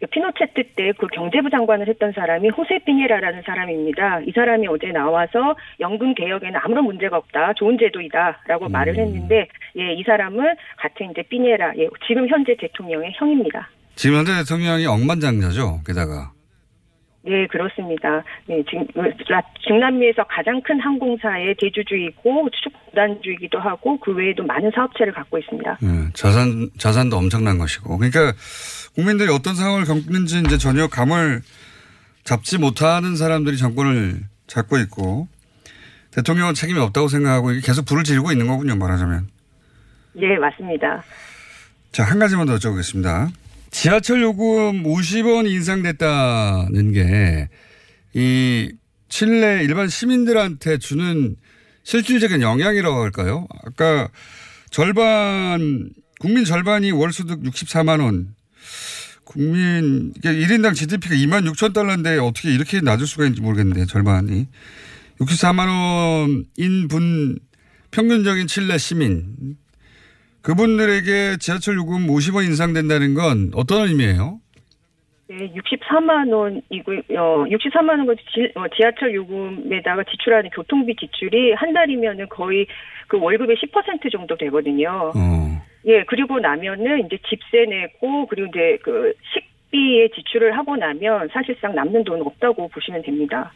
피노체트 0.06 0.64
때 0.76 0.92
그 0.98 1.08
경제부 1.08 1.50
장관을 1.50 1.88
했던 1.88 2.12
사람이 2.12 2.50
호세 2.50 2.80
피니라라는 2.86 3.42
사람입니다. 3.46 4.22
이 4.28 4.32
사람이 4.32 4.68
어제 4.68 4.88
나와서 4.92 5.56
연금 5.80 6.14
개혁에는 6.14 6.60
아무런 6.64 6.86
문제가 6.86 7.18
없다, 7.18 7.54
좋은 7.54 7.78
제도이다라고 7.80 8.70
말을 8.70 8.96
했는데, 8.96 9.48
예, 9.78 9.94
이 9.94 10.04
사람은 10.04 10.56
같은 10.78 11.10
이제 11.12 11.24
피니라, 11.24 11.74
예, 11.78 11.88
지금 12.08 12.28
현재 12.28 12.56
대통령의 12.60 13.14
형입니다. 13.16 13.68
지금 13.96 14.18
현재 14.18 14.34
대통령이 14.44 14.86
억만장자죠. 14.86 15.82
게다가. 15.86 16.32
네, 17.24 17.46
그렇습니다. 17.48 18.24
네, 18.46 18.64
지금 18.70 18.86
라- 19.28 19.42
중남미에서 19.68 20.24
가장 20.30 20.62
큰 20.62 20.80
항공사의 20.80 21.56
대주주이고 21.60 22.50
축구단주이기도 22.64 23.60
하고 23.60 24.00
그 24.00 24.14
외에도 24.14 24.44
많은 24.44 24.72
사업체를 24.74 25.12
갖고 25.12 25.38
있습니다. 25.38 25.78
예, 25.84 25.88
자산, 26.14 26.70
자산도 26.78 27.18
엄청난 27.18 27.58
것이고. 27.58 27.98
그러니까 27.98 28.32
국민들이 28.98 29.30
어떤 29.30 29.56
상황을 29.56 29.86
겪는지 29.86 30.42
이제 30.46 30.58
전혀 30.58 30.88
감을 30.88 31.44
잡지 32.24 32.58
못하는 32.58 33.16
사람들이 33.16 33.58
정권을 33.58 34.22
잡고 34.48 34.80
있고 34.80 35.28
대통령은 36.12 36.56
책임이 36.56 36.80
없다고 36.80 37.08
생각하고 37.08 37.50
계속 37.64 37.86
불을 37.86 38.04
지르고 38.04 38.32
있는 38.32 38.48
거군요. 38.48 38.76
말하자면. 38.76 39.28
네, 40.14 40.38
맞습니다. 40.40 41.04
자, 41.92 42.04
한 42.04 42.18
가지만 42.18 42.48
더 42.48 42.56
여쭤보겠습니다. 42.56 43.32
지하철 43.70 44.22
요금 44.24 44.84
50원이 44.84 45.52
인상됐다는 45.52 46.92
게 46.92 47.48
이 48.18 48.72
칠레 49.10 49.64
일반 49.64 49.88
시민들한테 49.88 50.80
주는 50.80 51.36
실질적인 51.84 52.42
영향이라고 52.42 53.04
할까요? 53.04 53.48
아까 53.64 54.10
절반, 54.72 55.92
국민 56.20 56.44
절반이 56.44 56.92
월 56.92 57.14
소득 57.14 57.44
64만 57.44 58.02
원. 58.04 58.36
국민, 59.28 60.14
이게 60.16 60.30
1인당 60.30 60.74
GDP가 60.74 61.14
2만 61.16 61.46
6천 61.52 61.74
달러인데 61.74 62.18
어떻게 62.18 62.50
이렇게 62.50 62.80
낮을 62.82 63.06
수가 63.06 63.26
있는지 63.26 63.42
모르겠는데, 63.42 63.86
절반이. 63.86 64.48
64만 65.20 65.68
원인 65.68 66.88
분, 66.88 67.38
평균적인 67.92 68.48
칠레 68.48 68.78
시민. 68.78 69.58
그분들에게 70.42 71.38
지하철 71.40 71.76
요금 71.76 72.08
50원 72.08 72.46
인상된다는 72.46 73.16
건 73.16 73.52
어떤 73.54 73.90
의미예요? 73.90 74.40
네, 75.30 75.52
64만 75.54 76.32
원이고, 76.32 76.94
어, 77.20 77.44
64만 77.50 78.08
원 78.08 78.16
지, 78.34 78.50
어, 78.56 78.64
지하철 78.78 79.14
요금에다가 79.14 80.06
지출하는 80.10 80.50
교통비 80.52 80.96
지출이 80.96 81.52
한 81.54 81.74
달이면은 81.74 82.30
거의 82.30 82.66
그 83.10 83.20
월급의 83.20 83.58
10% 83.58 84.10
정도 84.10 84.38
되거든요. 84.38 85.12
어. 85.14 85.67
예, 85.88 86.04
그리고 86.04 86.40
나면은 86.40 87.06
이제 87.06 87.18
집세 87.30 87.66
내고, 87.66 88.26
그리고 88.28 88.50
이제 88.50 88.78
그 88.84 89.14
식비에 89.34 90.10
지출을 90.10 90.58
하고 90.58 90.76
나면 90.76 91.30
사실상 91.32 91.76
남는 91.76 92.04
돈 92.04 92.22
없다고 92.22 92.68
보시면 92.68 93.02
됩니다. 93.04 93.52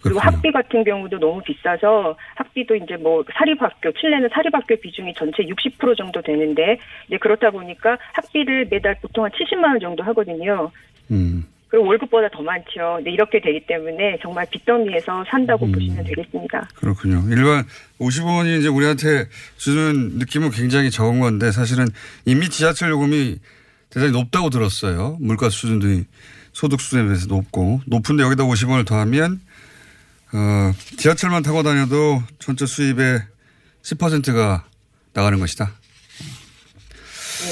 그리고 0.00 0.18
그렇군요. 0.18 0.36
학비 0.36 0.52
같은 0.52 0.84
경우도 0.84 1.18
너무 1.18 1.40
비싸서 1.42 2.16
학비도 2.34 2.74
이제 2.76 2.96
뭐 2.96 3.24
사립학교 3.32 3.92
칠레는 3.92 4.28
사립학교 4.32 4.76
비중이 4.76 5.14
전체 5.14 5.44
60% 5.44 5.96
정도 5.96 6.20
되는데 6.20 6.78
이제 7.06 7.18
그렇다 7.18 7.50
보니까 7.50 7.98
학비를 8.12 8.66
매달 8.68 8.96
보통 9.00 9.24
한 9.24 9.30
70만 9.30 9.64
원 9.64 9.80
정도 9.80 10.02
하거든요. 10.02 10.70
음. 11.10 11.44
그리고 11.72 11.86
월급보다 11.86 12.28
더 12.28 12.42
많죠. 12.42 12.96
근데 12.96 13.10
이렇게 13.10 13.40
되기 13.40 13.64
때문에 13.66 14.18
정말 14.20 14.46
빚더미에서 14.50 15.24
산다고 15.26 15.64
음. 15.64 15.72
보시면 15.72 16.04
되겠습니다. 16.04 16.68
그렇군요. 16.74 17.24
일반 17.30 17.64
50원이 17.98 18.58
이제 18.58 18.68
우리한테 18.68 19.26
주는 19.56 20.18
느낌은 20.18 20.50
굉장히 20.50 20.90
적은 20.90 21.20
건데 21.20 21.50
사실은 21.50 21.88
이미 22.26 22.50
지하철 22.50 22.90
요금이 22.90 23.38
대단히 23.88 24.12
높다고 24.12 24.50
들었어요. 24.50 25.16
물가 25.18 25.48
수준도 25.48 26.04
소득 26.52 26.78
수준에 26.78 27.04
비해서 27.04 27.26
높고 27.28 27.80
높은데 27.86 28.22
여기다 28.22 28.44
50원을 28.44 28.86
더하면 28.86 29.40
어, 30.34 30.72
지하철만 30.98 31.42
타고 31.42 31.62
다녀도 31.62 32.22
전체 32.38 32.66
수입의 32.66 33.22
10%가 33.82 34.66
나가는 35.14 35.38
것이다. 35.38 35.72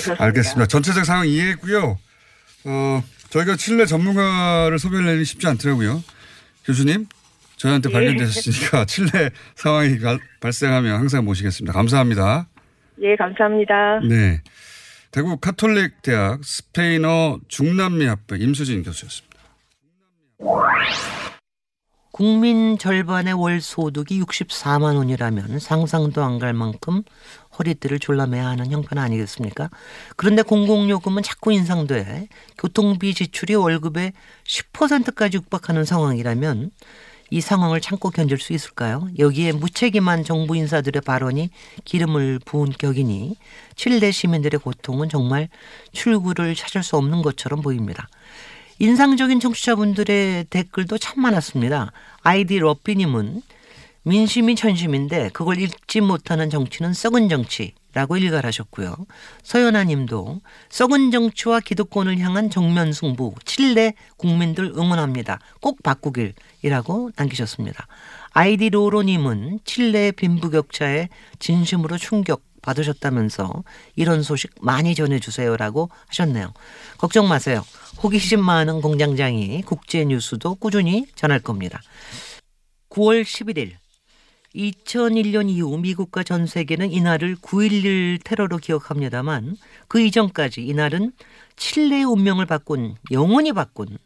네. 0.04 0.14
알겠습니다. 0.18 0.66
전체적 0.66 1.06
상황 1.06 1.26
이해했고요. 1.26 1.98
어, 2.64 3.02
저희가 3.30 3.56
칠레 3.56 3.86
전문가를 3.86 4.78
소개하려니 4.78 5.24
쉽지 5.24 5.46
않더라고요. 5.46 6.02
교수님, 6.64 7.06
저희한테 7.56 7.90
예. 7.90 7.92
발견되셨으니까 7.92 8.84
칠레 8.86 9.30
상황이 9.54 9.98
가- 9.98 10.18
발생하면 10.40 10.94
항상 10.98 11.24
모시겠습니다. 11.24 11.72
감사합니다. 11.72 12.48
예, 13.02 13.16
감사합니다. 13.16 14.00
네. 14.08 14.42
대구 15.10 15.36
카톨릭 15.38 16.02
대학 16.02 16.44
스페인어 16.44 17.40
중남미 17.48 18.04
학부 18.06 18.36
임수진 18.36 18.82
교수였습니다. 18.84 19.30
국민 22.20 22.76
절반의 22.76 23.32
월 23.32 23.62
소득이 23.62 24.20
64만 24.20 24.96
원이라면 24.96 25.58
상상도 25.58 26.22
안 26.22 26.38
갈 26.38 26.52
만큼 26.52 27.02
허리띠를 27.58 27.98
졸라매야 27.98 28.46
하는 28.46 28.70
형편 28.70 28.98
아니겠습니까? 28.98 29.70
그런데 30.16 30.42
공공요금은 30.42 31.22
자꾸 31.22 31.50
인상돼 31.50 32.28
교통비 32.58 33.14
지출이 33.14 33.54
월급의 33.54 34.12
10%까지 34.44 35.38
육박하는 35.38 35.86
상황이라면 35.86 36.72
이 37.30 37.40
상황을 37.40 37.80
참고 37.80 38.10
견딜 38.10 38.36
수 38.36 38.52
있을까요? 38.52 39.08
여기에 39.18 39.52
무책임한 39.52 40.22
정부 40.22 40.54
인사들의 40.58 41.00
발언이 41.00 41.48
기름을 41.86 42.40
부은 42.44 42.72
격이니 42.78 43.36
칠레 43.76 44.10
시민들의 44.10 44.60
고통은 44.60 45.08
정말 45.08 45.48
출구를 45.92 46.54
찾을 46.54 46.82
수 46.82 46.98
없는 46.98 47.22
것처럼 47.22 47.62
보입니다. 47.62 48.08
인상적인 48.82 49.40
청취자분들의 49.40 50.46
댓글도 50.48 50.96
참 50.96 51.20
많았습니다. 51.20 51.92
아이디 52.22 52.58
러피님은 52.58 53.42
민심이 54.02 54.56
천심인데 54.56 55.30
그걸 55.32 55.60
읽지 55.60 56.00
못하는 56.00 56.48
정치는 56.48 56.94
썩은 56.94 57.28
정치라고 57.28 58.16
일갈하셨고요. 58.16 58.96
서연아님도 59.42 60.40
썩은 60.70 61.10
정치와 61.10 61.60
기득권을 61.60 62.18
향한 62.18 62.48
정면 62.48 62.92
승부 62.92 63.34
칠레 63.44 63.94
국민들 64.16 64.72
응원합니다. 64.76 65.38
꼭 65.60 65.82
바꾸길이라고 65.82 67.10
남기셨습니다. 67.14 67.86
아이디 68.32 68.70
로로님은 68.70 69.60
칠레의 69.64 70.12
빈부격차에 70.12 71.08
진심으로 71.38 71.98
충격 71.98 72.42
받으셨다면서 72.62 73.64
이런 73.96 74.22
소식 74.22 74.50
많이 74.60 74.94
전해주세요라고 74.94 75.90
하셨네요. 76.08 76.52
걱정 76.98 77.28
마세요. 77.28 77.64
호기심 78.02 78.42
많은 78.42 78.80
공장장이 78.80 79.60
국제 79.66 80.06
뉴스도 80.06 80.54
꾸준히 80.54 81.04
전할 81.14 81.38
겁니다. 81.38 81.82
9월 82.88 83.22
11일 83.22 83.72
2001년 84.54 85.50
이후 85.50 85.76
미국과 85.76 86.22
전 86.22 86.46
세계는 86.46 86.92
이날을 86.92 87.36
9.11 87.36 88.24
테러로 88.24 88.56
기억합니다만 88.56 89.54
그 89.86 90.00
이전까지 90.00 90.62
이날은 90.62 91.12
칠레의 91.56 92.04
운명을 92.04 92.46
바꾼 92.46 92.94
영원히 93.10 93.52
바꾼 93.52 93.98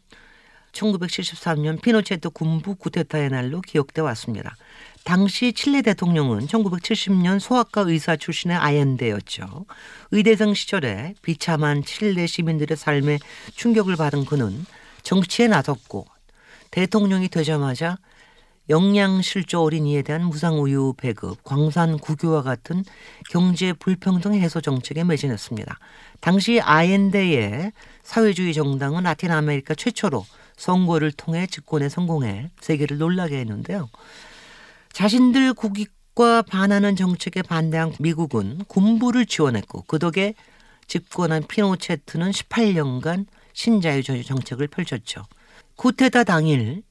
1973년 0.73 1.81
피노체토 1.81 2.31
군부 2.31 2.75
구테타의 2.75 3.29
날로 3.29 3.61
기억돼 3.61 4.01
왔습니다. 4.01 4.57
당시 5.05 5.53
칠레 5.53 5.83
대통령은 5.83 6.47
1970년 6.47 7.39
소아과 7.39 7.81
의사 7.81 8.15
출신의 8.15 8.57
아옌데였죠. 8.57 9.67
의대생 10.09 10.55
시절에 10.55 11.13
비참한 11.21 11.83
칠레 11.83 12.25
시민들의 12.25 12.75
삶에 12.75 13.19
충격을 13.53 13.97
받은 13.97 14.25
그는 14.25 14.65
정치에 15.03 15.47
나섰고 15.47 16.07
대통령이 16.71 17.29
되자마자 17.29 17.99
영양실조 18.67 19.61
어린이에 19.61 20.01
대한 20.01 20.25
무상우유 20.25 20.95
배급, 20.97 21.43
광산 21.43 21.99
국유화와 21.99 22.41
같은 22.41 22.83
경제 23.29 23.73
불평등 23.73 24.33
해소 24.33 24.59
정책에 24.59 25.03
매진했습니다. 25.03 25.77
당시 26.19 26.59
아옌데의 26.59 27.73
사회주의 28.01 28.55
정당은 28.55 29.03
라틴 29.03 29.29
아메리카 29.29 29.75
최초로 29.75 30.25
선거를 30.57 31.11
통해 31.11 31.45
집권에 31.45 31.89
성공해 31.89 32.49
세계를 32.59 32.97
놀라게 32.97 33.37
했는데요. 33.37 33.87
자신들 34.95 35.53
국익과 35.55 36.43
반하는 36.43 36.95
정책에 36.95 37.41
반대한 37.41 37.91
미국은 37.99 38.63
군부를 38.69 39.25
지원했고 39.25 39.83
그 39.87 39.99
덕에 39.99 40.35
집권한 40.87 41.43
피노체트는 41.45 42.31
18년간 42.31 43.25
신자유주의 43.51 44.23
정책을 44.23 44.69
펼쳤죠. 44.69 45.23
쿠테타 45.75 46.23
당일 46.23 46.81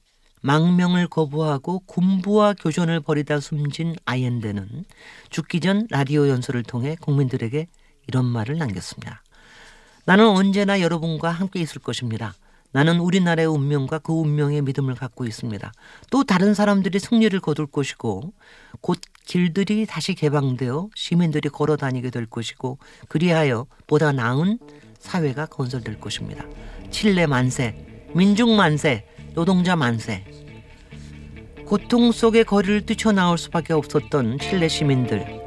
망명을 0.41 1.07
거부하고 1.07 1.79
군부와 1.87 2.53
교전을 2.53 2.99
벌이다 2.99 3.39
숨진 3.39 3.95
아옌데는 4.05 4.85
죽기 5.31 5.59
전 5.59 5.87
라디오 5.89 6.29
연설을 6.29 6.61
통해 6.61 6.95
국민들에게 7.01 7.65
이런 8.07 8.25
말을 8.25 8.59
남겼습니다. 8.59 9.23
나는 10.05 10.27
언제나 10.27 10.79
여러분과 10.79 11.31
함께 11.31 11.59
있을 11.59 11.81
것입니다. 11.81 12.35
나는 12.75 12.99
우리나라의 12.99 13.47
운명과 13.47 13.99
그 13.99 14.11
운명의 14.11 14.61
믿음을 14.61 14.95
갖고 14.95 15.25
있습니다. 15.25 15.71
또 16.11 16.25
다른 16.25 16.53
사람들이 16.53 16.99
승리를 16.99 17.39
거둘 17.39 17.67
것이고 17.67 18.33
곧 18.81 18.99
길들이 19.23 19.85
다시 19.85 20.13
개방되어 20.13 20.89
시민들이 20.93 21.47
걸어 21.47 21.77
다니게 21.77 22.09
될 22.09 22.25
것이고 22.25 22.77
그리하여 23.07 23.65
보다 23.87 24.11
나은 24.11 24.59
사회가 24.99 25.45
건설될 25.45 26.01
것입니다. 26.01 26.43
칠레 26.91 27.27
만세, 27.27 27.77
민중 28.13 28.57
만세, 28.57 29.07
노동자 29.35 29.77
만세. 29.77 30.25
고통 31.65 32.11
속의 32.11 32.43
거리를 32.43 32.85
뛰쳐나올 32.85 33.37
수밖에 33.37 33.71
없었던 33.71 34.39
칠레 34.39 34.67
시민들. 34.67 35.44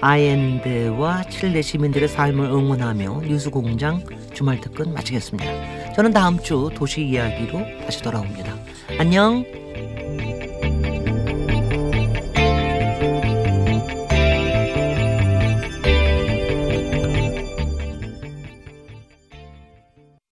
아엔데와 0.00 1.24
칠레 1.24 1.62
시민들의 1.62 2.08
삶을 2.08 2.46
응원하며 2.46 3.22
뉴스공장 3.26 4.02
주말 4.32 4.60
특근 4.60 4.94
마치겠습니다. 4.94 5.92
저는 5.92 6.12
다음 6.12 6.38
주 6.38 6.70
도시 6.74 7.02
이야기로 7.02 7.60
다시 7.84 8.02
돌아옵니다. 8.02 8.56
안녕. 8.98 9.59